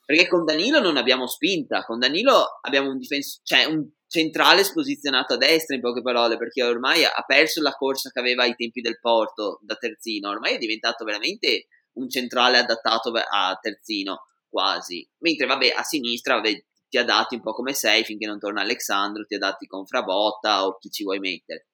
Perché 0.06 0.28
con 0.28 0.46
Danilo 0.46 0.80
non 0.80 0.98
abbiamo 0.98 1.28
spinta, 1.28 1.84
con 1.86 1.98
Danilo 1.98 2.60
abbiamo 2.62 2.92
un, 2.92 2.98
difens- 2.98 3.40
cioè 3.44 3.66
un 3.66 3.90
centrale 4.08 4.64
sposizionato 4.64 5.34
a 5.34 5.38
destra 5.38 5.76
in 5.76 5.82
poche 5.82 6.02
parole, 6.02 6.38
perché 6.38 6.62
ormai 6.64 7.04
ha 7.04 7.24
perso 7.26 7.62
la 7.62 7.72
corsa 7.72 8.10
che 8.12 8.20
aveva 8.20 8.44
ai 8.44 8.56
tempi 8.56 8.82
del 8.82 9.00
Porto 9.00 9.60
da 9.64 9.76
terzino, 9.76 10.30
ormai 10.30 10.54
è 10.56 10.58
diventato 10.58 11.04
veramente 11.04 11.68
un 11.94 12.10
centrale 12.10 12.58
adattato 12.58 13.12
a 13.12 13.58
terzino 13.62 14.28
quasi, 14.50 15.08
mentre 15.20 15.48
vabbè 15.48 15.70
a 15.70 15.84
sinistra 15.84 16.36
vabbè, 16.36 16.66
ti 16.88 16.98
adatti 16.98 17.36
un 17.36 17.42
po' 17.42 17.54
come 17.54 17.74
sei 17.74 18.04
finché 18.04 18.28
non 18.28 18.40
torna 18.40 18.62
Alexandro, 18.62 19.26
ti 19.26 19.36
adatti 19.36 19.66
con 19.66 19.86
Frabotta 19.86 20.66
o 20.66 20.78
chi 20.78 20.90
ci 20.90 21.04
vuoi 21.04 21.20
mettere. 21.20 21.68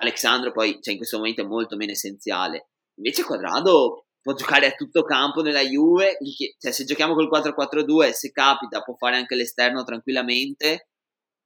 Alexandro 0.00 0.50
poi 0.50 0.80
cioè, 0.80 0.92
in 0.92 0.98
questo 0.98 1.18
momento 1.18 1.42
è 1.42 1.46
molto 1.46 1.76
meno 1.76 1.92
essenziale. 1.92 2.70
Invece 2.94 3.22
Quadrado 3.22 4.06
può 4.20 4.34
giocare 4.34 4.66
a 4.66 4.72
tutto 4.72 5.04
campo 5.04 5.42
nella 5.42 5.62
Juve, 5.62 6.18
cioè 6.58 6.72
se 6.72 6.84
giochiamo 6.84 7.14
col 7.14 7.30
4-4-2 7.30 8.10
se 8.10 8.32
capita 8.32 8.82
può 8.82 8.94
fare 8.94 9.16
anche 9.16 9.36
l'esterno 9.36 9.84
tranquillamente 9.84 10.88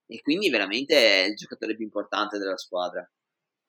e 0.06 0.20
quindi 0.20 0.50
veramente 0.50 0.96
è 0.96 1.26
il 1.26 1.36
giocatore 1.36 1.74
più 1.74 1.84
importante 1.84 2.38
della 2.38 2.56
squadra. 2.56 3.08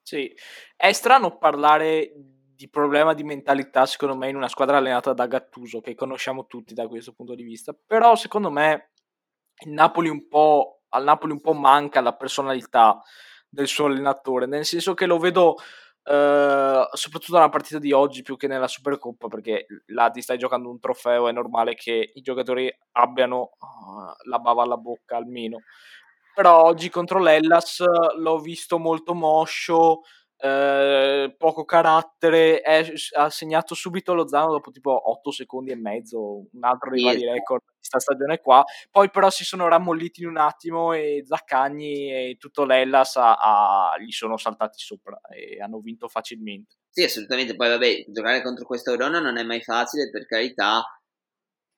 Sì, 0.02 0.34
è 0.76 0.91
strano 0.93 1.38
parlare 1.38 2.13
di 2.56 2.70
problema 2.70 3.13
di 3.13 3.24
mentalità 3.24 3.86
secondo 3.86 4.15
me 4.15 4.30
in 4.30 4.36
una 4.36 4.48
squadra 4.48 4.78
allenata 4.78 5.13
da 5.13 5.28
Gattuso 5.28 5.82
che 5.82 5.94
conosciamo 5.94 6.46
tutti 6.46 6.74
da 6.74 6.88
questo 6.88 7.13
punto 7.13 7.36
di 7.36 7.44
vista, 7.44 7.76
però 7.86 8.15
secondo 8.15 8.50
me 8.50 8.91
il 9.65 9.72
Napoli 9.72 10.10
un 10.10 10.28
po', 10.28 10.84
al 10.89 11.04
Napoli 11.04 11.34
un 11.34 11.41
po' 11.41 11.54
manca 11.54 12.02
la 12.02 12.15
personalità 12.15 13.02
del 13.50 13.68
suo 13.68 13.86
allenatore, 13.86 14.46
nel 14.46 14.65
senso 14.65 14.94
che 14.94 15.06
lo 15.06 15.20
vedo 15.20 15.56
Uh, 16.08 16.86
soprattutto 16.91 17.34
nella 17.34 17.50
partita 17.50 17.80
di 17.80 17.91
oggi 17.91 18.22
più 18.22 18.38
che 18.38 18.46
nella 18.46 18.68
Supercoppa 18.68 19.28
perché 19.28 19.65
là 19.88 20.12
ti 20.12 20.22
stai 20.22 20.38
giocando 20.38 20.70
un 20.70 20.80
trofeo 20.80 21.28
è 21.28 21.32
normale 21.32 21.74
che 21.74 22.12
i 22.13 22.22
giocatori 22.22 22.72
abbiano 22.91 23.54
uh, 23.58 24.30
la 24.30 24.38
bava 24.38 24.62
alla 24.62 24.78
bocca 24.78 25.18
almeno. 25.18 25.62
Però 26.36 26.62
oggi 26.62 26.91
contro 26.91 27.18
l'Ellas 27.18 27.84
l'ho 28.18 28.38
visto 28.38 28.78
molto 28.78 29.15
moscio 29.15 30.02
eh, 30.38 31.34
poco 31.38 31.63
carattere 31.63 32.62
è, 32.62 32.86
ha 33.17 33.30
segnato 33.30 33.74
subito 33.74 34.13
Lozano 34.13 34.52
dopo 34.52 34.71
tipo 34.71 35.10
8 35.10 35.32
secondi 35.32 35.71
e 35.71 35.76
mezzo 35.76 36.48
un 36.52 36.63
altro 36.63 36.91
dei 36.91 37.04
vari 37.04 37.26
record 37.26 37.62
di 37.62 37.78
questa 37.78 38.00
stagione 38.00 38.39
qua. 38.39 38.63
Poi 38.91 39.10
però 39.10 39.30
si 39.30 39.43
sono 39.43 39.67
rammolliti 39.67 40.21
in 40.21 40.30
un 40.30 40.38
attimo 40.38 40.93
e 40.93 41.24
Zaccagni 41.26 42.12
e 42.12 42.36
tutto 42.38 42.65
l'Ellas 42.65 43.15
a, 43.15 43.36
a, 43.36 44.00
gli 44.00 44.12
sono 44.12 44.38
saltati 44.38 44.78
sopra 44.80 45.19
e 45.30 45.62
hanno 45.62 45.80
vinto 45.80 46.08
facilmente. 46.08 46.76
Sì 46.89 47.04
assolutamente. 47.04 47.56
Poi 47.56 47.69
vabbè 47.69 48.06
giocare 48.10 48.41
contro 48.41 48.65
questo 48.65 48.91
Verona 48.91 49.19
non 49.19 49.38
è 49.38 49.43
mai 49.43 49.62
facile 49.62 50.10
per 50.10 50.26
carità 50.26 50.84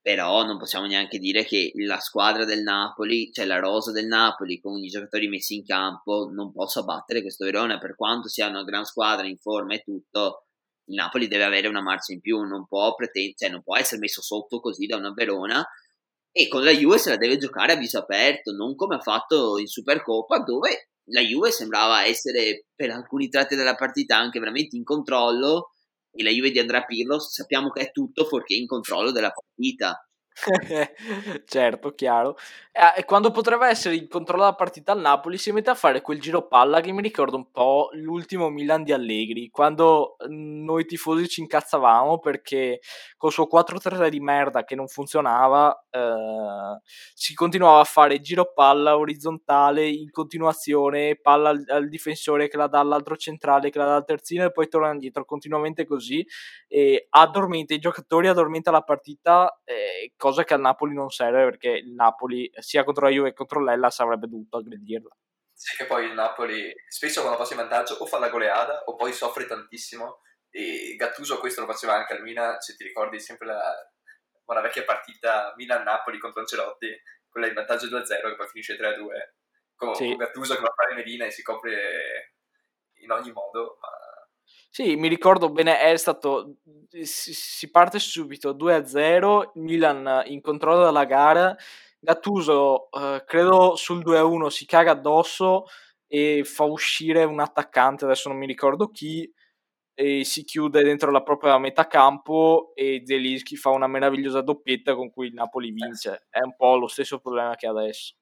però 0.07 0.45
non 0.45 0.57
possiamo 0.57 0.85
neanche 0.85 1.19
dire 1.19 1.43
che 1.43 1.73
la 1.75 1.99
squadra 1.99 2.45
del 2.45 2.63
Napoli, 2.63 3.29
cioè 3.33 3.43
la 3.43 3.59
rosa 3.59 3.91
del 3.91 4.07
Napoli 4.07 4.61
con 4.61 4.81
i 4.81 4.87
giocatori 4.87 5.27
messi 5.27 5.55
in 5.55 5.65
campo 5.65 6.29
non 6.33 6.53
possa 6.53 6.81
battere 6.83 7.21
questo 7.21 7.43
Verona. 7.43 7.77
Per 7.77 7.93
quanto 7.97 8.29
sia 8.29 8.47
una 8.47 8.63
gran 8.63 8.85
squadra 8.85 9.27
in 9.27 9.35
forma 9.35 9.73
e 9.73 9.81
tutto 9.81 10.45
il 10.85 10.95
Napoli 10.95 11.27
deve 11.27 11.43
avere 11.43 11.67
una 11.67 11.81
marcia 11.81 12.13
in 12.13 12.21
più 12.21 12.39
non 12.43 12.65
può, 12.67 12.95
pretend- 12.95 13.35
cioè 13.35 13.49
non 13.49 13.61
può 13.61 13.75
essere 13.75 13.99
messo 13.99 14.21
sotto 14.21 14.61
così 14.61 14.85
da 14.85 14.95
una 14.95 15.11
Verona. 15.11 15.61
E 16.31 16.47
con 16.47 16.63
la 16.63 16.71
Juve 16.71 16.99
se 16.99 17.09
la 17.09 17.17
deve 17.17 17.35
giocare 17.35 17.73
a 17.73 17.75
viso 17.75 17.97
aperto 17.97 18.53
non 18.53 18.75
come 18.75 18.95
ha 18.95 19.01
fatto 19.01 19.57
in 19.57 19.67
Supercoppa 19.67 20.39
dove 20.39 20.91
la 21.09 21.19
Juve 21.19 21.51
sembrava 21.51 22.05
essere 22.05 22.67
per 22.73 22.91
alcuni 22.91 23.27
tratti 23.27 23.57
della 23.57 23.75
partita 23.75 24.15
anche 24.15 24.39
veramente 24.39 24.77
in 24.77 24.85
controllo 24.85 25.73
e 26.17 26.23
la 26.23 26.31
Juve 26.31 26.49
di 26.49 26.59
Andrea 26.59 26.83
Pirlo 26.83 27.19
sappiamo 27.19 27.69
che 27.69 27.81
è 27.81 27.91
tutto 27.91 28.25
fuorché 28.25 28.55
in 28.55 28.65
controllo 28.65 29.11
della 29.11 29.31
partita. 29.31 30.06
certo, 31.45 31.93
chiaro. 31.93 32.35
E 32.95 33.05
quando 33.05 33.31
potrebbe 33.31 33.67
essere 33.67 33.95
in 33.95 34.07
controllo 34.07 34.43
della 34.43 34.55
partita 34.55 34.91
al 34.91 34.99
Napoli, 34.99 35.39
si 35.39 35.51
mette 35.51 35.71
a 35.71 35.75
fare 35.75 36.01
quel 36.01 36.21
giro 36.21 36.47
palla 36.47 36.79
che 36.79 36.91
mi 36.91 37.01
ricorda 37.01 37.35
un 37.35 37.49
po' 37.49 37.89
l'ultimo 37.93 38.49
Milan 38.49 38.83
di 38.83 38.93
Allegri, 38.93 39.49
quando 39.49 40.15
mhmm, 40.27 40.63
noi 40.63 40.85
tifosi 40.85 41.27
ci 41.27 41.41
incazzavamo 41.41 42.19
perché 42.19 42.79
col 43.17 43.31
suo 43.31 43.47
4-3 43.51 44.09
di 44.09 44.19
merda 44.19 44.63
che 44.63 44.75
non 44.75 44.87
funzionava, 44.87 45.85
eh, 45.89 46.79
si 47.15 47.33
continuava 47.33 47.79
a 47.79 47.83
fare 47.83 48.21
giro 48.21 48.51
palla 48.53 48.95
orizzontale 48.95 49.87
in 49.87 50.11
continuazione, 50.11 51.15
palla 51.19 51.49
al, 51.49 51.63
al, 51.67 51.89
difensore 51.89 52.47
che 52.47 52.57
la 52.57 52.67
dà 52.67 52.79
all'altro 52.79 53.15
centrale, 53.15 53.71
che 53.71 53.79
la 53.79 53.85
dà 53.85 53.95
al 53.95 54.05
terzino 54.05 54.45
e 54.45 54.51
poi 54.51 54.67
torna 54.67 54.91
indietro, 54.91 55.25
continuamente 55.25 55.83
così, 55.85 56.23
e 56.67 57.07
addormenta 57.09 57.73
i 57.73 57.79
giocatori, 57.79 58.27
addormenta 58.27 58.69
la 58.69 58.81
partita, 58.81 59.59
eh, 59.63 60.11
cosa 60.27 60.43
che 60.43 60.53
al 60.53 60.59
Napoli 60.59 60.93
non 60.93 61.09
serve 61.09 61.45
perché 61.45 61.69
il 61.69 61.93
Napoli 61.93 62.51
sia 62.59 62.83
contro 62.83 63.05
la 63.05 63.11
Juve 63.11 63.29
che 63.29 63.35
contro 63.35 63.63
l'Ellas 63.63 63.99
avrebbe 63.99 64.27
dovuto 64.27 64.57
aggredirla. 64.57 65.15
Sì, 65.53 65.75
che 65.75 65.85
poi 65.85 66.05
il 66.05 66.13
Napoli 66.13 66.73
spesso 66.87 67.21
quando 67.21 67.39
passa 67.39 67.53
in 67.53 67.61
vantaggio 67.61 67.95
o 67.95 68.05
fa 68.05 68.19
la 68.19 68.29
goleada 68.29 68.83
o 68.85 68.95
poi 68.95 69.11
soffre 69.13 69.45
tantissimo 69.45 70.21
e 70.49 70.95
Gattuso 70.97 71.39
questo 71.39 71.61
lo 71.61 71.67
faceva 71.67 71.95
anche 71.95 72.13
al 72.13 72.21
Milan, 72.21 72.59
se 72.59 72.75
ti 72.75 72.83
ricordi 72.83 73.19
sempre 73.19 73.47
la, 73.47 73.73
una 74.45 74.61
vecchia 74.61 74.83
partita 74.83 75.53
Milan-Napoli 75.55 76.19
contro 76.19 76.41
Ancelotti, 76.41 76.95
quella 77.29 77.47
in 77.47 77.53
vantaggio 77.53 77.87
2-0 77.87 78.05
che 78.05 78.35
poi 78.35 78.47
finisce 78.47 78.77
3-2, 78.77 79.07
con 79.75 79.95
sì. 79.95 80.15
Gattuso 80.15 80.55
che 80.55 80.61
va 80.61 80.67
a 80.67 80.75
fare 80.75 80.95
Medina 80.95 81.25
e 81.25 81.31
si 81.31 81.41
copre 81.41 82.35
in 82.99 83.11
ogni 83.11 83.31
modo, 83.31 83.77
ma 83.79 83.89
sì, 84.77 84.95
mi 84.95 85.07
ricordo 85.07 85.49
bene, 85.49 85.79
è 85.79 85.97
stato. 85.97 86.57
Si, 87.01 87.33
si 87.33 87.71
parte 87.71 87.97
subito 87.97 88.53
2-0, 88.53 89.53
Milan 89.55 90.21
in 90.27 90.39
controllo 90.39 90.85
della 90.85 91.05
gara. 91.05 91.55
Gattuso, 91.97 92.91
eh, 92.91 93.23
credo 93.25 93.75
sul 93.75 94.03
2-1 94.03 94.51
si 94.51 94.67
caga 94.67 94.91
addosso 94.91 95.65
e 96.05 96.43
fa 96.43 96.65
uscire 96.65 97.23
un 97.23 97.39
attaccante, 97.39 98.05
adesso 98.05 98.29
non 98.29 98.37
mi 98.37 98.45
ricordo 98.45 98.91
chi, 98.91 99.27
e 99.95 100.23
si 100.23 100.43
chiude 100.43 100.83
dentro 100.83 101.09
la 101.09 101.23
propria 101.23 101.57
metà 101.57 101.87
campo 101.87 102.71
e 102.75 103.01
Zelinski 103.03 103.55
fa 103.55 103.71
una 103.71 103.87
meravigliosa 103.87 104.41
doppietta 104.41 104.93
con 104.93 105.09
cui 105.09 105.25
il 105.25 105.33
Napoli 105.33 105.71
vince. 105.71 106.27
È 106.29 106.39
un 106.39 106.55
po' 106.55 106.75
lo 106.77 106.87
stesso 106.87 107.17
problema 107.17 107.55
che 107.55 107.65
adesso. 107.65 108.13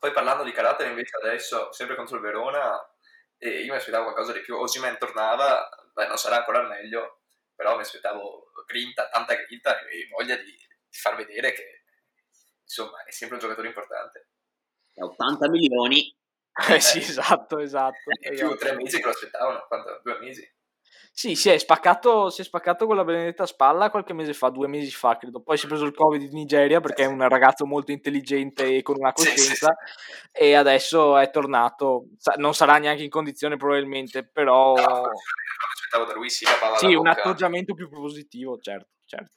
Poi 0.00 0.10
parlando 0.10 0.42
di 0.42 0.50
carattere 0.50 0.88
invece 0.90 1.16
adesso, 1.22 1.70
sempre 1.70 1.94
contro 1.94 2.16
il 2.16 2.22
Verona, 2.22 2.76
e 3.42 3.62
io 3.64 3.72
mi 3.72 3.78
aspettavo 3.78 4.04
qualcosa 4.04 4.32
di 4.32 4.40
più. 4.40 4.56
Osimen 4.56 4.96
tornava, 4.98 5.68
beh, 5.92 6.06
non 6.06 6.16
sarà 6.16 6.36
ancora 6.36 6.60
al 6.60 6.68
meglio, 6.68 7.22
però 7.56 7.74
mi 7.74 7.82
aspettavo 7.82 8.52
grinta, 8.64 9.08
tanta 9.08 9.34
grinta 9.34 9.80
e 9.80 10.06
voglia 10.08 10.36
di, 10.36 10.44
di 10.44 10.96
far 10.96 11.16
vedere 11.16 11.52
che 11.52 11.82
insomma 12.62 13.02
è 13.02 13.10
sempre 13.10 13.36
un 13.36 13.42
giocatore 13.42 13.66
importante. 13.66 14.28
80 14.94 15.48
milioni. 15.48 16.16
Eh, 16.68 16.78
sì, 16.78 16.98
esatto, 16.98 17.58
esatto. 17.58 17.98
E 18.20 18.34
più 18.34 18.54
tre 18.56 18.76
mesi 18.76 18.98
che 18.98 19.04
lo 19.06 19.10
aspettavano, 19.10 19.64
quanto? 19.66 20.00
Due 20.04 20.18
mesi? 20.20 20.48
Sì, 21.14 21.34
si 21.36 21.50
è, 21.50 21.58
spaccato, 21.58 22.30
si 22.30 22.40
è 22.40 22.44
spaccato 22.44 22.86
con 22.86 22.96
la 22.96 23.04
benedetta 23.04 23.44
spalla 23.44 23.90
qualche 23.90 24.14
mese 24.14 24.32
fa, 24.32 24.48
due 24.48 24.66
mesi 24.66 24.90
fa 24.90 25.18
credo. 25.18 25.42
Poi 25.42 25.58
si 25.58 25.66
è 25.66 25.68
preso 25.68 25.84
il 25.84 25.92
Covid 25.92 26.22
in 26.22 26.30
Nigeria 26.32 26.80
perché 26.80 27.02
è 27.02 27.06
un 27.06 27.28
ragazzo 27.28 27.66
molto 27.66 27.92
intelligente 27.92 28.76
e 28.76 28.82
con 28.82 28.96
una 28.98 29.12
coscienza 29.12 29.76
e 30.32 30.54
adesso 30.54 31.18
è 31.18 31.30
tornato. 31.30 32.06
Non 32.36 32.54
sarà 32.54 32.78
neanche 32.78 33.02
in 33.02 33.10
condizione 33.10 33.56
probabilmente, 33.56 34.26
però... 34.26 34.74
No, 34.74 35.10
aspettavo 35.74 36.06
da 36.06 36.14
lui 36.14 36.30
sì, 36.30 36.46
sì 36.78 36.94
un 36.94 37.06
atteggiamento 37.06 37.74
più 37.74 37.90
positivo, 37.90 38.58
certo, 38.58 38.88
certo. 39.04 39.34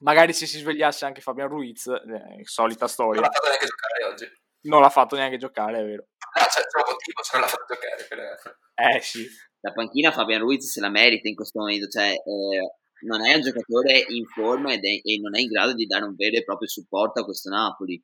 Magari 0.00 0.34
se 0.34 0.44
si 0.44 0.58
svegliasse 0.58 1.06
anche 1.06 1.22
Fabian 1.22 1.48
Ruiz, 1.48 1.86
eh, 1.86 2.42
solita 2.44 2.86
storia. 2.86 3.22
Non 3.22 3.30
l'ha 3.30 3.30
fatto 3.30 3.48
neanche 3.48 3.66
giocare 3.66 4.04
oggi. 4.04 4.40
Non 4.60 4.80
l'ha 4.82 4.90
fatto 4.90 5.16
neanche 5.16 5.36
giocare, 5.38 5.78
è 5.80 5.84
vero. 5.84 6.06
No, 6.38 6.46
c'è 6.46 6.60
il 6.60 6.66
motivo 6.74 7.22
se 7.22 7.30
non 7.32 7.40
l'ha 7.40 7.48
fatto 7.48 7.74
giocare. 7.74 8.06
Per... 8.06 8.58
Eh 8.74 9.00
sì 9.00 9.26
la 9.66 9.72
panchina 9.72 10.12
Fabian 10.12 10.40
Ruiz 10.40 10.70
se 10.70 10.80
la 10.80 10.88
merita 10.88 11.28
in 11.28 11.34
questo 11.34 11.58
momento, 11.58 11.88
cioè 11.88 12.10
eh, 12.10 12.76
non 13.00 13.26
è 13.26 13.34
un 13.34 13.40
giocatore 13.40 14.04
in 14.08 14.24
forma 14.26 14.72
è, 14.72 14.78
e 14.78 15.18
non 15.20 15.36
è 15.36 15.40
in 15.40 15.48
grado 15.48 15.74
di 15.74 15.86
dare 15.86 16.04
un 16.04 16.14
vero 16.14 16.36
e 16.36 16.44
proprio 16.44 16.68
supporto 16.68 17.20
a 17.20 17.24
questo 17.24 17.50
Napoli. 17.50 18.00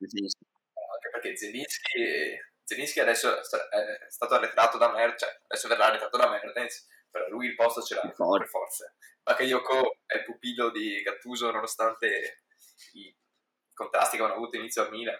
Anche 0.00 1.10
perché 1.12 1.36
Zelinski, 1.36 2.36
Zelinski 2.64 2.98
adesso 2.98 3.38
è 3.38 3.42
stato 4.08 4.34
arretrato 4.34 4.76
da 4.76 4.90
Mertens, 4.90 5.20
cioè 5.20 5.40
adesso 5.46 5.68
verrà 5.68 5.86
arretrato 5.86 6.16
da 6.16 6.28
Mertens, 6.28 6.88
però 7.08 7.28
lui 7.28 7.46
il 7.46 7.54
posto 7.54 7.80
ce 7.80 7.94
l'ha 7.94 8.00
per 8.00 8.48
forza. 8.48 8.92
Bakayoko 9.22 9.98
è 10.06 10.16
il 10.16 10.24
pupillo 10.24 10.70
di 10.70 11.00
Gattuso 11.00 11.50
nonostante 11.52 12.42
i 12.94 13.16
contrasti 13.72 14.16
che 14.16 14.22
hanno 14.24 14.34
avuto 14.34 14.56
inizio 14.56 14.84
a 14.84 14.90
Milan. 14.90 15.18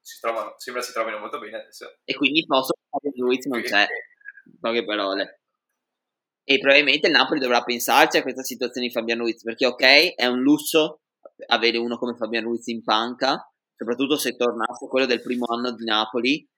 Si 0.00 0.20
trovano, 0.20 0.54
sembra 0.58 0.80
si 0.82 0.92
trovino 0.92 1.18
molto 1.18 1.40
bene 1.40 1.58
adesso. 1.58 1.98
E 2.04 2.14
quindi 2.14 2.38
il 2.38 2.46
posto 2.46 2.74
Fabian 2.88 3.26
Ruiz 3.26 3.44
non 3.46 3.60
c'è 3.60 3.88
poche 4.66 4.84
parole. 4.84 5.40
E 6.44 6.58
probabilmente 6.58 7.08
il 7.08 7.12
Napoli 7.12 7.40
dovrà 7.40 7.62
pensarci 7.62 8.18
a 8.18 8.22
questa 8.22 8.42
situazione 8.42 8.86
di 8.86 8.92
Fabian 8.92 9.18
Ruiz, 9.18 9.42
perché 9.42 9.66
ok, 9.66 10.14
è 10.14 10.26
un 10.26 10.40
lusso 10.40 11.00
avere 11.48 11.76
uno 11.78 11.98
come 11.98 12.14
Fabian 12.16 12.44
Ruiz 12.44 12.66
in 12.68 12.82
panca, 12.82 13.50
soprattutto 13.74 14.16
se 14.16 14.36
tornasse 14.36 14.86
quello 14.88 15.06
del 15.06 15.20
primo 15.22 15.46
anno 15.48 15.72
di 15.72 15.84
Napoli, 15.84 16.48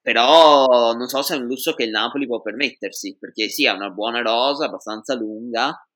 però 0.00 0.94
non 0.94 1.06
so 1.06 1.22
se 1.22 1.34
è 1.34 1.38
un 1.38 1.46
lusso 1.46 1.74
che 1.74 1.84
il 1.84 1.90
Napoli 1.90 2.26
può 2.26 2.40
permettersi, 2.40 3.16
perché 3.18 3.48
sì, 3.48 3.66
ha 3.66 3.74
una 3.74 3.90
buona 3.90 4.20
rosa, 4.20 4.64
abbastanza 4.64 5.14
lunga, 5.14 5.86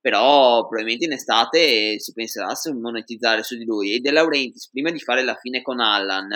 però 0.00 0.66
probabilmente 0.66 1.06
in 1.06 1.12
estate 1.12 1.98
si 1.98 2.12
penserà 2.12 2.48
a 2.48 2.74
monetizzare 2.74 3.42
su 3.42 3.56
di 3.56 3.64
lui. 3.64 3.94
E 3.94 4.00
De 4.00 4.10
Laurentiis, 4.10 4.68
prima 4.68 4.90
di 4.90 4.98
fare 4.98 5.22
la 5.22 5.34
fine 5.36 5.62
con 5.62 5.80
Allan, 5.80 6.28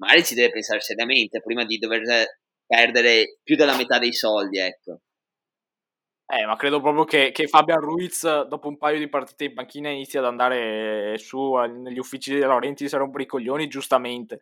magari 0.00 0.24
ci 0.24 0.34
deve 0.34 0.50
pensare 0.50 0.80
seriamente, 0.80 1.40
prima 1.40 1.64
di 1.64 1.78
dover 1.78 2.02
perdere 2.70 3.40
più 3.42 3.56
della 3.56 3.74
metà 3.74 3.98
dei 3.98 4.12
soldi, 4.12 4.58
ecco. 4.58 5.00
Eh, 6.24 6.46
ma 6.46 6.54
credo 6.54 6.80
proprio 6.80 7.02
che, 7.02 7.32
che, 7.32 7.48
Fabian 7.48 7.80
Ruiz, 7.80 8.44
dopo 8.44 8.68
un 8.68 8.78
paio 8.78 9.00
di 9.00 9.08
partite 9.08 9.46
in 9.46 9.54
panchina, 9.54 9.88
inizi 9.88 10.18
ad 10.18 10.26
andare 10.26 11.18
su 11.18 11.56
negli 11.56 11.98
uffici 11.98 12.32
di 12.32 12.38
Laurenti 12.38 12.84
a 12.84 12.98
rompere 12.98 13.24
i 13.24 13.26
coglioni, 13.26 13.66
giustamente, 13.66 14.40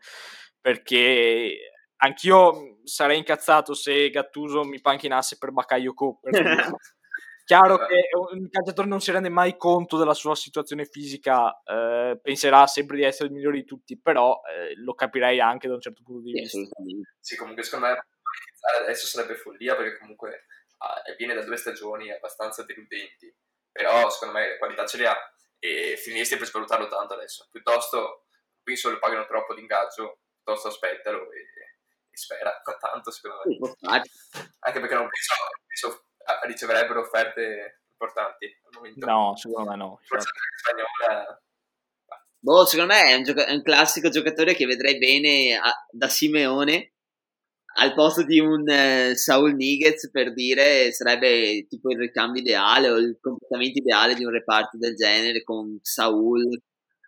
perché 0.61 1.73
anch'io 1.97 2.81
sarei 2.85 3.17
incazzato 3.17 3.73
se 3.73 4.11
Gattuso 4.11 4.63
mi 4.65 4.83
panchinasse 4.83 5.39
per 5.39 5.51
Bakayoko. 5.51 6.21
Chiaro 7.47 7.79
che 7.79 8.11
un 8.13 8.47
calciatore 8.51 8.89
non 8.89 9.01
si 9.01 9.11
rende 9.11 9.31
mai 9.31 9.57
conto 9.57 9.97
della 9.97 10.13
sua 10.13 10.35
situazione 10.35 10.85
fisica, 10.85 11.63
eh, 11.65 12.19
penserà 12.21 12.67
sempre 12.67 12.99
di 12.99 13.05
essere 13.05 13.29
il 13.29 13.35
migliore 13.35 13.57
di 13.57 13.65
tutti, 13.65 13.99
però 13.99 14.39
eh, 14.45 14.75
lo 14.77 14.93
capirei 14.93 15.41
anche 15.41 15.67
da 15.67 15.73
un 15.73 15.81
certo 15.81 16.03
punto 16.05 16.21
di 16.21 16.33
vista. 16.33 16.59
Sì, 17.19 17.37
comunque 17.37 17.63
secondo 17.63 17.87
me 17.87 18.03
adesso 18.83 19.07
sarebbe 19.07 19.37
follia 19.37 19.77
perché 19.77 19.99
comunque 19.99 20.47
ah, 20.79 21.03
viene 21.17 21.35
da 21.35 21.43
due 21.43 21.57
stagioni 21.57 22.11
abbastanza 22.11 22.65
deludenti, 22.65 23.35
però 23.71 24.09
secondo 24.11 24.35
me 24.35 24.49
le 24.49 24.59
qualità 24.59 24.87
ce 24.87 24.97
le 24.99 25.07
ha 25.07 25.17
e 25.59 25.97
finiresti 25.97 26.37
per 26.37 26.47
svalutarlo 26.47 26.89
tanto 26.89 27.15
adesso. 27.15 27.49
Piuttosto, 27.51 28.27
penso 28.63 28.91
lo 28.91 28.99
pagano 28.99 29.27
troppo 29.27 29.53
l'ingaggio, 29.53 30.21
piuttosto 30.35 30.69
aspettalo 30.69 31.31
e, 31.33 31.41
e 32.11 32.17
spera 32.17 32.63
tanto 32.79 33.11
secondo 33.11 33.43
me. 33.45 33.73
Anche 34.61 34.81
perché 34.81 34.95
non 34.95 35.09
penso, 35.09 35.35
penso 35.67 36.05
riceverebbero 36.47 37.01
offerte 37.01 37.81
importanti 37.91 38.47
al 38.65 38.71
momento. 38.75 39.07
No, 39.07 39.37
secondo 39.37 39.71
me 39.71 39.77
no. 39.77 40.01
Forse 40.05 40.29
spagnola 40.57 41.41
Boh, 42.41 42.65
secondo 42.65 42.93
me 42.95 43.09
è 43.09 43.15
un, 43.15 43.25
gioca- 43.25 43.47
è 43.47 43.53
un, 43.53 43.63
classico 43.63 44.11
giocatore 44.11 44.55
che 44.55 44.65
vedrei 44.65 44.97
bene 44.99 45.57
a- 45.57 45.87
da 45.91 46.09
Simeone 46.09 46.93
al 47.81 47.95
posto 47.95 48.25
di 48.25 48.41
un 48.41 48.63
uh, 48.63 49.15
Saul 49.15 49.55
Niguez 49.55 50.11
per 50.11 50.33
dire 50.33 50.93
sarebbe 50.93 51.67
tipo 51.69 51.91
il 51.91 51.99
ricambio 51.99 52.41
ideale 52.41 52.91
o 52.91 52.97
il 52.97 53.19
comportamento 53.21 53.79
ideale 53.79 54.15
di 54.15 54.25
un 54.25 54.33
reparto 54.33 54.77
del 54.77 54.95
genere 54.95 55.43
con 55.43 55.79
Saul. 55.83 56.61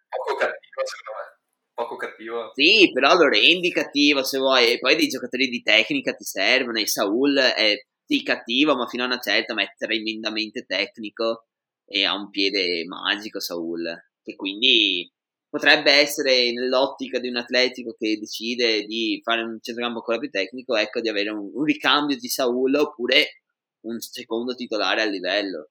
Poco 0.08 0.38
cattivo, 0.38 0.82
secondo 0.84 1.18
me. 1.18 1.38
Poco 1.74 1.96
cattivo. 1.96 2.52
Sì, 2.54 2.90
però 2.92 3.14
lo 3.14 3.28
rendi 3.28 3.72
cattivo 3.72 4.22
se 4.22 4.38
vuoi. 4.38 4.72
E 4.72 4.78
poi 4.78 4.96
dei 4.96 5.08
giocatori 5.08 5.48
di 5.48 5.62
tecnica 5.62 6.12
ti 6.12 6.24
servono. 6.24 6.78
E 6.78 6.86
Saul 6.86 7.36
è 7.36 7.84
sì, 8.04 8.22
cattivo, 8.22 8.76
ma 8.76 8.86
fino 8.86 9.04
a 9.04 9.06
una 9.06 9.18
certa, 9.18 9.54
ma 9.54 9.62
è 9.62 9.74
tremendamente 9.76 10.64
tecnico 10.66 11.46
e 11.84 12.04
ha 12.04 12.14
un 12.14 12.30
piede 12.30 12.84
magico 12.86 13.40
Saul. 13.40 13.84
Che 14.22 14.36
quindi 14.36 15.10
potrebbe 15.50 15.90
essere 15.90 16.52
nell'ottica 16.52 17.18
di 17.18 17.28
un 17.28 17.36
atletico 17.36 17.94
che 17.98 18.16
decide 18.18 18.84
di 18.84 19.20
fare 19.22 19.42
un 19.42 19.58
centrocampo 19.60 19.98
ancora 19.98 20.18
più 20.18 20.30
tecnico, 20.30 20.76
ecco, 20.76 21.00
di 21.00 21.08
avere 21.08 21.30
un, 21.30 21.50
un 21.52 21.64
ricambio 21.64 22.16
di 22.16 22.28
Saul 22.28 22.74
oppure 22.76 23.42
un 23.80 23.98
secondo 23.98 24.54
titolare 24.54 25.02
a 25.02 25.06
livello, 25.06 25.70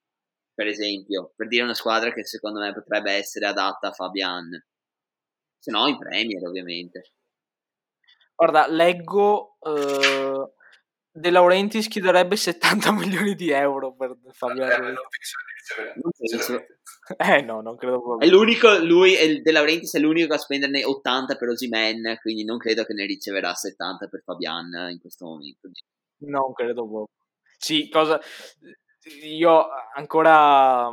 per 0.54 0.68
esempio, 0.68 1.32
per 1.36 1.48
dire 1.48 1.64
una 1.64 1.74
squadra 1.74 2.12
che 2.12 2.26
secondo 2.26 2.60
me 2.60 2.74
potrebbe 2.74 3.14
essere 3.14 3.48
adatta 3.48 3.88
a 3.88 3.94
Fabian, 3.94 4.50
se 5.58 5.72
no 5.72 5.88
in 5.88 5.98
Premier 5.98 6.46
ovviamente. 6.46 7.14
Guarda, 8.36 8.68
leggo 8.68 9.58
uh, 9.60 10.54
De 11.12 11.30
Laurentiis 11.30 11.88
chiederebbe 11.88 12.36
70 12.36 12.92
milioni 12.94 13.34
di 13.36 13.50
euro 13.50 13.96
per 13.96 14.18
Fabian. 14.34 14.70
Eh, 14.72 14.92
non 15.96 16.12
penso 16.18 16.66
eh 17.18 17.42
no, 17.42 17.62
non 17.62 17.76
credo 17.76 18.02
proprio. 18.02 18.28
È 18.28 18.32
l'unico, 18.32 18.78
lui, 18.80 19.42
De 19.42 19.52
Laurentiis 19.52 19.96
è 19.96 20.00
l'unico 20.00 20.34
a 20.34 20.38
spenderne 20.38 20.84
80 20.84 21.36
per 21.36 21.50
Osimen, 21.50 22.18
quindi 22.22 22.44
non 22.44 22.58
credo 22.58 22.84
che 22.84 22.94
ne 22.94 23.06
riceverà 23.06 23.54
70 23.54 24.08
per 24.08 24.22
Fabian 24.24 24.90
in 24.92 25.00
questo 25.00 25.26
momento. 25.26 25.70
Non 26.20 26.54
credo 26.54 26.88
proprio. 26.88 27.08
Sì, 27.58 27.90
cosa... 27.90 28.20
Io 29.24 29.66
ancora 29.96 30.92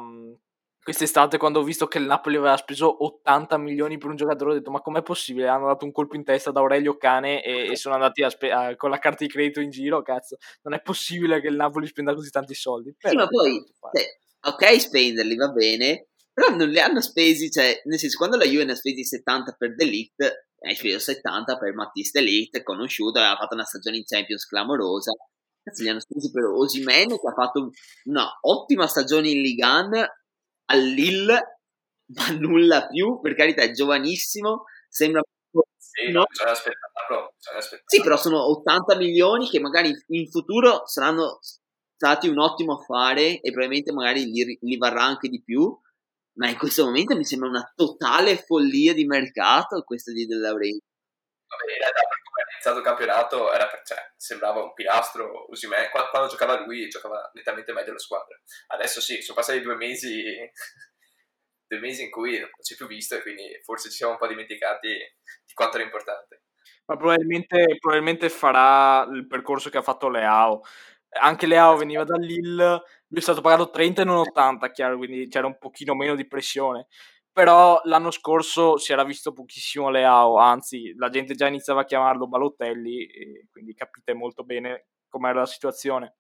quest'estate 0.87 1.37
quando 1.37 1.59
ho 1.59 1.65
visto 1.65 1.89
che 1.89 1.99
il 1.99 2.05
Napoli 2.05 2.37
aveva 2.37 2.57
speso 2.57 3.05
80 3.05 3.59
milioni 3.59 3.99
per 3.99 4.09
un 4.09 4.15
giocatore 4.15 4.53
ho 4.53 4.55
detto 4.55 4.71
ma 4.71 4.81
com'è 4.81 5.03
possibile? 5.03 5.49
Hanno 5.49 5.67
dato 5.67 5.85
un 5.85 5.91
colpo 5.91 6.15
in 6.15 6.23
testa 6.23 6.51
ad 6.51 6.57
Aurelio 6.57 6.97
Cane 6.97 7.43
e, 7.43 7.73
e 7.73 7.77
sono 7.77 7.97
andati 7.97 8.25
spe- 8.31 8.53
a, 8.53 8.77
con 8.77 8.91
la 8.91 8.99
carta 8.99 9.25
di 9.25 9.31
credito 9.31 9.61
in 9.61 9.71
giro, 9.71 10.01
cazzo. 10.03 10.37
Non 10.63 10.75
è 10.75 10.81
possibile 10.81 11.41
che 11.41 11.49
il 11.49 11.57
Napoli 11.57 11.89
spenda 11.89 12.15
così 12.15 12.31
tanti 12.31 12.55
soldi. 12.55 12.95
Però, 12.97 13.11
sì, 13.11 13.17
ma 13.17 13.27
poi, 13.27 13.67
ok 14.47 14.81
spenderli, 14.81 15.37
va 15.37 15.49
bene, 15.49 16.09
però 16.33 16.55
non 16.55 16.69
li 16.69 16.79
hanno 16.79 17.01
spesi, 17.01 17.51
cioè, 17.51 17.81
nel 17.85 17.99
senso, 17.99 18.19
quando 18.19 18.37
la 18.37 18.45
Juve 18.45 18.65
ne 18.65 18.73
ha 18.73 18.77
spesi 18.77 19.05
70 19.05 19.53
per 19.53 19.75
Delict, 19.75 20.47
hai 20.61 20.75
speso 20.75 20.99
70 20.99 21.57
per 21.59 21.75
Mattis 21.75 22.13
Delict, 22.13 22.63
conosciuto, 22.63 23.19
aveva 23.19 23.37
fatto 23.37 23.55
una 23.55 23.65
stagione 23.65 23.97
in 23.97 24.05
Champions 24.05 24.47
clamorosa, 24.47 25.13
cazzo, 25.63 25.83
li 25.83 25.89
hanno 25.89 26.01
spesi 26.01 26.31
per 26.31 26.45
Osimen, 26.45 27.09
che 27.09 27.29
ha 27.29 27.33
fatto 27.33 27.71
una 28.05 28.27
ottima 28.43 28.87
stagione 28.87 29.31
in 29.31 29.41
Ligan, 29.41 29.93
al 30.67 30.83
Lille, 30.83 31.61
ma 32.15 32.29
nulla 32.39 32.87
più, 32.87 33.21
per 33.21 33.35
carità, 33.35 33.63
è 33.63 33.71
giovanissimo, 33.73 34.65
sembra... 34.89 35.23
Sì, 35.79 36.11
no, 36.11 36.25
bisogna 36.29 36.51
aspettarlo, 36.51 37.33
Sì, 37.87 38.03
però 38.03 38.19
sono 38.19 38.51
80 38.51 38.97
milioni 38.97 39.49
che 39.49 39.61
magari 39.61 39.91
in 40.09 40.29
futuro 40.29 40.83
saranno 40.85 41.39
stati 41.97 42.29
un 42.29 42.39
ottimo 42.39 42.75
affare 42.75 43.41
e 43.41 43.51
probabilmente 43.51 43.93
magari 43.93 44.27
li, 44.27 44.59
li 44.61 44.77
varrà 44.77 45.03
anche 45.03 45.29
di 45.29 45.43
più, 45.43 45.75
ma 46.39 46.49
in 46.49 46.59
questo 46.59 46.85
momento 46.85 47.17
mi 47.17 47.25
sembra 47.25 47.49
una 47.49 47.73
totale 47.75 48.37
follia 48.37 48.93
di 48.93 49.07
mercato 49.07 49.83
questa 49.83 50.13
di 50.13 50.27
De 50.27 50.37
Laurenti. 50.37 50.85
Vabbè, 51.49 51.73
in 51.73 51.79
realtà 51.79 52.01
per 52.01 52.19
come 52.23 52.43
è 52.43 52.53
iniziato 52.53 52.79
il 52.79 52.85
campionato 52.85 53.53
era 53.53 53.67
per, 53.69 53.83
cioè, 53.83 54.13
sembrava 54.17 54.63
un 54.63 54.75
pilastro, 54.75 55.47
Usimè, 55.49 55.89
quando, 55.91 56.11
quando 56.11 56.29
giocava 56.29 56.61
lui 56.65 56.87
giocava 56.89 57.31
nettamente 57.33 57.73
meglio 57.73 57.93
la 57.93 57.99
squadra. 57.99 58.39
Adesso 58.69 59.01
sì, 59.01 59.23
sono 59.23 59.39
passati 59.39 59.63
due 59.63 59.77
mesi, 59.77 60.23
due 61.67 61.79
mesi 61.79 62.03
in 62.05 62.11
cui 62.11 62.39
non 62.39 62.51
si 62.59 62.75
è 62.75 62.77
più 62.77 62.87
visto 62.87 63.17
e 63.17 63.23
quindi 63.23 63.59
forse 63.63 63.89
ci 63.89 63.97
siamo 63.97 64.13
un 64.13 64.19
po' 64.19 64.27
dimenticati 64.27 64.89
di 64.89 65.55
quanto 65.55 65.77
era 65.77 65.87
importante. 65.87 66.43
Ma 66.87 66.97
probabilmente, 66.97 67.77
probabilmente 67.81 68.29
farà 68.29 69.09
il 69.11 69.27
percorso 69.27 69.71
che 69.71 69.79
ha 69.79 69.83
fatto 69.83 70.09
Leao 70.09 70.61
anche 71.21 71.47
Leao 71.47 71.77
veniva 71.77 72.05
da 72.05 72.17
Lille, 72.17 72.83
lui 73.09 73.21
è 73.21 73.23
stato 73.23 73.41
pagato 73.41 73.71
30 73.71 74.03
e 74.03 74.05
non 74.05 74.19
80, 74.19 74.71
chiaro, 74.71 74.97
quindi 74.97 75.29
c'era 75.29 75.47
un 75.47 75.59
pochino 75.59 75.95
meno 75.95 76.15
di 76.15 76.27
pressione. 76.27 76.87
Però 77.33 77.81
l'anno 77.85 78.11
scorso 78.11 78.79
si 78.79 78.93
era 78.93 79.05
visto 79.05 79.33
pochissimo 79.33 79.91
Leao, 79.91 80.37
anzi 80.39 80.95
la 80.97 81.11
gente 81.11 81.35
già 81.35 81.47
iniziava 81.47 81.83
a 81.83 81.85
chiamarlo 81.85 82.27
Balotelli, 82.27 83.07
quindi 83.51 83.75
capite 83.75 84.15
molto 84.15 84.43
bene 84.43 84.87
com'era 85.09 85.41
la 85.41 85.47
situazione. 85.47 86.17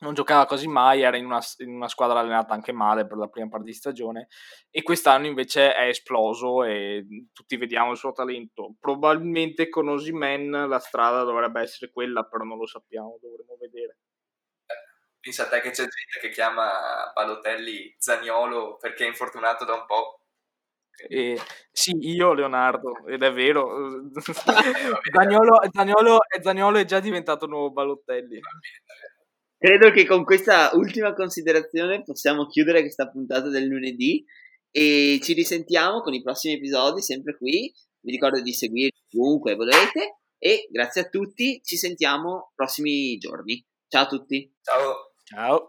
non 0.00 0.14
giocava 0.14 0.46
quasi 0.46 0.68
mai, 0.68 1.02
era 1.02 1.16
in 1.16 1.24
una, 1.26 1.40
in 1.58 1.74
una, 1.74 1.88
squadra 1.88 2.20
allenata 2.20 2.54
anche 2.54 2.72
male 2.72 3.06
per 3.06 3.18
la 3.18 3.28
prima 3.28 3.48
parte 3.48 3.66
di 3.66 3.72
stagione 3.72 4.28
e 4.70 4.82
quest'anno 4.82 5.26
invece 5.26 5.74
è 5.74 5.88
esploso 5.88 6.62
e 6.64 7.04
tutti 7.32 7.56
vediamo 7.56 7.92
il 7.92 7.96
suo 7.96 8.12
talento. 8.12 8.74
Probabilmente 8.80 9.68
con 9.68 9.88
Osimen 9.88 10.50
la 10.68 10.78
strada 10.78 11.24
dovrebbe 11.24 11.60
essere 11.62 11.90
quella, 11.92 12.24
però 12.24 12.44
non 12.44 12.58
lo 12.58 12.66
sappiamo, 12.66 13.18
dovremo 13.20 13.56
vedere. 13.60 13.98
Pensa 15.20 15.44
a 15.44 15.48
te 15.48 15.60
che 15.60 15.70
c'è 15.70 15.82
gente 15.82 16.18
che 16.20 16.30
chiama 16.30 17.10
Balotelli 17.14 17.94
Zagnolo 17.98 18.76
perché 18.76 19.04
è 19.04 19.08
infortunato 19.08 19.64
da 19.64 19.74
un 19.74 19.84
po'. 19.86 20.20
Eh, 21.08 21.38
sì, 21.70 21.96
io 22.00 22.32
Leonardo, 22.32 23.06
ed 23.06 23.22
è 23.22 23.32
vero. 23.32 24.10
Zagnolo, 25.12 25.60
Zagnolo, 25.70 26.18
Zagnolo, 26.42 26.78
è 26.78 26.84
già 26.84 27.00
diventato 27.00 27.46
nuovo 27.46 27.70
Balotelli. 27.70 28.40
Credo 29.56 29.90
che 29.90 30.06
con 30.06 30.24
questa 30.24 30.70
ultima 30.74 31.14
considerazione 31.14 32.02
possiamo 32.04 32.46
chiudere 32.46 32.80
questa 32.80 33.08
puntata 33.08 33.48
del 33.48 33.66
lunedì 33.66 34.24
e 34.70 35.18
ci 35.22 35.32
risentiamo 35.32 36.00
con 36.00 36.14
i 36.14 36.22
prossimi 36.22 36.54
episodi 36.54 37.00
sempre 37.02 37.36
qui. 37.36 37.72
Vi 38.00 38.10
ricordo 38.12 38.40
di 38.40 38.52
seguirci 38.52 39.16
ovunque 39.16 39.56
volete 39.56 40.18
e 40.38 40.68
grazie 40.70 41.02
a 41.02 41.08
tutti, 41.08 41.60
ci 41.64 41.76
sentiamo 41.76 42.52
prossimi 42.54 43.16
giorni. 43.18 43.64
Ciao 43.88 44.04
a 44.04 44.06
tutti. 44.06 44.54
Ciao. 44.62 45.07
Ciao. 45.28 45.68